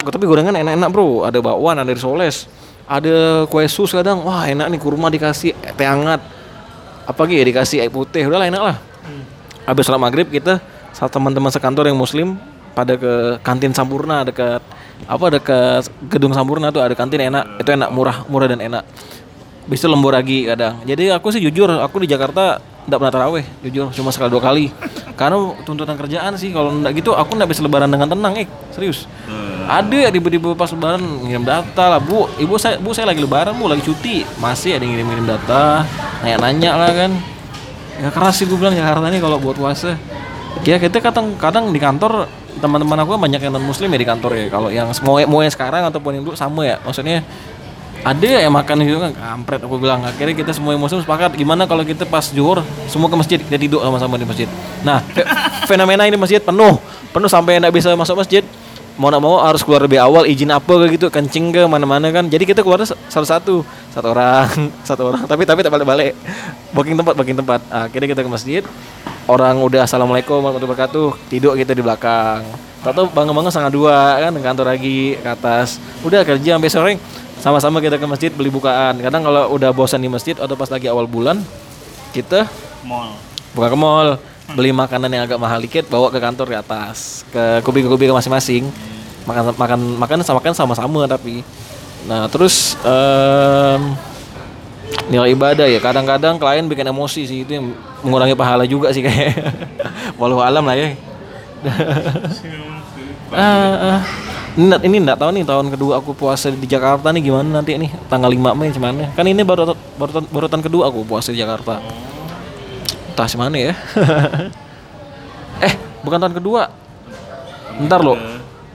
Tapi 0.00 0.24
gorengan 0.28 0.54
enak-enak 0.54 0.88
bro. 0.92 1.24
Ada 1.24 1.40
bakwan 1.40 1.80
ada 1.80 1.88
risoles 1.88 2.46
ada 2.90 3.46
kue 3.46 3.64
sus 3.70 3.94
kadang. 3.94 4.26
Wah 4.26 4.46
enak 4.46 4.66
nih 4.70 4.80
kurma 4.82 5.08
dikasih 5.08 5.54
teh 5.78 5.86
hangat. 5.86 6.20
Apa 7.06 7.26
lagi 7.26 7.38
ya 7.38 7.44
dikasih 7.46 7.76
air 7.86 7.92
putih. 7.92 8.26
Udah 8.26 8.38
lah 8.42 8.48
enak 8.50 8.62
lah. 8.62 8.76
Habis 9.66 9.86
sholat 9.86 10.02
maghrib 10.02 10.26
kita 10.26 10.58
saat 10.90 11.10
teman-teman 11.14 11.48
sekantor 11.54 11.86
yang 11.86 11.98
muslim 11.98 12.34
pada 12.74 12.98
ke 12.98 13.38
kantin 13.46 13.70
Sampurna 13.70 14.26
dekat 14.26 14.62
apa 15.06 15.26
dekat 15.32 15.86
gedung 16.10 16.34
Sampurna 16.34 16.74
tuh 16.74 16.82
ada 16.82 16.94
kantin 16.98 17.30
enak. 17.30 17.62
Itu 17.62 17.70
enak 17.70 17.90
murah 17.94 18.26
murah 18.26 18.50
dan 18.50 18.60
enak 18.60 18.84
bisa 19.70 19.86
lembur 19.86 20.10
lagi 20.10 20.50
kadang. 20.50 20.82
Jadi 20.82 21.14
aku 21.14 21.30
sih 21.30 21.38
jujur 21.38 21.70
aku 21.70 22.02
di 22.02 22.10
Jakarta 22.10 22.58
tidak 22.58 22.98
pernah 22.98 23.14
taraweh 23.14 23.46
jujur. 23.62 23.94
Cuma 23.94 24.10
sekali 24.10 24.34
dua 24.34 24.42
kali. 24.42 24.74
Karena 25.14 25.54
tuntutan 25.62 25.94
kerjaan 25.94 26.34
sih 26.34 26.50
kalau 26.50 26.74
ndak 26.74 26.98
gitu 26.98 27.14
aku 27.14 27.38
ndak 27.38 27.54
bisa 27.54 27.62
lebaran 27.62 27.86
dengan 27.86 28.10
tenang 28.10 28.34
eh 28.34 28.50
serius. 28.74 29.06
Ada 29.70 29.94
ya 29.94 30.10
tiba-tiba 30.10 30.58
pas 30.58 30.66
lebaran 30.74 30.98
ngirim 31.22 31.46
data 31.46 31.86
lah. 31.86 32.02
Bu 32.02 32.26
ibu 32.42 32.58
saya 32.58 32.82
bu 32.82 32.90
saya 32.90 33.06
lagi 33.14 33.22
lebaran 33.22 33.54
bu 33.54 33.70
lagi 33.70 33.86
cuti. 33.86 34.26
Masih 34.42 34.74
ada 34.74 34.82
yang 34.82 34.98
ngirim-ngirim 34.98 35.26
data. 35.30 35.86
Nanya-nanya 36.26 36.70
lah 36.74 36.90
kan. 36.90 37.10
Ya 38.02 38.08
keras 38.10 38.42
sih 38.42 38.50
gue 38.50 38.58
bilang 38.58 38.74
Jakarta 38.74 39.06
ini 39.06 39.22
kalau 39.22 39.38
buat 39.38 39.54
puasa. 39.54 39.94
Ya 40.66 40.82
kita 40.82 40.98
kadang 40.98 41.38
kadang 41.38 41.70
di 41.70 41.78
kantor 41.78 42.26
teman-teman 42.58 42.98
aku 43.06 43.14
banyak 43.14 43.38
yang 43.38 43.54
non 43.54 43.62
muslim 43.62 43.86
ya 43.94 43.98
di 44.02 44.08
kantor 44.08 44.32
ya. 44.34 44.46
Kalau 44.50 44.68
yang 44.74 44.90
mau 45.06 45.22
mau 45.30 45.40
yang 45.46 45.54
sekarang 45.54 45.86
ataupun 45.86 46.18
yang 46.18 46.24
dulu 46.26 46.34
sama 46.34 46.66
ya. 46.66 46.82
Maksudnya 46.82 47.22
ada 48.00 48.24
ya 48.24 48.48
makan 48.48 48.76
gitu 48.82 48.98
kan? 49.00 49.12
Kampret 49.12 49.60
aku 49.60 49.76
bilang. 49.76 50.00
Akhirnya 50.04 50.32
kita 50.32 50.50
semua 50.56 50.72
yang 50.72 50.82
muslim 50.82 51.00
sepakat 51.04 51.36
gimana 51.36 51.68
kalau 51.68 51.84
kita 51.84 52.08
pas 52.08 52.32
zuhur 52.32 52.64
semua 52.88 53.12
ke 53.12 53.16
masjid 53.16 53.38
kita 53.40 53.58
tidur 53.60 53.80
sama-sama 53.84 54.16
di 54.16 54.24
masjid. 54.24 54.48
Nah 54.80 55.04
fe- 55.04 55.28
fenomena 55.70 56.08
ini 56.08 56.16
masjid 56.16 56.40
penuh. 56.40 56.80
Penuh 57.12 57.28
sampai 57.28 57.60
nggak 57.60 57.74
bisa 57.74 57.92
masuk 57.92 58.20
masjid. 58.20 58.40
Mau 59.00 59.08
nggak 59.08 59.22
mau 59.24 59.40
harus 59.40 59.64
keluar 59.64 59.80
lebih 59.80 59.96
awal 59.96 60.28
izin 60.28 60.52
apa 60.52 60.68
kayak 60.68 61.00
gitu 61.00 61.06
kencing 61.08 61.52
ke 61.56 61.62
mana-mana 61.68 62.08
kan. 62.12 62.24
Jadi 62.28 62.44
kita 62.48 62.60
keluar 62.60 62.84
satu-satu. 62.84 63.64
Satu 63.92 64.06
orang 64.12 64.48
satu 64.88 65.02
orang. 65.12 65.24
Tapi 65.28 65.42
tapi 65.44 65.60
tak 65.60 65.72
balik-balik. 65.72 66.16
Booking 66.72 66.96
tempat 66.96 67.14
booking 67.16 67.36
tempat. 67.36 67.60
Akhirnya 67.68 68.08
kita 68.12 68.20
ke 68.24 68.30
masjid. 68.30 68.62
Orang 69.28 69.62
udah 69.62 69.86
assalamualaikum 69.86 70.40
warahmatullahi 70.40 70.72
wabarakatuh. 70.74 71.08
Tidur 71.30 71.54
kita 71.54 71.76
di 71.76 71.84
belakang. 71.84 72.42
Tahu 72.80 73.12
bangun-bangun 73.12 73.52
setengah 73.52 73.72
dua 73.72 73.96
kan 74.16 74.32
kantor 74.40 74.72
lagi 74.72 75.12
ke 75.20 75.28
atas. 75.28 75.76
Udah 76.00 76.24
kerja 76.24 76.56
sampai 76.56 76.70
sore 76.72 76.92
sama-sama 77.40 77.80
kita 77.80 77.96
ke 77.96 78.04
masjid 78.04 78.30
beli 78.30 78.52
bukaan. 78.52 79.00
Kadang 79.00 79.24
kalau 79.24 79.56
udah 79.56 79.72
bosan 79.72 80.04
di 80.04 80.12
masjid 80.12 80.36
atau 80.36 80.52
pas 80.54 80.68
lagi 80.68 80.86
awal 80.92 81.08
bulan 81.08 81.40
kita 82.12 82.44
Mall. 82.84 83.16
buka 83.56 83.70
ke 83.70 83.78
mall 83.78 84.08
beli 84.52 84.74
makanan 84.74 85.08
yang 85.08 85.22
agak 85.30 85.38
mahal 85.38 85.62
dikit 85.62 85.86
bawa 85.86 86.10
ke 86.10 86.18
kantor 86.18 86.46
ke 86.50 86.56
atas 86.58 87.24
ke 87.32 87.64
kubi-kubi 87.64 88.12
masing-masing. 88.12 88.68
Makan 89.24 89.56
makan 89.56 89.80
makan 90.00 90.18
sama 90.20 90.40
kan 90.44 90.52
sama-sama 90.52 91.08
tapi. 91.08 91.40
Nah 92.04 92.26
terus 92.28 92.76
em, 92.84 93.80
nilai 95.08 95.32
ibadah 95.32 95.64
ya. 95.64 95.80
Kadang-kadang 95.80 96.36
klien 96.36 96.66
bikin 96.66 96.88
emosi 96.88 97.22
sih 97.24 97.38
itu 97.46 97.52
yang 97.56 97.72
mengurangi 98.04 98.36
pahala 98.36 98.68
juga 98.68 98.92
sih 98.92 99.00
kayak. 99.00 99.32
Walau 100.20 100.42
alam 100.44 100.66
lah 100.66 100.76
ya. 100.76 100.92
Ah, 103.30 103.96
ah. 103.96 104.00
Ini, 104.60 104.76
ini 104.84 104.96
enggak 105.00 105.16
tahu 105.16 105.30
nih 105.32 105.44
tahun 105.48 105.72
kedua 105.72 105.92
aku 106.04 106.12
puasa 106.12 106.52
di 106.52 106.68
Jakarta 106.68 107.08
nih 107.16 107.32
gimana 107.32 107.48
nanti 107.48 107.80
nih 107.80 107.88
tanggal 108.12 108.28
5 108.28 108.52
Mei 108.60 108.68
gimana 108.68 109.08
kan 109.16 109.24
ini 109.24 109.40
baru 109.40 109.72
baru 109.96 110.20
baru 110.28 110.46
tahun 110.52 110.60
kedua 110.60 110.92
aku 110.92 111.00
puasa 111.08 111.32
di 111.32 111.40
Jakarta. 111.40 111.80
Entah 113.16 113.28
mana 113.40 113.56
ya. 113.56 113.72
Eh 115.64 115.72
bukan 116.04 116.20
tahun 116.20 116.36
kedua. 116.36 116.68
Ntar 117.88 118.04
loh. 118.04 118.20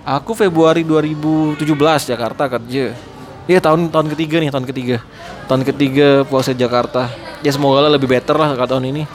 Aku 0.06 0.34
Februari 0.34 0.82
2017 0.82 1.62
Jakarta 2.10 2.50
kerja. 2.50 2.98
Iya 3.46 3.60
tahun 3.62 3.94
tahun 3.94 4.10
ketiga 4.18 4.42
nih 4.42 4.50
tahun 4.50 4.66
ketiga. 4.66 4.98
Tahun 5.46 5.62
ketiga 5.70 6.26
puasa 6.26 6.50
di 6.50 6.66
Jakarta. 6.66 7.14
Ya 7.46 7.54
semoga 7.54 7.86
lah 7.86 7.94
lebih 7.94 8.10
better 8.10 8.34
lah 8.34 8.58
tahun 8.58 8.90
ini. 8.90 9.06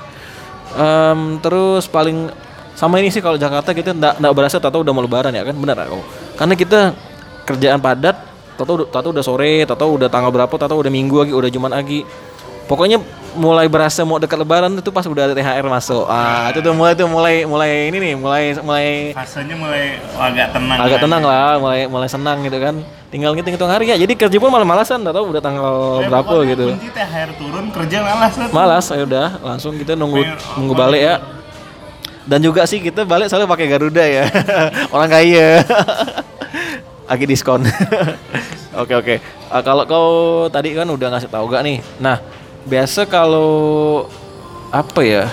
Em, 0.78 1.42
terus 1.42 1.90
paling 1.90 2.30
sama 2.78 3.02
ini 3.02 3.10
sih 3.10 3.18
kalau 3.18 3.34
Jakarta 3.34 3.74
kita 3.74 3.90
ndak 3.90 4.22
ndak 4.22 4.32
berasa 4.38 4.62
tahu 4.62 4.86
udah 4.86 4.94
mau 4.94 5.02
lebaran 5.02 5.34
ya 5.34 5.42
kan? 5.42 5.54
Benar 5.58 5.74
ya 5.82 5.86
kau 5.90 6.02
karena 6.41 6.55
kita 6.57 6.97
kerjaan 7.45 7.76
padat 7.84 8.16
tahu 8.57 8.88
tahu 8.88 9.12
udah 9.12 9.24
sore 9.24 9.68
tahu 9.68 10.01
udah 10.01 10.09
tanggal 10.09 10.32
berapa 10.32 10.49
tahu 10.49 10.80
udah 10.80 10.93
minggu 10.93 11.28
lagi 11.28 11.32
udah 11.36 11.51
jumat 11.53 11.72
lagi. 11.76 12.09
Pokoknya 12.64 13.03
mulai 13.34 13.66
berasa 13.66 14.07
mau 14.07 14.22
dekat 14.22 14.38
lebaran 14.38 14.70
itu 14.78 14.95
pas 14.95 15.03
udah 15.03 15.26
ada 15.26 15.34
THR 15.34 15.66
masuk. 15.66 16.07
Ah 16.07 16.55
itu 16.55 16.62
tuh 16.62 16.70
mulai 16.70 16.95
tuh 16.95 17.11
mulai 17.11 17.43
mulai 17.43 17.91
ini 17.91 17.99
nih 17.99 18.14
mulai 18.14 18.55
mulai 18.62 18.86
Fasenya 19.11 19.59
mulai 19.59 19.99
agak 20.14 20.55
tenang. 20.55 20.78
agak 20.78 20.99
kan? 21.03 21.05
tenang 21.05 21.22
lah 21.26 21.59
mulai 21.59 21.80
mulai 21.91 22.09
senang 22.09 22.38
gitu 22.47 22.57
kan. 22.62 22.74
Tinggal 23.11 23.34
ngitung 23.34 23.59
hitung 23.59 23.68
hari 23.74 23.91
ya. 23.91 23.99
Jadi 23.99 24.14
kerja 24.14 24.36
pun 24.38 24.55
malah 24.55 24.64
malasan 24.64 25.03
nggak 25.03 25.12
tahu 25.18 25.34
udah 25.34 25.43
tanggal 25.43 25.74
Ya, 25.99 26.09
berapa 26.09 26.34
gitu. 26.47 26.66
Kunci 26.78 26.88
THR 26.95 27.30
turun 27.36 27.64
kerja 27.74 27.97
malas. 28.07 28.32
Malas 28.55 28.86
ya 28.86 29.03
udah 29.03 29.28
langsung 29.43 29.74
kita 29.74 29.99
nunggu 29.99 30.22
nunggu 30.57 30.74
balik 30.78 31.03
ya 31.03 31.14
dan 32.31 32.39
juga 32.39 32.62
sih 32.62 32.78
kita 32.78 33.03
balik 33.03 33.26
soalnya 33.26 33.51
pakai 33.51 33.66
Garuda 33.66 34.07
ya. 34.07 34.31
Orang 34.95 35.11
kaya. 35.11 35.66
Lagi 37.11 37.26
diskon. 37.26 37.66
Oke 38.81 38.95
oke. 38.95 39.14
Ah, 39.51 39.66
kalau 39.66 39.83
kau 39.83 40.09
tadi 40.47 40.70
kan 40.78 40.87
udah 40.87 41.11
ngasih 41.11 41.26
tahu 41.26 41.51
gak 41.51 41.66
nih? 41.66 41.83
Nah 41.99 42.22
biasa 42.70 43.03
kalau 43.03 44.07
apa 44.70 45.03
ya? 45.03 45.26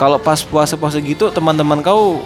Kalau 0.00 0.16
pas 0.16 0.40
puasa 0.40 0.72
puasa 0.80 0.96
gitu 1.04 1.28
teman-teman 1.28 1.84
kau 1.84 2.24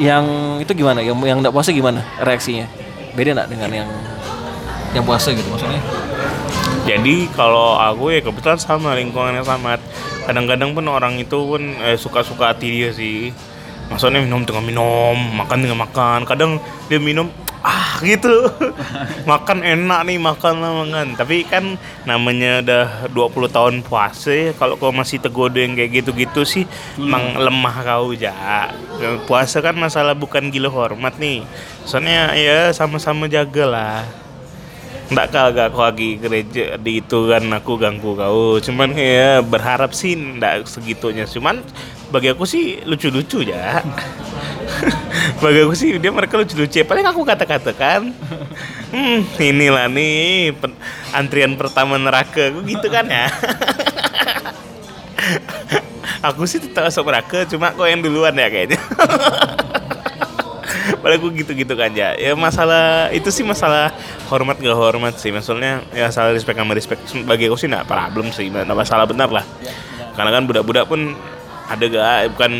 yang 0.00 0.24
itu 0.56 0.72
gimana? 0.72 1.04
Yang 1.04 1.20
yang 1.20 1.44
nggak 1.44 1.52
puasa 1.52 1.68
gimana 1.68 2.00
reaksinya? 2.24 2.64
Beda 3.12 3.36
nggak 3.36 3.48
dengan 3.52 3.70
yang 3.84 3.88
yang 4.96 5.04
puasa 5.04 5.36
gitu 5.36 5.44
maksudnya? 5.52 5.84
Jadi 6.88 7.28
kalau 7.36 7.76
aku 7.76 8.08
ya 8.08 8.24
kebetulan 8.24 8.56
sama 8.56 8.96
lingkungannya 8.96 9.44
sama. 9.44 9.76
Kadang-kadang 10.28 10.76
pun 10.76 10.84
orang 10.92 11.16
itu 11.16 11.40
pun 11.40 11.72
eh, 11.80 11.96
suka-suka 11.96 12.52
hati 12.52 12.68
dia 12.68 12.92
sih. 12.92 13.32
Maksudnya 13.88 14.20
minum 14.20 14.44
tengah 14.44 14.60
minum, 14.60 15.16
makan 15.16 15.64
tengah 15.64 15.80
makan. 15.88 16.28
Kadang 16.28 16.60
dia 16.92 17.00
minum 17.00 17.32
ah 17.64 17.96
gitu. 18.04 18.44
makan 19.30 19.64
enak 19.64 20.04
nih 20.04 20.20
makan 20.20 20.60
lah 20.60 20.84
makan. 20.84 21.16
Tapi 21.16 21.48
kan 21.48 21.80
namanya 22.04 22.60
udah 22.60 22.86
20 23.08 23.56
tahun 23.56 23.74
puasa 23.80 24.28
ya, 24.28 24.48
kalau 24.52 24.76
kau 24.76 24.92
masih 24.92 25.16
tegoda 25.16 25.64
yang 25.64 25.72
kayak 25.72 26.04
gitu-gitu 26.04 26.44
sih 26.44 26.68
emang 27.00 27.40
lemah 27.40 27.76
kau 27.80 28.12
ja. 28.12 28.68
Puasa 29.24 29.64
kan 29.64 29.80
masalah 29.80 30.12
bukan 30.12 30.52
gila 30.52 30.68
hormat 30.68 31.16
nih. 31.16 31.40
Soalnya 31.88 32.36
ya 32.36 32.68
sama-sama 32.76 33.32
jaga 33.32 33.64
lah. 33.64 34.27
Nggak 35.08 35.26
kagak 35.32 35.72
aku 35.72 35.80
lagi 35.80 36.20
gereja 36.20 36.76
di 36.76 37.00
itu 37.00 37.18
kan 37.28 37.44
aku 37.52 37.80
ganggu 37.80 38.12
kau. 38.12 38.60
Cuman 38.60 38.92
ya 38.92 39.40
berharap 39.40 39.96
sih 39.96 40.12
nggak 40.12 40.68
segitunya. 40.68 41.24
Cuman 41.24 41.64
bagi 42.12 42.28
aku 42.32 42.44
sih 42.44 42.84
lucu-lucu 42.84 43.44
ya. 43.44 43.80
Bagi 45.42 45.64
aku 45.64 45.72
sih 45.76 45.96
dia 45.96 46.12
mereka 46.12 46.36
lucu-lucu. 46.40 46.84
Paling 46.84 47.06
aku 47.08 47.24
kata-katakan 47.24 48.12
Hmm 48.88 49.20
inilah 49.36 49.88
nih 49.88 50.52
antrian 51.12 51.56
pertama 51.56 51.96
neraka. 52.00 52.52
Aku 52.52 52.64
gitu 52.64 52.88
kan 52.88 53.08
ya. 53.08 53.28
Aku 56.18 56.50
sih 56.50 56.58
tetap 56.58 56.90
masuk 56.90 57.06
neraka 57.06 57.46
Cuma 57.46 57.70
kau 57.74 57.86
yang 57.86 58.02
duluan 58.02 58.34
ya 58.34 58.50
kayaknya 58.50 58.78
Padahal 60.98 61.20
gue 61.22 61.42
gitu-gitu 61.42 61.74
kan 61.78 61.90
ya 61.94 62.14
Ya 62.18 62.34
masalah 62.34 63.08
itu 63.14 63.30
sih 63.30 63.46
masalah 63.46 63.94
hormat 64.28 64.58
gak 64.58 64.76
hormat 64.76 65.14
sih. 65.16 65.30
Maksudnya 65.30 65.82
ya 65.94 66.10
salah 66.10 66.34
respect 66.34 66.58
sama 66.58 66.74
respect. 66.74 67.00
Bagi 67.24 67.46
aku 67.48 67.56
sih 67.56 67.70
gak 67.70 67.86
problem 67.86 68.30
sih. 68.34 68.50
Gak 68.50 68.68
masalah 68.68 69.06
benar 69.06 69.30
lah. 69.30 69.44
Karena 70.18 70.30
kan 70.34 70.42
budak-budak 70.44 70.84
pun 70.90 71.14
ada 71.68 71.84
gak 71.84 72.34
Bukan 72.34 72.52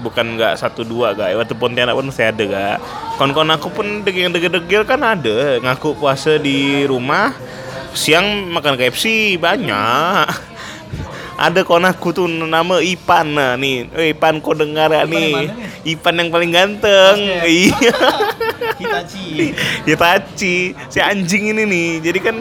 bukan 0.00 0.26
gak 0.40 0.56
satu 0.56 0.84
dua 0.84 1.12
gak 1.12 1.36
Waktu 1.36 1.54
Pontianak 1.56 1.96
pun 1.96 2.08
masih 2.08 2.32
ada 2.32 2.42
gak 2.44 2.76
Kon-kon 3.20 3.50
aku 3.52 3.68
pun 3.68 4.00
degil-degil 4.04 4.82
kan 4.88 5.00
ada. 5.04 5.60
Ngaku 5.60 6.00
puasa 6.00 6.40
di 6.40 6.88
rumah 6.88 7.36
Siang 7.94 8.50
makan 8.50 8.74
KFC 8.74 9.36
banyak 9.38 10.53
ada 11.34 11.60
konaku 11.66 12.14
tuh 12.14 12.26
nama 12.30 12.78
Ipan 12.78 13.34
nah 13.34 13.52
nih 13.58 13.90
Eh, 13.94 14.14
Ipan 14.14 14.38
kau 14.38 14.54
dengar 14.54 14.90
gak 14.90 15.10
nih 15.10 15.50
Ipan 15.84 16.14
yang 16.20 16.28
paling 16.30 16.50
ganteng. 16.54 17.16
Iya. 17.44 17.94
Hitachi. 18.80 19.54
Hitachi. 19.86 20.56
Si 20.90 20.98
anjing 20.98 21.52
ini 21.54 21.62
nih 21.66 21.90
jadi 22.10 22.18
kan 22.22 22.36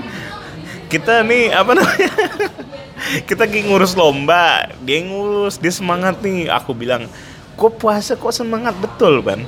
kita 0.89 1.25
nih 1.25 1.49
apa 1.49 1.73
namanya? 1.73 2.11
Kita 3.27 3.43
lagi 3.43 3.67
ngurus 3.67 3.99
lomba. 3.99 4.69
Dia 4.85 5.03
ngurus 5.03 5.59
dia 5.59 5.73
semangat 5.73 6.23
nih 6.23 6.47
aku 6.47 6.71
bilang 6.71 7.09
kok 7.57 7.73
puasa 7.81 8.15
kok 8.15 8.31
semangat? 8.31 8.77
Betul 8.79 9.19
ban 9.19 9.43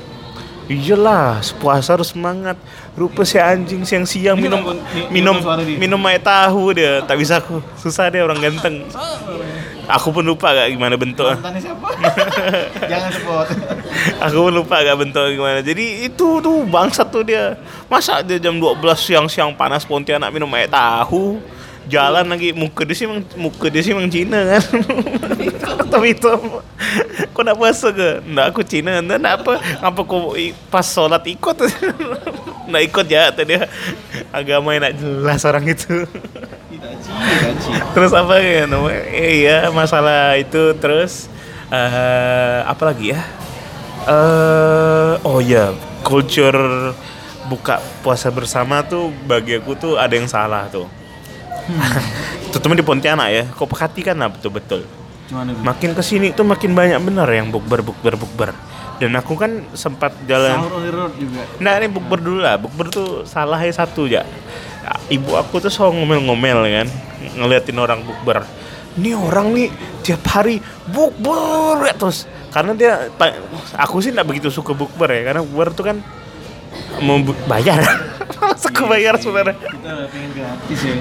iyalah 0.72 1.42
puasa 1.60 1.96
harus 1.96 2.12
semangat. 2.12 2.58
Rupa 2.96 3.28
si 3.28 3.36
anjing 3.36 3.84
siang-siang 3.84 4.40
minum 4.40 4.62
minum 5.12 5.36
minum 5.78 6.00
air 6.08 6.22
tahu 6.24 6.76
dia. 6.76 7.04
Tak 7.04 7.18
bisa 7.20 7.44
aku. 7.44 7.60
Susah 7.80 8.08
dia 8.08 8.24
orang 8.24 8.40
ganteng. 8.40 8.88
Aku 9.86 10.10
pun 10.10 10.26
lupa 10.26 10.50
gak 10.50 10.74
gimana 10.74 10.98
bentuknya? 10.98 11.38
Jangan 12.92 13.10
sebut. 13.14 13.48
Aku 14.26 14.50
pun 14.50 14.54
lupa 14.58 14.82
gak 14.82 14.98
bentuk 14.98 15.30
gimana. 15.30 15.62
Jadi 15.62 16.10
itu 16.10 16.42
tuh 16.42 16.66
bangsat 16.66 17.14
tuh 17.14 17.22
dia. 17.22 17.54
Masa 17.86 18.26
dia 18.26 18.42
jam 18.42 18.58
12 18.58 18.82
siang-siang 18.98 19.54
panas 19.54 19.86
Pontianak 19.86 20.34
minum 20.34 20.50
air 20.58 20.66
tahu 20.66 21.38
jalan 21.86 22.26
lagi 22.26 22.50
muka 22.52 22.82
dia 22.84 22.96
sih 22.98 23.06
emang 23.06 23.22
muka 23.38 23.70
dia 23.70 23.82
sih 23.82 23.94
emang 23.94 24.10
Cina 24.10 24.58
kan? 24.58 24.64
Tapi 25.92 26.08
itu 26.12 26.32
kok 27.32 27.44
nak 27.46 27.56
puasa 27.56 27.92
ke? 27.94 28.24
Nggak 28.26 28.46
aku 28.52 28.62
Cina. 28.66 29.00
Nggak 29.00 29.44
apa. 29.44 29.54
Apa 29.80 30.00
kok 30.04 30.36
pas 30.72 30.86
sholat 30.86 31.24
ikut? 31.28 31.56
Nggak 32.70 32.84
ikut 32.90 33.06
ya 33.08 33.30
tadi. 33.30 33.62
Agama 34.34 34.74
yang 34.74 34.82
nggak 34.84 34.98
jelas 34.98 35.42
orang 35.46 35.66
itu. 35.70 36.10
Terus 37.94 38.12
apa 38.12 38.42
ya 38.42 38.66
namanya? 38.66 39.02
Iya 39.14 39.58
masalah 39.70 40.36
itu. 40.36 40.74
Terus 40.82 41.30
eh 41.70 42.60
apa 42.66 42.84
lagi 42.90 43.14
ya? 43.14 43.22
Eh 44.10 45.14
oh 45.22 45.40
ya 45.40 45.78
culture 46.02 46.94
buka 47.46 47.78
puasa 48.02 48.34
bersama 48.34 48.82
tuh 48.82 49.14
bagi 49.30 49.62
aku 49.62 49.78
tuh 49.78 49.94
ada 50.02 50.14
yang 50.18 50.26
salah 50.26 50.66
tuh 50.70 50.90
terutama 52.54 52.74
di 52.78 52.86
Pontianak 52.86 53.28
ya 53.34 53.44
kok 53.50 53.68
perhatikan 53.68 54.16
lah 54.18 54.30
betul-betul 54.30 54.86
makin 55.66 55.98
ke 55.98 56.04
sini 56.06 56.30
tuh 56.32 56.46
makin 56.46 56.78
banyak 56.78 57.02
bener 57.02 57.26
yang 57.34 57.50
bukber 57.50 57.82
bukber 57.82 58.14
bukber 58.14 58.50
dan 58.96 59.12
aku 59.20 59.36
kan 59.36 59.60
sempat 59.76 60.16
jalan 60.24 60.56
Sahur 60.56 60.88
road 60.88 61.14
juga. 61.20 61.44
Nah 61.60 61.76
ini 61.84 61.92
bukber 61.92 62.20
dulu 62.24 62.40
lah, 62.40 62.56
bukber 62.56 62.88
tuh 62.88 63.28
salahnya 63.28 63.74
satu 63.76 64.08
ya. 64.08 64.24
Ibu 65.12 65.36
aku 65.36 65.60
tuh 65.60 65.68
selalu 65.68 66.00
ngomel-ngomel 66.00 66.60
kan, 66.64 66.88
ngeliatin 67.36 67.76
orang 67.76 68.08
bukber. 68.08 68.48
Ini 68.96 69.12
orang 69.20 69.52
nih 69.52 69.68
tiap 70.00 70.24
hari 70.32 70.64
bukber 70.88 71.92
ya 71.92 71.96
terus. 71.98 72.24
Karena 72.56 72.72
dia, 72.72 73.12
aku 73.76 74.00
sih 74.00 74.16
nggak 74.16 74.24
begitu 74.24 74.48
suka 74.48 74.72
bukber 74.72 75.12
ya, 75.12 75.28
karena 75.28 75.44
bukber 75.44 75.76
tuh 75.76 75.92
kan 75.92 75.98
mau 77.02 77.18
bayar. 77.46 77.82
Masa 78.42 78.70
kebayar 78.70 79.16
saudara? 79.18 79.52
Kita 79.54 80.08
pengen 80.10 80.30
gratis 80.34 80.80
ya. 80.82 80.96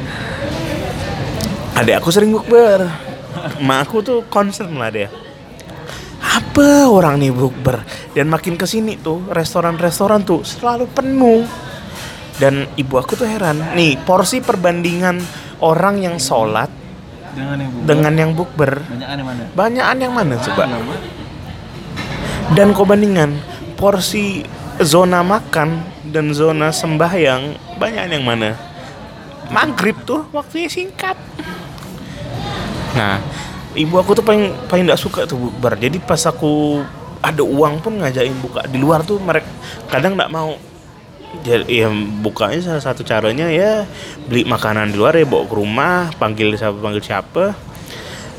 Adik 1.74 1.94
aku 1.98 2.08
sering 2.08 2.30
bukber. 2.30 2.86
Mak 3.60 3.78
aku 3.84 3.96
tuh 4.00 4.18
concern 4.26 4.78
lah 4.78 4.88
dia. 4.88 5.08
Apa 6.24 6.86
orang 6.88 7.18
nih 7.20 7.30
bukber? 7.30 7.82
Dan 8.14 8.30
makin 8.30 8.54
ke 8.54 8.64
sini 8.64 8.96
tuh 8.96 9.26
restoran-restoran 9.28 10.22
tuh 10.22 10.46
selalu 10.46 10.86
penuh. 10.88 11.42
Dan 12.34 12.66
ibu 12.74 12.94
aku 12.96 13.14
tuh 13.14 13.26
heran. 13.26 13.74
Nih 13.74 13.98
porsi 14.02 14.38
perbandingan 14.38 15.18
orang 15.62 16.02
yang 16.02 16.16
sholat 16.18 16.70
Dengan 17.34 17.58
yang 17.58 17.70
Bu. 17.70 17.78
dengan 17.82 18.14
yang 18.14 18.30
bukber. 18.32 18.72
banyak 18.78 19.08
yang 19.10 19.26
mana? 19.26 19.42
Banyakan 19.54 19.96
yang 19.98 20.12
mana 20.14 20.34
coba? 20.38 20.64
Dan 22.54 22.70
kau 22.70 22.86
bandingkan 22.86 23.34
porsi 23.74 24.46
zona 24.82 25.22
makan 25.22 25.86
dan 26.10 26.34
zona 26.34 26.74
sembahyang 26.74 27.54
banyak 27.78 28.10
yang 28.10 28.24
mana? 28.26 28.58
Maghrib 29.52 29.94
tuh 30.02 30.26
waktunya 30.34 30.66
singkat. 30.66 31.14
Nah, 32.94 33.20
ibu 33.76 33.94
aku 33.98 34.18
tuh 34.18 34.24
paling 34.24 34.54
paling 34.66 34.88
nggak 34.88 34.98
suka 34.98 35.28
tuh 35.28 35.38
bukber. 35.38 35.78
Jadi 35.78 36.02
pas 36.02 36.18
aku 36.26 36.82
ada 37.22 37.42
uang 37.42 37.80
pun 37.80 38.00
ngajakin 38.00 38.36
buka 38.40 38.66
di 38.66 38.78
luar 38.80 39.06
tuh 39.06 39.20
mereka 39.22 39.46
kadang 39.90 40.18
nggak 40.18 40.32
mau. 40.32 40.56
Jadi 41.42 41.66
ya 41.82 41.90
bukanya 42.22 42.62
salah 42.62 42.82
satu 42.82 43.02
caranya 43.02 43.50
ya 43.50 43.82
beli 44.30 44.46
makanan 44.46 44.94
di 44.94 44.96
luar 44.98 45.18
ya 45.18 45.26
bawa 45.26 45.44
ke 45.50 45.54
rumah, 45.58 46.14
panggil 46.14 46.54
siapa 46.54 46.78
panggil 46.78 47.02
siapa 47.02 47.44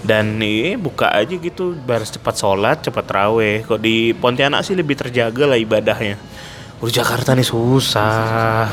dan 0.06 0.38
nih 0.38 0.78
buka 0.78 1.10
aja 1.10 1.34
gitu 1.34 1.74
biar 1.74 2.06
cepat 2.06 2.36
sholat 2.38 2.78
cepat 2.86 3.06
raweh 3.10 3.66
kok 3.66 3.82
di 3.82 4.14
Pontianak 4.14 4.62
sih 4.62 4.78
lebih 4.78 4.93
terjaga 4.93 5.49
lah 5.49 5.58
ibadahnya 5.58 6.16
Di 6.86 6.91
Jakarta 6.93 7.34
nih 7.34 7.41
susah 7.41 8.70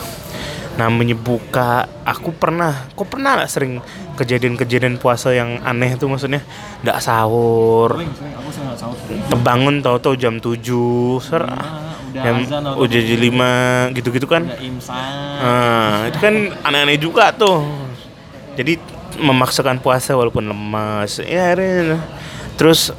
namanya 0.76 1.16
buka 1.16 1.84
aku 2.04 2.32
pernah 2.36 2.88
kok 2.92 3.08
pernah 3.08 3.40
nggak 3.40 3.48
sering 3.48 3.80
kejadian-kejadian 4.16 5.00
puasa 5.00 5.32
yang 5.32 5.60
aneh 5.64 5.96
tuh 5.96 6.08
maksudnya 6.08 6.44
nggak 6.84 7.00
sahur 7.00 7.96
Sering, 7.96 8.12
sering. 8.16 8.34
Aku 8.36 8.48
sering 8.52 8.76
sahur. 8.76 8.96
bangun 9.40 9.80
tahu-tahu 9.80 10.14
jam 10.16 10.40
7 10.40 10.60
ser 11.24 11.44
Ah, 11.44 11.92
udah 12.12 12.24
jam 12.24 12.36
azan 12.44 12.64
udah 12.76 13.00
jam 13.04 13.18
5 13.92 13.96
gitu-gitu 13.96 14.26
kan 14.28 14.42
udah. 14.44 14.60
Nah, 15.40 15.96
itu 16.12 16.18
kan 16.20 16.34
aneh-aneh 16.68 17.00
juga 17.00 17.32
tuh. 17.32 17.64
Jadi 18.52 18.76
memaksakan 19.18 19.80
puasa 19.82 20.16
walaupun 20.16 20.46
lemas. 20.46 21.20
Ya, 21.22 21.52
akhirnya. 21.52 22.00
terus 22.60 22.92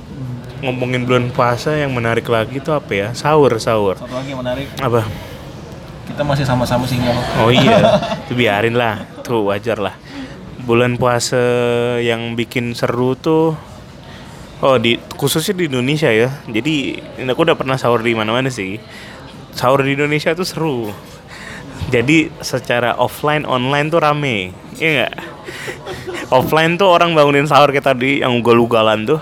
ngomongin 0.64 1.06
bulan 1.06 1.30
puasa 1.30 1.76
yang 1.78 1.94
menarik 1.94 2.26
lagi 2.28 2.58
tuh 2.60 2.74
apa 2.76 2.92
ya? 2.92 3.08
Sahur, 3.14 3.54
sahur. 3.62 4.00
Satu 4.00 4.16
lagi 4.16 4.34
yang 4.34 4.42
menarik, 4.42 4.68
Apa? 4.80 5.06
kita 6.04 6.22
masih 6.22 6.46
sama-sama 6.46 6.84
single. 6.86 7.16
Oh 7.42 7.50
iya, 7.50 7.80
itu 8.28 8.36
biarin 8.36 8.76
lah. 8.76 9.08
Tuh 9.24 9.48
wajar 9.50 9.80
lah. 9.80 9.96
Bulan 10.64 10.96
puasa 11.00 11.40
yang 12.00 12.36
bikin 12.40 12.72
seru 12.76 13.16
tuh 13.20 13.56
Oh 14.64 14.80
di 14.80 14.96
khususnya 15.20 15.60
di 15.60 15.68
Indonesia 15.68 16.08
ya. 16.08 16.32
Jadi 16.48 16.96
aku 17.28 17.44
udah 17.44 17.60
pernah 17.60 17.76
sahur 17.76 18.00
di 18.00 18.16
mana-mana 18.16 18.48
sih. 18.48 18.80
Sahur 19.52 19.84
di 19.84 19.92
Indonesia 19.92 20.32
tuh 20.32 20.48
seru. 20.48 20.80
Jadi 21.94 22.34
secara 22.42 22.98
offline 22.98 23.46
online 23.46 23.94
tuh 23.94 24.02
rame, 24.02 24.50
iya 24.82 24.90
nggak? 25.06 25.14
offline 26.34 26.74
tuh 26.82 26.90
orang 26.90 27.14
bangunin 27.14 27.46
sahur 27.46 27.70
kayak 27.70 27.94
tadi 27.94 28.26
yang 28.26 28.42
ugal-ugalan 28.42 29.06
tuh. 29.06 29.22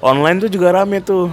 Online 0.00 0.40
tuh 0.40 0.48
juga 0.48 0.72
rame 0.72 1.04
tuh. 1.04 1.28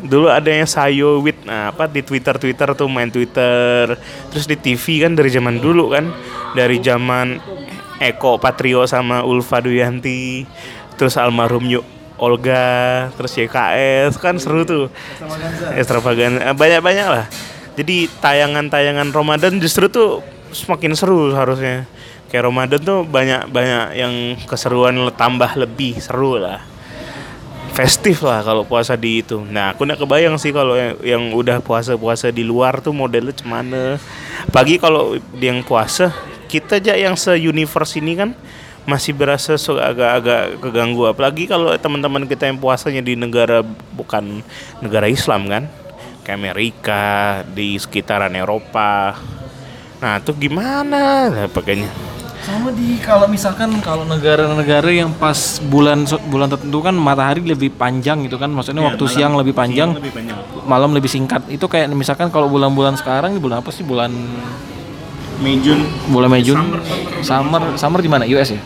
Dulu 0.00 0.30
adanya 0.30 0.64
Sayo 0.70 1.18
with 1.18 1.42
nah 1.42 1.74
apa 1.74 1.90
di 1.90 2.00
Twitter 2.06 2.38
Twitter 2.38 2.70
tuh 2.78 2.86
main 2.86 3.10
Twitter. 3.10 3.98
Terus 4.30 4.46
di 4.46 4.54
TV 4.54 5.02
kan 5.02 5.18
dari 5.18 5.34
zaman 5.34 5.58
dulu 5.58 5.90
kan, 5.90 6.14
dari 6.54 6.78
zaman 6.78 7.42
Eko 7.98 8.38
Patrio 8.38 8.86
sama 8.86 9.26
Ulfa 9.26 9.58
Duyanti, 9.58 10.46
terus 10.94 11.18
almarhum 11.18 11.66
Yuk 11.66 11.84
Olga, 12.20 13.08
terus 13.16 13.34
YKS 13.34 14.20
kan 14.20 14.38
seru 14.38 14.62
tuh. 14.62 14.86
Extravaganza 15.74 16.54
banyak-banyak 16.54 17.06
lah. 17.10 17.26
Jadi 17.80 18.12
tayangan-tayangan 18.20 19.08
Ramadan 19.08 19.56
justru 19.56 19.88
tuh 19.88 20.20
semakin 20.52 20.92
seru 20.92 21.32
harusnya. 21.32 21.88
Kayak 22.28 22.52
Ramadan 22.52 22.80
tuh 22.84 23.08
banyak-banyak 23.08 23.96
yang 23.96 24.36
keseruan 24.44 25.00
tambah 25.16 25.48
lebih 25.56 25.96
seru 25.96 26.36
lah. 26.36 26.60
Festif 27.72 28.20
lah 28.20 28.44
kalau 28.44 28.68
puasa 28.68 29.00
di 29.00 29.24
itu. 29.24 29.40
Nah, 29.40 29.72
aku 29.72 29.88
nggak 29.88 30.04
kebayang 30.04 30.36
sih 30.36 30.52
kalau 30.52 30.76
yang, 31.00 31.32
udah 31.32 31.64
puasa-puasa 31.64 32.28
di 32.28 32.44
luar 32.44 32.84
tuh 32.84 32.92
modelnya 32.92 33.32
cemana. 33.32 33.96
Pagi 34.52 34.76
kalau 34.76 35.16
yang 35.40 35.64
puasa, 35.64 36.12
kita 36.52 36.84
aja 36.84 37.00
yang 37.00 37.16
se-universe 37.16 37.96
ini 37.96 38.12
kan 38.12 38.36
masih 38.84 39.16
berasa 39.16 39.56
agak-agak 39.56 40.60
keganggu 40.60 41.04
apalagi 41.08 41.44
kalau 41.46 41.70
teman-teman 41.76 42.26
kita 42.26 42.48
yang 42.48 42.58
puasanya 42.58 43.04
di 43.04 43.14
negara 43.14 43.60
bukan 43.94 44.40
negara 44.80 45.06
Islam 45.06 45.46
kan 45.46 45.68
kayak 46.30 46.38
Amerika 46.38 47.42
di 47.50 47.74
sekitaran 47.74 48.30
Eropa 48.38 49.18
nah 49.98 50.22
itu 50.22 50.30
gimana 50.38 51.26
lah 51.26 51.50
pakainya 51.50 51.90
Sama 52.40 52.72
di 52.72 52.96
kalau 53.04 53.28
misalkan 53.28 53.68
kalau 53.84 54.08
negara-negara 54.08 54.88
yang 54.88 55.12
pas 55.12 55.60
bulan 55.60 56.08
bulan 56.32 56.48
tertentu 56.48 56.80
kan 56.80 56.96
matahari 56.96 57.44
lebih 57.44 57.68
panjang 57.68 58.24
gitu 58.24 58.40
kan, 58.40 58.48
maksudnya 58.48 58.80
waktu 58.80 59.04
siang 59.12 59.36
lebih 59.36 59.52
panjang, 59.52 59.92
malam 60.64 60.96
lebih 60.96 61.12
singkat. 61.12 61.44
Itu 61.52 61.68
kayak 61.68 61.92
misalkan 61.92 62.32
kalau 62.32 62.48
bulan-bulan 62.48 62.96
sekarang 62.96 63.36
di 63.36 63.40
bulan 63.44 63.60
apa 63.60 63.68
sih? 63.68 63.84
Bulan 63.84 64.08
Mei 65.44 65.60
Jun 65.60 65.84
bulan 66.08 66.32
Mei 66.32 66.40
Jun. 66.40 66.80
Summer 67.20 67.76
summer 67.76 68.00
di 68.00 68.08
mana? 68.08 68.24
US 68.24 68.56
ya? 68.56 68.60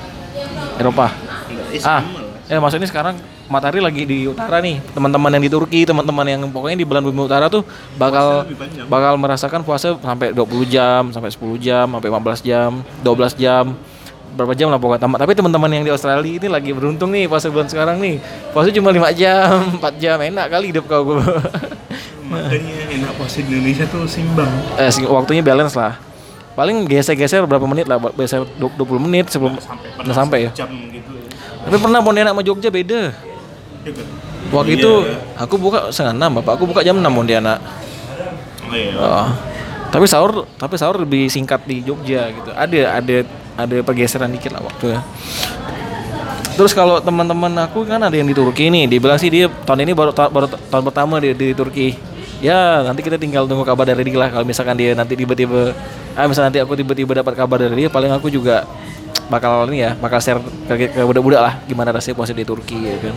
Eropa. 0.78 1.10
Ah, 1.82 2.06
ya 2.46 2.62
maksudnya 2.62 2.86
sekarang 2.86 3.18
matahari 3.54 3.78
lagi 3.78 4.02
di 4.02 4.26
utara 4.26 4.58
nih. 4.58 4.82
Teman-teman 4.90 5.30
yang 5.30 5.42
di 5.46 5.50
Turki, 5.54 5.86
teman-teman 5.86 6.26
yang 6.26 6.42
pokoknya 6.50 6.82
di 6.82 6.86
belahan 6.86 7.06
bumi 7.06 7.22
utara 7.22 7.46
tuh 7.46 7.62
bakal 7.94 8.42
bakal 8.90 9.14
merasakan 9.14 9.62
puasa 9.62 9.94
sampai 10.02 10.34
20 10.34 10.66
jam, 10.66 11.02
sampai 11.14 11.30
10 11.30 11.62
jam, 11.62 11.86
sampai 11.86 12.08
15 12.10 12.42
jam, 12.42 12.70
12 13.06 13.38
jam. 13.38 13.64
Berapa 14.34 14.50
jam 14.58 14.66
lah 14.66 14.82
pokoknya. 14.82 15.06
Tapi 15.06 15.32
teman-teman 15.38 15.70
yang 15.70 15.86
di 15.86 15.94
Australia 15.94 16.26
ini 16.26 16.50
lagi 16.50 16.74
beruntung 16.74 17.14
nih 17.14 17.30
puasa 17.30 17.46
bulan 17.54 17.70
sekarang 17.70 18.02
nih. 18.02 18.18
Puasa 18.50 18.74
cuma 18.74 18.90
5 18.90 19.14
jam, 19.14 19.70
4 19.78 20.02
jam. 20.02 20.18
Enak 20.18 20.46
kali 20.50 20.74
hidup 20.74 20.90
kau 20.90 21.06
gue. 21.06 21.22
makanya 22.24 22.88
enak 22.88 23.12
puasa 23.20 23.44
di 23.44 23.52
Indonesia 23.52 23.84
tuh 23.84 24.08
simbang 24.08 24.48
eh, 24.80 24.88
waktunya 25.06 25.44
balance 25.44 25.76
lah. 25.76 26.00
Paling 26.54 26.86
geser-geser 26.86 27.42
berapa 27.50 27.66
menit 27.66 27.90
lah, 27.90 27.98
biasa 27.98 28.46
20 28.58 29.06
menit 29.10 29.26
sebelum 29.26 29.58
nggak 29.58 30.14
sampai 30.14 30.46
ya. 30.46 30.50
jam 30.54 30.70
gitu 30.70 31.10
Tapi 31.66 31.76
pernah 31.82 31.98
Pontianak 31.98 32.30
sama 32.30 32.42
Jogja 32.46 32.70
beda. 32.70 33.10
Waktu 34.52 34.70
Iya, 34.70 34.80
itu 34.80 34.92
aku 35.34 35.54
buka 35.56 35.90
setengah 35.90 36.14
enam, 36.14 36.30
bapak 36.40 36.56
aku 36.56 36.64
buka 36.64 36.80
jam 36.80 36.96
6 36.96 37.04
Pontianak. 37.10 37.58
oh, 38.64 38.74
iya. 38.74 38.94
Oh. 38.96 39.28
Tapi 39.90 40.04
sahur, 40.10 40.46
tapi 40.58 40.74
sahur 40.74 40.98
lebih 40.98 41.30
singkat 41.30 41.62
di 41.64 41.78
Jogja 41.80 42.26
gitu. 42.30 42.50
Ada 42.50 42.98
ada 42.98 43.16
ada 43.54 43.76
pergeseran 43.86 44.30
dikit 44.30 44.50
lah 44.50 44.62
waktu 44.62 44.98
ya. 44.98 45.00
Terus 46.54 46.70
kalau 46.70 47.02
teman-teman 47.02 47.50
aku 47.62 47.82
kan 47.82 47.98
ada 47.98 48.14
yang 48.14 48.26
di 48.26 48.34
Turki 48.34 48.70
nih, 48.70 48.86
dia 48.86 48.98
bilang 48.98 49.18
sih 49.18 49.26
dia 49.26 49.50
tahun 49.50 49.86
ini 49.86 49.92
baru 49.94 50.14
ta- 50.14 50.30
baru 50.30 50.46
ta- 50.46 50.58
tahun 50.70 50.84
pertama 50.86 51.18
dia 51.18 51.34
di 51.34 51.50
Turki. 51.50 51.98
Ya 52.38 52.82
nanti 52.82 53.02
kita 53.02 53.18
tinggal 53.18 53.46
tunggu 53.46 53.66
kabar 53.66 53.86
dari 53.86 54.06
dia 54.06 54.18
lah. 54.18 54.30
Kalau 54.30 54.46
misalkan 54.46 54.78
dia 54.78 54.94
nanti 54.94 55.14
tiba-tiba, 55.14 55.74
ah 56.14 56.26
misalnya 56.26 56.54
nanti 56.54 56.60
aku 56.62 56.74
tiba-tiba 56.74 57.22
dapat 57.22 57.34
kabar 57.34 57.58
dari 57.58 57.86
dia, 57.86 57.88
paling 57.90 58.10
aku 58.10 58.30
juga 58.30 58.66
bakal 59.32 59.68
ini 59.72 59.88
ya 59.88 59.90
bakal 59.96 60.20
share 60.20 60.40
ke, 60.68 60.92
ke 60.92 61.00
budak-budak 61.00 61.40
lah 61.40 61.54
gimana 61.64 61.94
rasanya 61.94 62.16
puasa 62.18 62.36
di 62.36 62.44
Turki 62.44 62.76
ya 62.84 62.94
kan 63.00 63.16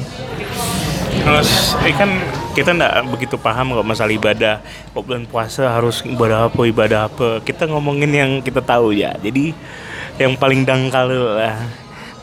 Terus, 1.28 1.76
eh 1.84 1.92
kan 1.92 2.24
kita 2.56 2.72
nggak 2.72 3.12
begitu 3.12 3.36
paham 3.36 3.76
kok 3.76 3.84
masalah 3.84 4.16
ibadah. 4.16 4.64
Kok 4.96 5.04
bulan 5.04 5.28
puasa 5.28 5.68
harus 5.68 6.00
ibadah 6.08 6.48
apa, 6.48 6.62
ibadah 6.64 7.00
apa. 7.12 7.44
Kita 7.44 7.68
ngomongin 7.68 8.12
yang 8.16 8.32
kita 8.40 8.64
tahu 8.64 8.96
ya. 8.96 9.12
Jadi 9.20 9.52
yang 10.24 10.40
paling 10.40 10.64
dangkal 10.64 11.12
lah. 11.12 11.60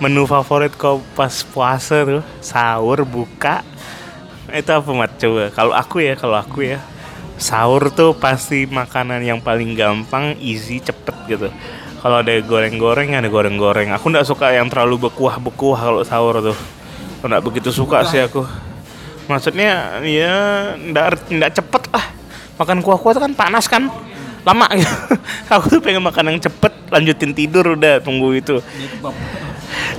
Menu 0.00 0.24
favorit 0.24 0.72
kau 0.72 1.04
pas 1.12 1.30
puasa 1.52 2.00
tuh 2.00 2.24
sahur 2.40 3.04
buka 3.04 3.60
itu 4.48 4.70
apa 4.72 4.90
mat 4.96 5.12
coba? 5.20 5.52
Kalau 5.52 5.72
aku 5.76 5.96
ya, 6.00 6.14
kalau 6.16 6.36
aku 6.40 6.58
ya 6.64 6.78
sahur 7.36 7.92
tuh 7.92 8.16
pasti 8.16 8.64
makanan 8.64 9.20
yang 9.20 9.38
paling 9.42 9.74
gampang, 9.76 10.32
easy, 10.40 10.80
cepet 10.80 11.16
gitu. 11.28 11.48
Kalau 12.04 12.20
ada 12.20 12.36
goreng-goreng, 12.44 13.16
ada 13.16 13.32
goreng-goreng. 13.32 13.88
Aku 13.96 14.12
nggak 14.12 14.28
suka 14.28 14.52
yang 14.52 14.68
terlalu 14.68 15.08
bekuah-bekuah 15.08 15.80
kalau 15.80 16.04
sahur 16.04 16.52
tuh. 16.52 16.58
Nggak 17.24 17.40
begitu 17.40 17.72
suka 17.72 18.04
sih 18.04 18.20
aku. 18.20 18.44
Maksudnya 19.24 20.04
ya 20.04 20.36
nggak 20.76 21.32
nggak 21.32 21.52
cepet 21.56 21.82
lah. 21.88 22.04
Makan 22.60 22.84
kuah-kuah 22.84 23.16
tuh 23.16 23.24
kan 23.24 23.32
panas 23.32 23.64
kan, 23.64 23.88
lama 24.44 24.68
gitu. 24.76 24.92
aku 25.56 25.66
tuh 25.72 25.80
pengen 25.80 26.04
makan 26.04 26.36
yang 26.36 26.44
cepet, 26.44 26.76
lanjutin 26.92 27.32
tidur 27.32 27.72
udah 27.72 28.04
tunggu 28.04 28.36
itu. 28.36 28.60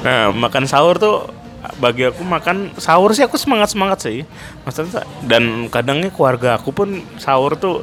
Nah 0.06 0.30
makan 0.30 0.70
sahur 0.70 1.02
tuh 1.02 1.26
bagi 1.82 2.06
aku 2.06 2.22
makan 2.22 2.78
sahur 2.78 3.18
sih 3.18 3.26
aku 3.26 3.42
semangat 3.42 3.74
semangat 3.74 4.06
sih 4.06 4.22
maksudnya 4.62 5.02
dan 5.26 5.66
kadangnya 5.74 6.14
keluarga 6.14 6.62
aku 6.62 6.70
pun 6.70 7.02
sahur 7.18 7.58
tuh 7.58 7.82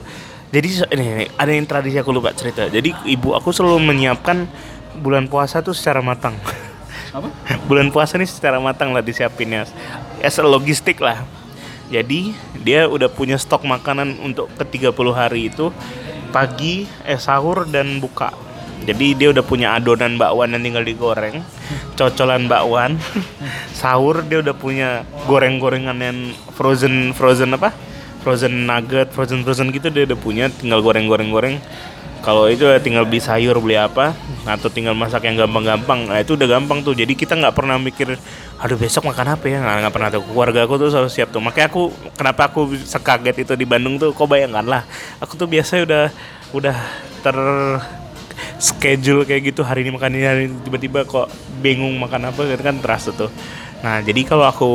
jadi 0.52 0.68
ini, 0.92 1.04
ini, 1.08 1.26
ada 1.32 1.48
yang 1.48 1.64
tradisi 1.64 1.96
aku 1.96 2.12
lupa 2.12 2.36
cerita. 2.36 2.68
Jadi 2.68 2.92
ibu 3.08 3.32
aku 3.32 3.56
selalu 3.56 3.88
menyiapkan 3.88 4.44
bulan 5.00 5.24
puasa 5.24 5.64
tuh 5.64 5.72
secara 5.72 6.04
matang. 6.04 6.36
Apa? 7.12 7.28
bulan 7.68 7.92
puasa 7.92 8.16
nih 8.16 8.24
secara 8.24 8.56
matang 8.56 8.88
lah 8.96 9.04
disiapinnya 9.04 9.64
as 10.20 10.36
logistik 10.44 11.00
lah. 11.00 11.24
Jadi 11.88 12.36
dia 12.60 12.88
udah 12.88 13.08
punya 13.08 13.36
stok 13.36 13.68
makanan 13.68 14.16
untuk 14.20 14.48
ke 14.56 14.64
30 14.80 14.92
hari 15.12 15.52
itu 15.52 15.72
pagi 16.32 16.84
eh 17.04 17.20
sahur 17.20 17.64
dan 17.68 18.00
buka. 18.00 18.32
Jadi 18.84 19.16
dia 19.16 19.28
udah 19.32 19.44
punya 19.44 19.72
adonan 19.76 20.20
bakwan 20.20 20.52
yang 20.52 20.64
tinggal 20.64 20.84
digoreng 20.84 21.40
cocolan 22.00 22.44
bakwan 22.44 23.00
sahur 23.80 24.20
dia 24.24 24.44
udah 24.44 24.56
punya 24.56 25.04
goreng-gorengan 25.24 25.96
yang 25.96 26.18
frozen 26.56 27.16
frozen 27.16 27.56
apa 27.56 27.72
frozen 28.22 28.64
nugget 28.64 29.10
frozen 29.10 29.42
frozen 29.42 29.74
gitu 29.74 29.90
dia 29.90 30.06
udah 30.06 30.18
punya 30.18 30.46
tinggal 30.48 30.80
goreng-goreng 30.80 31.28
goreng 31.28 31.56
kalau 32.22 32.46
itu 32.46 32.70
ya 32.70 32.78
tinggal 32.78 33.02
beli 33.02 33.18
sayur 33.18 33.58
beli 33.58 33.74
apa 33.74 34.14
atau 34.46 34.70
tinggal 34.70 34.94
masak 34.94 35.26
yang 35.26 35.42
gampang-gampang. 35.42 36.06
Nah 36.06 36.22
itu 36.22 36.38
udah 36.38 36.46
gampang 36.54 36.78
tuh. 36.86 36.94
Jadi 36.94 37.18
kita 37.18 37.34
nggak 37.34 37.50
pernah 37.50 37.74
mikir 37.82 38.14
aduh 38.62 38.78
besok 38.78 39.10
makan 39.10 39.34
apa 39.34 39.50
ya? 39.50 39.58
Nggak 39.58 39.74
nggak 39.82 39.94
pernah 39.98 40.08
tuh. 40.14 40.22
Keluarga 40.30 40.62
aku 40.62 40.74
tuh 40.78 40.88
selalu 40.94 41.10
siap 41.10 41.34
tuh. 41.34 41.42
Makanya 41.42 41.66
aku 41.74 41.90
kenapa 42.14 42.46
aku 42.46 42.78
sekaget 42.78 43.42
itu 43.42 43.52
di 43.58 43.66
Bandung 43.66 43.98
tuh 43.98 44.14
kau 44.14 44.30
bayangkan 44.30 44.62
lah. 44.62 44.82
Aku 45.18 45.34
tuh 45.34 45.50
biasa 45.50 45.82
udah 45.82 46.14
udah 46.54 46.78
ter 47.26 47.38
schedule 48.62 49.26
kayak 49.26 49.50
gitu 49.50 49.66
hari 49.66 49.82
ini 49.82 49.90
makan 49.90 50.14
ini 50.14 50.26
hari 50.26 50.44
tiba-tiba 50.62 51.02
kok 51.02 51.26
bingung 51.58 51.98
makan 51.98 52.30
apa 52.30 52.38
gitu 52.46 52.62
kan 52.62 52.78
terasa 52.78 53.10
tuh. 53.10 53.34
Nah 53.82 53.98
jadi 53.98 54.22
kalau 54.22 54.46
aku 54.46 54.70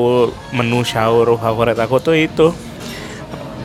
menu 0.52 0.84
sahur 0.84 1.40
favorit 1.40 1.80
aku 1.80 1.96
tuh 2.04 2.20
itu 2.20 2.52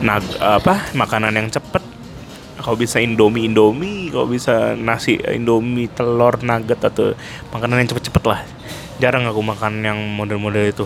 nah 0.03 0.19
apa 0.43 0.91
makanan 0.91 1.33
yang 1.39 1.47
cepet. 1.47 1.81
Kalau 2.59 2.79
bisa 2.79 2.99
indomie 2.99 3.47
indomie. 3.47 4.11
Kalau 4.11 4.27
bisa 4.27 4.75
nasi 4.75 5.19
indomie 5.19 5.87
telur 5.91 6.39
nugget 6.43 6.79
atau 6.83 7.15
makanan 7.55 7.83
yang 7.83 7.89
cepet-cepet 7.95 8.23
lah. 8.27 8.39
Jarang 8.99 9.27
aku 9.27 9.39
makan 9.39 9.83
yang 9.83 9.99
model-model 10.15 10.63
itu. 10.67 10.85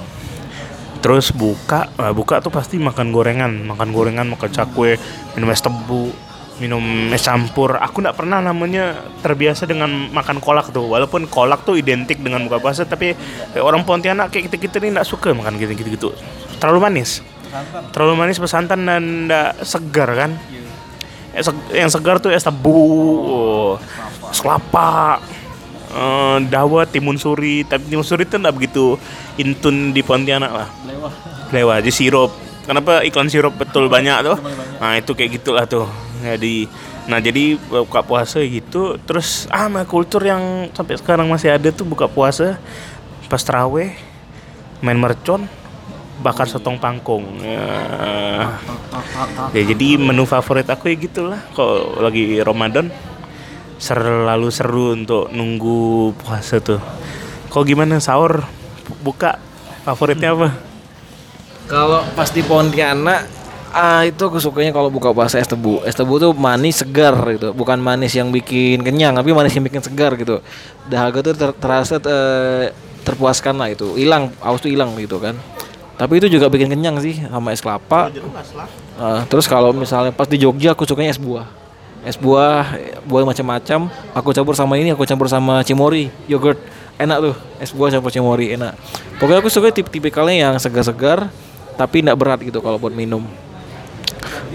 Terus 1.01 1.30
buka 1.34 1.89
nah, 1.97 2.13
buka 2.13 2.41
tuh 2.41 2.53
pasti 2.53 2.78
makan 2.78 3.09
gorengan. 3.09 3.65
Makan 3.65 3.89
gorengan 3.93 4.26
makan 4.30 4.49
cakwe 4.49 4.97
minum 5.38 5.49
es 5.53 5.61
tebu 5.61 6.09
minum 6.57 6.82
es 7.13 7.22
campur. 7.22 7.78
Aku 7.78 8.01
nggak 8.01 8.18
pernah 8.18 8.41
namanya 8.41 8.97
terbiasa 9.22 9.70
dengan 9.70 10.09
makan 10.09 10.41
kolak 10.41 10.74
tuh. 10.74 10.89
Walaupun 10.89 11.30
kolak 11.30 11.61
tuh 11.61 11.78
identik 11.78 12.18
dengan 12.22 12.45
buka 12.49 12.57
puasa 12.57 12.89
tapi 12.89 13.13
kayak 13.53 13.61
orang 13.61 13.86
Pontianak 13.86 14.34
kayak 14.34 14.49
kita 14.49 14.57
kita 14.57 14.76
ini 14.82 14.97
nggak 14.97 15.05
suka 15.05 15.30
makan 15.34 15.61
gitu 15.61 15.74
gitu 15.78 15.89
gitu 15.93 16.09
terlalu 16.57 16.89
manis 16.89 17.22
terlalu 17.91 18.14
manis 18.16 18.38
pesantan 18.38 18.84
dan 18.84 19.04
nggak 19.28 19.64
segar 19.64 20.10
kan? 20.14 20.32
Es 21.34 21.45
seg- 21.45 21.70
yang 21.70 21.91
segar 21.91 22.18
tuh 22.18 22.34
es 22.34 22.41
tebu 22.41 23.78
es 24.28 24.39
kelapa 24.41 25.22
eh, 25.93 26.38
dawet 26.50 26.89
timun 26.89 27.16
suri. 27.16 27.62
Tapi 27.64 27.88
timun 27.88 28.06
suri 28.06 28.26
tuh 28.26 28.41
nggak 28.41 28.56
begitu 28.56 28.98
intun 29.38 29.93
di 29.93 30.02
Pontianak 30.02 30.52
lah. 30.52 30.70
Lewat. 30.86 31.12
lewat 31.54 31.76
aja 31.86 31.91
sirup. 31.93 32.32
Kenapa 32.68 33.00
iklan 33.08 33.32
sirup 33.32 33.56
betul 33.56 33.88
banyak 33.88 34.28
tuh? 34.28 34.36
nah 34.84 35.00
itu 35.00 35.16
kayak 35.16 35.39
gitulah 35.39 35.64
tuh. 35.64 35.88
Jadi 36.20 36.68
nah 37.08 37.24
jadi 37.24 37.56
buka 37.56 38.04
puasa 38.04 38.43
gitu 38.43 39.00
terus 39.08 39.48
ah 39.48 39.72
mah 39.72 39.88
kultur 39.88 40.20
yang 40.20 40.68
sampai 40.76 41.00
sekarang 41.00 41.32
masih 41.32 41.56
ada 41.56 41.72
tuh 41.72 41.88
buka 41.88 42.12
puasa. 42.12 42.60
Pas 43.32 43.39
teraweh 43.39 43.95
main 44.84 45.00
mercon 45.00 45.48
bakar 46.22 46.49
sotong 46.49 46.82
pangkung 46.82 47.24
ya. 47.41 48.57
Jadi 49.53 49.97
menu 50.01 50.26
favorit 50.26 50.65
aku 50.65 50.89
ya 50.89 50.95
gitulah 50.97 51.39
kalau 51.53 52.01
lagi 52.01 52.41
Ramadan 52.41 52.89
selalu 53.78 54.49
seru 54.49 54.97
untuk 54.97 55.30
nunggu 55.30 56.13
puasa 56.18 56.57
tuh 56.57 56.82
kok 57.47 57.63
gimana 57.63 58.01
sahur 58.01 58.41
buka 59.05 59.38
favoritnya 59.86 60.34
apa 60.34 60.49
Kalau 61.68 61.99
pas 62.15 62.32
di 62.32 62.41
Pontianak 62.41 63.28
ah 63.76 64.07
itu 64.07 64.24
aku 64.24 64.39
sukanya 64.39 64.72
kalau 64.72 64.88
buka 64.88 65.11
puasa 65.11 65.36
es 65.36 65.45
tebu. 65.45 65.84
Es 65.84 65.93
tebu 65.93 66.15
tuh 66.15 66.32
manis 66.32 66.80
segar 66.80 67.13
gitu, 67.36 67.51
bukan 67.51 67.76
manis 67.76 68.15
yang 68.15 68.32
bikin 68.32 68.80
kenyang, 68.82 69.11
tapi 69.11 69.36
manis 69.36 69.51
yang 69.51 69.68
bikin 69.68 69.84
segar 69.84 70.15
gitu. 70.15 70.39
Dahaga 70.88 71.20
tuh 71.20 71.36
ter- 71.36 71.57
terasa 71.59 71.99
eh, 71.99 72.72
terpuaskan 73.03 73.59
lah 73.59 73.68
itu. 73.68 73.99
Hilang, 73.99 74.32
haus 74.39 74.63
tuh 74.63 74.72
hilang 74.72 74.95
gitu 74.95 75.20
kan. 75.20 75.36
Tapi 75.98 76.22
itu 76.22 76.30
juga 76.30 76.45
bikin 76.45 76.70
kenyang 76.70 77.02
sih 77.02 77.26
sama 77.26 77.50
es 77.50 77.60
kelapa. 77.60 78.14
Ah, 79.02 79.26
terus 79.26 79.50
kalau 79.50 79.74
misalnya 79.74 80.14
pas 80.14 80.30
di 80.30 80.38
Jogja 80.38 80.78
aku 80.78 80.86
sukanya 80.86 81.10
es 81.10 81.18
buah. 81.18 81.50
Es 82.06 82.16
buah, 82.16 82.78
buah 83.10 83.26
macam-macam. 83.26 83.89
Aku 84.14 84.30
campur 84.30 84.54
sama 84.54 84.78
ini, 84.78 84.93
aku 84.93 85.04
campur 85.10 85.26
sama 85.26 85.66
cimori, 85.66 86.14
yogurt. 86.30 86.62
Enak 87.02 87.18
tuh, 87.20 87.36
es 87.58 87.74
buah 87.74 87.89
campur 87.89 88.14
cimori, 88.14 88.54
enak. 88.54 88.78
Pokoknya 89.18 89.41
aku 89.41 89.50
suka 89.50 89.74
tip 89.74 89.89
tipikalnya 89.89 90.48
yang 90.48 90.56
segar-segar, 90.62 91.34
tapi 91.76 92.06
tidak 92.06 92.16
berat 92.22 92.39
gitu 92.45 92.62
kalau 92.62 92.78
buat 92.78 92.93
minum. 92.93 93.26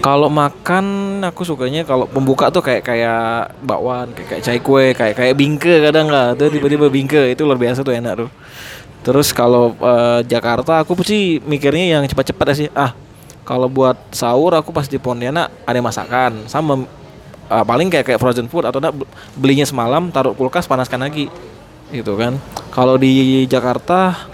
Kalau 0.03 0.27
makan 0.27 1.19
aku 1.23 1.47
sukanya 1.47 1.87
kalau 1.87 2.03
pembuka 2.03 2.51
tuh 2.51 2.59
kayak 2.59 2.83
kayak 2.83 3.55
bakwan, 3.63 4.11
kayak 4.11 4.27
kayak 4.35 4.43
cai 4.43 4.59
kue, 4.59 4.85
kayak 4.91 5.15
kayak 5.15 5.35
bingke 5.35 5.79
kadang 5.79 6.11
nggak 6.11 6.35
tuh 6.35 6.51
tiba-tiba 6.51 6.91
bingke 6.91 7.31
itu 7.31 7.47
luar 7.47 7.55
biasa 7.55 7.87
tuh 7.87 7.95
enak 7.95 8.13
tuh. 8.25 8.29
Terus 9.03 9.35
kalau 9.35 9.75
eh, 9.77 10.19
Jakarta 10.25 10.79
aku 10.81 10.95
sih 11.03 11.43
mikirnya 11.43 11.99
yang 11.99 12.03
cepat-cepat 12.07 12.47
sih. 12.55 12.67
Ah, 12.71 12.95
kalau 13.43 13.67
buat 13.67 13.99
sahur 14.15 14.55
aku 14.55 14.71
pas 14.71 14.87
di 14.87 14.95
Pontianak 14.95 15.51
ada 15.67 15.79
masakan 15.83 16.47
sama 16.47 16.87
eh, 17.51 17.63
paling 17.67 17.91
kayak 17.91 18.07
kayak 18.07 18.19
frozen 18.23 18.47
food 18.47 18.63
atau 18.63 18.79
enggak 18.79 18.95
belinya 19.35 19.67
semalam 19.67 20.07
taruh 20.09 20.31
kulkas 20.31 20.65
panaskan 20.65 21.03
lagi 21.03 21.27
gitu 21.91 22.15
kan. 22.15 22.39
Kalau 22.71 22.97
di 22.97 23.45
Jakarta 23.45 24.31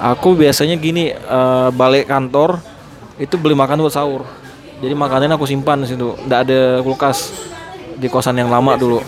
Aku 0.00 0.32
biasanya 0.32 0.80
gini 0.80 1.12
eh, 1.12 1.68
balik 1.76 2.08
kantor 2.08 2.56
itu 3.20 3.36
beli 3.36 3.52
makan 3.52 3.84
buat 3.84 3.92
sahur. 3.92 4.24
Jadi 4.80 4.96
makanannya 4.96 5.36
aku 5.36 5.44
simpan 5.44 5.84
di 5.84 5.92
situ. 5.92 6.16
Nggak 6.24 6.40
ada 6.48 6.60
kulkas 6.80 7.28
di 8.00 8.08
kosan 8.08 8.40
yang 8.40 8.48
lama 8.48 8.80
dulu. 8.80 9.04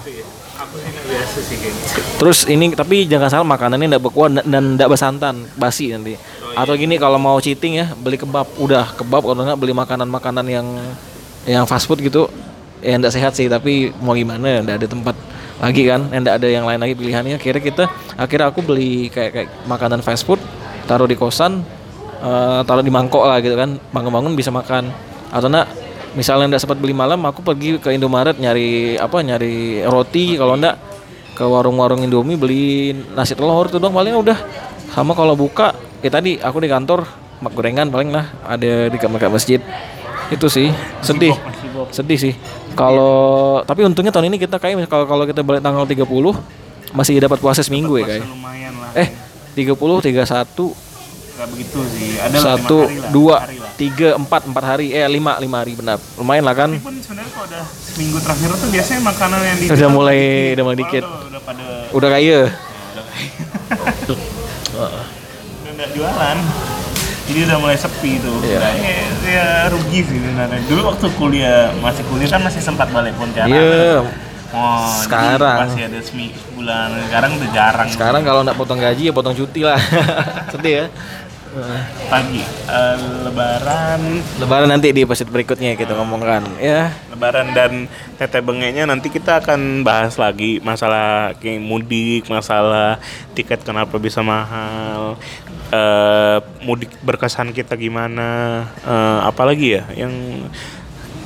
Terus 2.20 2.38
ini 2.46 2.72
tapi 2.76 3.08
jangan 3.08 3.28
salah 3.32 3.46
makanannya 3.46 3.96
nggak 3.96 4.04
berkuah 4.04 4.28
dan- 4.32 4.76
nggak 4.76 4.88
bersantan, 4.90 5.48
basi 5.56 5.92
nanti. 5.92 6.16
Atau 6.52 6.76
gini 6.76 7.00
kalau 7.00 7.16
mau 7.16 7.40
cheating 7.40 7.80
ya 7.80 7.86
beli 7.96 8.20
kebab, 8.20 8.44
udah 8.60 8.92
kebab 8.94 9.24
kalau 9.24 9.42
nggak 9.42 9.58
beli 9.58 9.72
makanan-makanan 9.72 10.46
yang 10.46 10.66
yang 11.48 11.64
fast 11.64 11.88
food 11.88 12.04
gitu. 12.04 12.28
Ya 12.82 12.98
nggak 12.98 13.14
sehat 13.14 13.32
sih 13.38 13.46
tapi 13.46 13.94
mau 14.02 14.12
gimana 14.12 14.60
nggak 14.60 14.76
ada 14.82 14.88
tempat 14.90 15.16
lagi 15.62 15.86
kan, 15.86 16.10
nggak 16.10 16.34
ada 16.42 16.48
yang 16.50 16.66
lain 16.66 16.80
lagi 16.82 16.94
pilihannya. 16.98 17.38
Akhirnya 17.38 17.62
kita 17.62 17.84
akhirnya 18.18 18.46
aku 18.50 18.60
beli 18.60 19.08
kayak 19.08 19.30
kayak 19.30 19.48
makanan 19.64 20.02
fast 20.02 20.26
food 20.26 20.42
taruh 20.86 21.06
di 21.06 21.14
kosan 21.14 21.62
eh, 22.22 22.60
taruh 22.66 22.84
di 22.84 22.92
mangkok 22.92 23.24
lah 23.24 23.38
gitu 23.38 23.54
kan 23.54 23.78
bangun-bangun 23.94 24.34
bisa 24.34 24.50
makan 24.50 24.90
atau 25.32 25.48
enggak 25.48 25.66
misalnya 26.12 26.52
enggak 26.52 26.62
sempat 26.62 26.76
beli 26.76 26.92
malam 26.92 27.22
aku 27.24 27.40
pergi 27.40 27.80
ke 27.80 27.94
Indomaret 27.94 28.36
nyari 28.36 29.00
apa 29.00 29.22
nyari 29.24 29.80
roti 29.86 30.36
kalau 30.36 30.58
enggak 30.58 30.76
ke 31.42 31.46
warung-warung 31.50 32.06
Indomie 32.06 32.38
beli 32.38 32.94
nasi 33.18 33.34
telur 33.34 33.66
itu 33.66 33.82
doang. 33.82 33.90
Paling 33.90 34.14
udah. 34.14 34.38
Sama 34.94 35.18
kalau 35.18 35.34
buka 35.34 35.74
ya 35.98 36.10
tadi 36.14 36.38
aku 36.38 36.62
di 36.62 36.70
kantor 36.70 37.02
mak 37.42 37.50
gorengan 37.58 37.90
paling 37.90 38.14
lah 38.14 38.30
ada 38.46 38.86
di 38.86 38.98
kamar 39.02 39.26
masjid. 39.26 39.58
Itu 40.30 40.46
sih. 40.46 40.70
Sedih. 41.02 41.34
sedih 41.90 42.30
sih. 42.30 42.34
Kalau 42.78 43.58
tapi 43.66 43.82
untungnya 43.82 44.14
tahun 44.14 44.30
ini 44.30 44.38
kita 44.38 44.62
kayak 44.62 44.86
kalau 44.86 45.04
kalau 45.10 45.24
kita 45.26 45.42
balik 45.42 45.66
tanggal 45.66 45.82
30 45.82 46.06
masih 46.94 47.18
dapat 47.18 47.42
puasa 47.42 47.66
seminggu 47.66 47.98
ya 47.98 48.06
kayak. 48.06 48.24
Eh 48.94 49.08
30 49.58 49.74
31 49.74 50.91
Nggak 51.42 51.50
begitu 51.52 51.80
sih. 51.90 52.10
Ada 52.16 52.36
satu 52.38 52.78
lah, 52.86 53.10
dua 53.10 53.36
hari 53.42 53.58
lah. 53.58 53.70
tiga 53.74 54.14
empat 54.14 54.46
empat 54.46 54.62
hari 54.64 54.86
eh 54.90 55.02
lima 55.04 55.34
lima 55.36 55.58
hari 55.58 55.74
benar 55.74 55.98
lumayan 56.14 56.46
lah 56.46 56.54
kan 56.54 56.70
Tapi 56.70 56.78
pun 56.78 56.94
sebenarnya 56.96 57.30
kalau 57.32 57.46
udah 57.50 57.64
seminggu 57.66 58.18
terakhir 58.22 58.50
tuh 58.54 58.68
biasanya 58.70 59.00
makanan 59.02 59.38
yang 59.42 59.56
di 59.58 59.66
Udah 59.68 59.88
mulai- 59.90 60.50
udah 60.54 60.64
mulai 60.64 60.78
dikit. 60.78 61.02
Udah, 61.02 61.26
udah 61.26 61.40
pada 61.42 61.66
udah 61.90 62.08
kaya 62.08 62.40
udah 64.06 64.94
nggak 65.72 65.90
jualan. 65.92 66.36
Jadi 67.22 67.38
udah 67.42 67.58
mulai 67.58 67.74
sepi 67.74 68.12
tuh. 68.18 68.38
Iya. 68.40 68.58
Nah, 68.60 68.72
ya, 68.76 68.94
ya 69.24 69.46
rugi 69.66 70.00
sih 70.00 70.16
sebenarnya. 70.16 70.62
Dulu 70.64 70.80
waktu 70.84 71.06
kuliah 71.12 71.70
masih 71.76 72.06
kuliah 72.06 72.28
kan 72.28 72.40
masih 72.40 72.60
sempat 72.60 72.86
balik 72.88 73.14
Pontianak. 73.14 73.48
iya 73.48 74.02
Oh, 74.52 74.84
jadi 74.84 75.00
Sekarang. 75.00 75.58
masih 75.64 75.82
ada 75.82 75.98
semi 76.04 76.28
sebulan. 76.30 76.88
Sekarang 77.08 77.30
udah 77.34 77.50
jarang. 77.50 77.88
sekarang 77.88 78.20
kalau 78.20 78.40
nggak 78.44 78.52
potong 78.54 78.76
gaji 78.76 79.08
ya 79.08 79.12
potong 79.16 79.32
cuti 79.32 79.64
lah 79.64 79.80
sedih 80.52 80.74
ya 80.76 80.86
pagi. 82.08 82.40
Eh, 82.68 82.96
lebaran. 83.28 84.00
Lebaran 84.40 84.68
nanti 84.72 84.88
di 84.90 85.04
episode 85.04 85.28
berikutnya 85.28 85.76
kita 85.76 85.92
ngomongkan 85.92 86.48
ya. 86.56 86.88
Lebaran 87.12 87.52
dan 87.52 87.86
tete 88.16 88.40
bengeknya 88.40 88.88
nanti 88.88 89.12
kita 89.12 89.44
akan 89.44 89.84
bahas 89.84 90.16
lagi 90.16 90.64
masalah 90.64 91.36
kayak 91.36 91.60
mudik 91.60 92.24
masalah 92.32 92.96
tiket 93.36 93.60
kenapa 93.62 94.00
bisa 94.00 94.24
mahal 94.24 95.20
eh 95.72 96.38
mudik 96.68 96.92
berkesan 97.00 97.56
kita 97.56 97.80
gimana 97.80 98.60
eh, 98.84 99.18
apalagi 99.24 99.80
ya 99.80 99.84
yang 99.96 100.12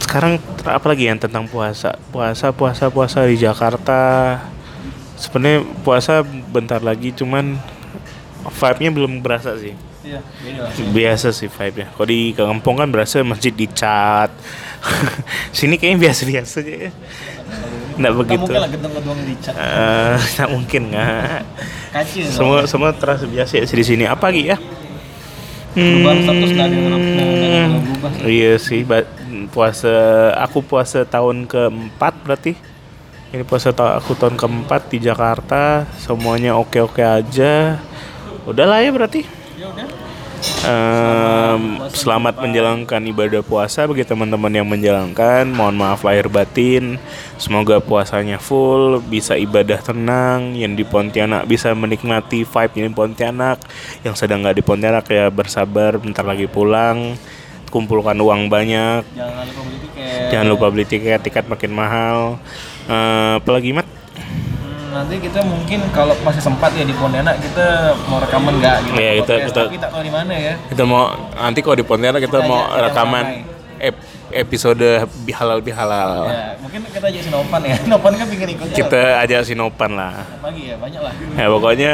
sekarang 0.02 0.38
apalagi 0.66 1.06
yang 1.06 1.18
tentang 1.18 1.46
puasa. 1.46 1.98
Puasa 2.10 2.50
puasa 2.50 2.90
puasa 2.90 3.26
di 3.26 3.38
Jakarta. 3.38 4.38
Sebenarnya 5.16 5.64
puasa 5.80 6.20
bentar 6.26 6.82
lagi 6.84 7.08
cuman 7.14 7.56
vibe-nya 8.46 8.90
belum 8.92 9.24
berasa 9.24 9.56
sih 9.58 9.74
Iya, 10.06 10.22
biasa 10.94 11.34
sih 11.34 11.50
vibe-nya. 11.50 11.90
Kalau 11.90 12.06
di 12.06 12.30
kampung 12.30 12.78
kan 12.78 12.86
berasa 12.86 13.26
masjid 13.26 13.50
dicat. 13.50 14.30
Sini 15.56 15.74
kayaknya 15.82 15.98
biasa-biasa 16.06 16.62
aja 16.62 16.74
ya. 16.86 16.92
Nggak 17.98 18.14
begitu. 18.14 18.46
mungkin 18.46 18.62
lah 18.62 18.70
gedung-gedung 18.70 19.18
dicat. 19.26 19.54
Eh, 19.58 20.16
nggak 20.38 20.50
mungkin 20.54 20.82
nggak. 20.94 21.42
Semua 22.30 22.58
semua 22.70 22.90
terasa 22.94 23.26
biasa 23.26 23.52
ya 23.58 23.64
di 23.66 23.82
sini. 23.82 24.04
Apa 24.06 24.30
lagi 24.30 24.46
ya? 24.54 24.58
Perubahan 25.74 26.18
status 26.22 26.50
nggak 26.54 26.66
ada 26.70 26.76
yang 26.78 26.86
nggak 26.88 27.26
ada 27.26 27.46
yang 27.50 27.74
berubah. 27.82 28.10
Iya 28.22 28.52
sih, 28.62 28.80
puasa 29.50 29.94
aku 30.38 30.62
puasa 30.62 31.02
tahun 31.02 31.50
keempat 31.50 32.14
berarti. 32.22 32.54
Ini 33.34 33.42
puasa 33.42 33.74
ta- 33.74 33.98
aku 33.98 34.14
tahun 34.14 34.38
keempat 34.38 34.86
di 34.86 35.02
Jakarta, 35.02 35.82
semuanya 35.98 36.54
oke-oke 36.54 37.02
aja. 37.02 37.82
Udahlah 38.46 38.78
ya 38.80 38.94
berarti. 38.94 39.35
Em, 39.56 41.62
selamat 41.88 42.44
menjalankan 42.44 43.00
ibadah 43.08 43.40
puasa 43.40 43.88
bagi 43.88 44.04
teman-teman 44.04 44.52
yang 44.52 44.68
menjalankan. 44.68 45.48
Mohon 45.48 45.76
maaf 45.80 46.04
lahir 46.04 46.28
batin. 46.28 47.00
Semoga 47.40 47.80
puasanya 47.80 48.36
full, 48.36 49.00
bisa 49.00 49.32
ibadah 49.40 49.80
tenang. 49.80 50.52
Yang 50.52 50.72
di 50.76 50.84
Pontianak 50.84 51.48
bisa 51.48 51.72
menikmati 51.72 52.44
vibe 52.44 52.74
di 52.76 52.92
Pontianak. 52.92 53.64
Yang 54.04 54.20
sedang 54.20 54.44
nggak 54.44 54.60
di 54.60 54.64
Pontianak 54.66 55.08
ya 55.08 55.32
bersabar, 55.32 55.96
bentar 55.96 56.28
lagi 56.28 56.44
pulang. 56.44 57.16
Kumpulkan 57.72 58.20
uang 58.20 58.52
banyak. 58.52 59.08
Jangan 59.16 59.48
lupa 59.48 59.64
beli 59.64 59.78
tiket. 59.80 60.28
Jangan 60.28 60.46
lupa 60.52 60.66
beli 60.68 60.84
tiket, 60.84 61.20
tiket 61.24 61.48
makin 61.48 61.72
mahal. 61.72 62.36
Eh, 62.92 63.40
apalagi 63.40 63.72
mat? 63.72 63.88
Nanti 64.96 65.20
kita 65.20 65.44
mungkin 65.44 65.80
kalau 65.92 66.16
masih 66.24 66.40
sempat 66.40 66.72
ya 66.72 66.80
di 66.80 66.96
Pontianak 66.96 67.36
kita 67.36 67.92
mau 68.08 68.16
rekaman 68.16 68.56
nggak 68.56 68.76
gitu. 68.88 68.96
Iya, 68.96 69.12
kita- 69.20 69.40
kita- 69.44 69.68
tak 69.76 69.90
tahu 69.92 70.02
di 70.02 70.12
mana 70.12 70.32
ya. 70.32 70.54
Kita 70.72 70.82
mau 70.88 71.12
nanti 71.36 71.60
kalau 71.60 71.76
di 71.76 71.84
Pontianak 71.84 72.20
kita 72.24 72.38
Kita 72.40 72.48
mau 72.48 72.64
rekaman 72.64 73.24
ramai. 73.28 73.44
Ep- 74.30 74.46
episode 74.46 75.06
bihalal 75.22 75.62
bihalal. 75.62 76.26
Ya, 76.26 76.58
mungkin 76.58 76.80
kita 76.90 77.06
aja 77.06 77.20
Sinopan 77.22 77.60
ya. 77.62 77.76
Nopan 77.90 78.12
kan 78.16 78.26
pengen 78.26 78.48
ikut 78.56 78.66
juga. 78.72 78.78
Kita 78.78 79.02
ajak 79.22 79.40
sinopan 79.46 79.90
lah. 79.94 80.14
pagi 80.42 80.70
ya, 80.70 80.76
banyak 80.78 81.00
lah. 81.02 81.12
Ya 81.36 81.46
pokoknya 81.50 81.92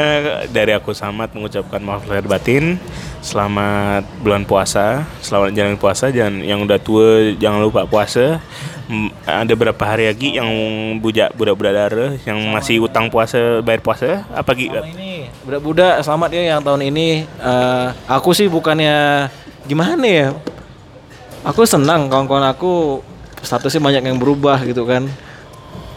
dari 0.49 0.71
aku 0.73 0.91
Samad 0.95 1.33
mengucapkan 1.35 1.81
maaf 1.83 2.05
lahir 2.09 2.25
batin. 2.25 2.77
Selamat 3.23 4.03
bulan 4.19 4.43
puasa, 4.43 5.07
selamat 5.23 5.55
jalan 5.55 5.77
puasa 5.79 6.11
dan 6.11 6.43
yang 6.43 6.67
udah 6.67 6.75
tua 6.75 7.31
jangan 7.39 7.63
lupa 7.63 7.87
puasa. 7.87 8.43
Ada 9.23 9.55
berapa 9.55 9.79
hari 9.79 10.11
lagi 10.11 10.35
yang 10.35 10.51
bujak 10.99 11.31
budak-budak 11.39 11.71
darah 11.71 12.11
yang 12.27 12.35
masih 12.51 12.83
utang 12.83 13.07
puasa 13.07 13.63
bayar 13.63 13.79
puasa 13.79 14.27
apa 14.35 14.51
gitu? 14.59 14.75
Ini 14.75 15.31
budak-budak 15.47 16.03
selamat 16.03 16.29
ya 16.35 16.41
yang 16.55 16.61
tahun 16.61 16.91
ini 16.91 17.23
eh, 17.23 17.87
aku 18.11 18.35
sih 18.35 18.51
bukannya 18.51 19.31
gimana 19.63 20.03
ya 20.03 20.27
aku 21.43 21.67
senang 21.67 22.07
kawan-kawan 22.07 22.47
aku 22.47 23.03
statusnya 23.43 23.83
banyak 23.83 24.03
yang 24.07 24.17
berubah 24.17 24.63
gitu 24.63 24.87
kan. 24.87 25.05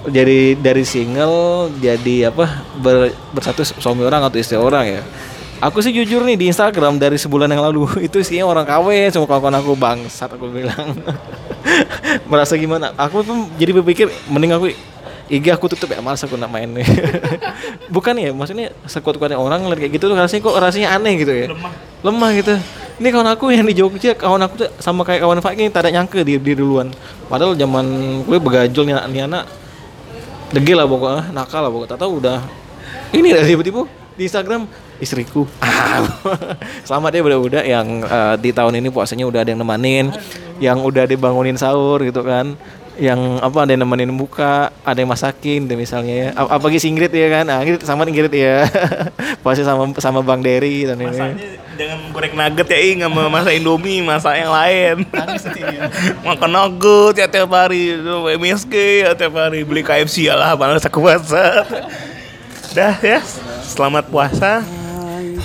Jadi 0.07 0.55
dari 0.55 0.87
single 0.87 1.67
jadi 1.83 2.31
apa 2.31 2.63
ber, 2.79 3.11
berstatus 3.35 3.75
suami 3.83 4.07
orang 4.07 4.23
atau 4.23 4.39
istri 4.39 4.59
orang 4.59 4.87
ya. 4.87 5.03
Aku 5.57 5.81
sih 5.81 5.89
jujur 5.89 6.21
nih 6.21 6.37
di 6.37 6.47
Instagram 6.53 7.01
dari 7.01 7.17
sebulan 7.17 7.49
yang 7.49 7.65
lalu 7.65 7.89
itu 8.07 8.21
isinya 8.21 8.45
orang 8.47 8.67
KW 8.69 9.09
semua 9.09 9.27
kawan-kawan 9.27 9.57
aku 9.63 9.73
bangsat 9.75 10.31
aku 10.31 10.47
bilang. 10.51 10.95
Merasa 12.31 12.55
gimana? 12.55 12.93
Aku 12.95 13.25
pun 13.25 13.51
jadi 13.57 13.73
berpikir 13.75 14.07
mending 14.31 14.53
aku 14.55 14.71
IG 15.27 15.51
aku 15.51 15.67
tutup 15.67 15.91
ya 15.91 15.99
malas 15.99 16.23
aku 16.23 16.39
nak 16.39 16.55
main 16.55 16.71
nih. 16.71 16.87
Bukan 17.95 18.15
ya 18.15 18.31
maksudnya 18.31 18.71
sekuat-kuatnya 18.87 19.35
orang 19.35 19.67
ngeliat 19.67 19.81
kayak 19.83 19.93
gitu 19.99 20.07
tuh 20.07 20.15
rasanya 20.15 20.43
kok 20.47 20.55
rasanya 20.63 20.89
aneh 20.95 21.15
gitu 21.19 21.33
ya. 21.35 21.47
Lemah. 21.51 21.73
Lemah 22.07 22.31
gitu 22.39 22.55
ini 22.97 23.09
kawan 23.13 23.29
aku 23.29 23.53
yang 23.53 23.69
di 23.69 23.77
Jogja 23.77 24.17
kawan 24.17 24.41
aku 24.49 24.65
tuh 24.65 24.71
sama 24.81 25.05
kayak 25.05 25.21
kawan 25.21 25.45
Fak 25.45 25.53
ini 25.53 25.69
ada 25.69 25.93
nyangka 25.93 26.25
di, 26.25 26.41
di 26.41 26.53
duluan. 26.57 26.89
Padahal 27.29 27.53
zaman 27.53 27.85
gue 28.25 28.39
begajul 28.41 28.89
nih 28.89 28.97
anak 28.97 29.09
nih 29.13 29.23
anak 29.29 29.45
degil 30.55 30.81
lah 30.81 30.89
pokoknya 30.89 31.29
nakal 31.37 31.61
lah 31.61 31.71
pokoknya. 31.73 31.97
Tahu 32.01 32.13
udah. 32.25 32.39
Ini 33.13 33.37
dah 33.37 33.45
tiba-tiba 33.45 33.85
di 34.17 34.23
Instagram 34.25 34.65
istriku. 34.97 35.45
Selamat 36.89 37.13
ya 37.13 37.21
budak-budak 37.21 37.65
yang 37.69 37.87
eh, 38.01 38.35
di 38.41 38.51
tahun 38.57 38.81
ini 38.81 38.89
puasanya 38.89 39.29
udah 39.29 39.45
ada 39.45 39.51
yang 39.53 39.61
nemenin 39.61 40.07
yang 40.57 40.81
udah 40.81 41.05
dibangunin 41.05 41.61
sahur 41.61 42.01
gitu 42.01 42.25
kan. 42.25 42.57
Yang 42.97 43.21
apa 43.45 43.69
ada 43.69 43.77
yang 43.77 43.85
nemenin 43.85 44.09
buka 44.17 44.73
ada 44.81 44.97
yang 44.97 45.13
masakin 45.13 45.69
deh 45.69 45.77
misalnya 45.77 46.15
ya. 46.17 46.29
Apalagi 46.33 46.81
si 46.81 46.89
Ingrid 46.89 47.13
ya 47.13 47.29
kan? 47.29 47.45
Ah, 47.53 47.61
Ingrid 47.61 47.85
sama 47.85 48.09
Ingrid 48.09 48.33
ya. 48.33 48.65
Puasa 49.45 49.61
sama 49.69 49.93
sama 50.01 50.25
Bang 50.25 50.41
Dery 50.41 50.89
dan 50.89 50.97
ini 50.97 51.61
jangan 51.77 51.99
goreng 52.11 52.35
nugget 52.35 52.69
ya, 52.73 52.79
ih 52.81 52.93
nggak 52.99 53.13
mau 53.13 53.29
masak 53.29 53.55
Indomie, 53.61 54.01
masak 54.01 54.35
yang 54.41 54.51
lain. 54.51 55.05
Makan 56.27 56.51
nugget 56.51 57.15
ya 57.21 57.27
tiap 57.29 57.53
hari, 57.53 58.01
MSG 58.41 58.75
ya 59.07 59.13
tiap 59.15 59.37
hari, 59.37 59.63
beli 59.63 59.85
KFC 59.85 60.27
ya 60.27 60.35
lah, 60.35 60.57
malas 60.57 60.83
aku 60.89 61.05
puasa. 61.05 61.69
Dah 62.73 62.97
ya, 63.01 63.21
selamat 63.63 64.09
puasa. 64.11 64.65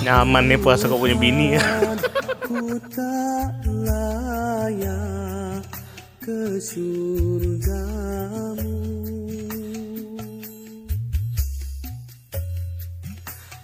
Nyaman 0.02 0.50
nih 0.50 0.58
puasa 0.58 0.90
kok 0.90 0.98
punya 0.98 1.14
bini 1.14 1.54
ya. 1.54 1.62
Ku 2.52 2.74
tak 2.90 3.64
layak 3.86 5.62
ke 6.18 6.58
surgamu 6.58 7.62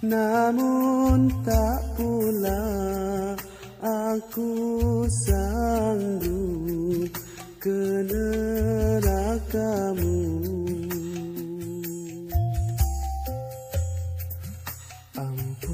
Namun 0.09 1.29
tak 1.45 2.01
pula 2.01 2.65
aku 3.85 5.05
sanggup 5.29 7.13
ke 7.61 8.09
nerakamu. 8.09 9.21
Ampunkan 15.13 15.69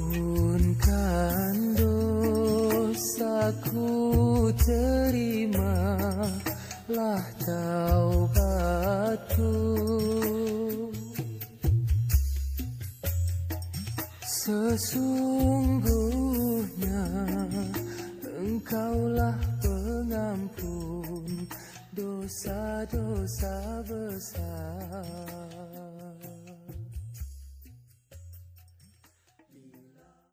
dosaku 1.79 3.87
terimalah 4.59 6.03
taubatku 7.39 9.55
Sesungguhnya 14.45 17.01
Engkaulah 18.37 19.33
pengampun 19.57 21.49
dosa-dosa 21.89 23.81
besar 23.89 25.64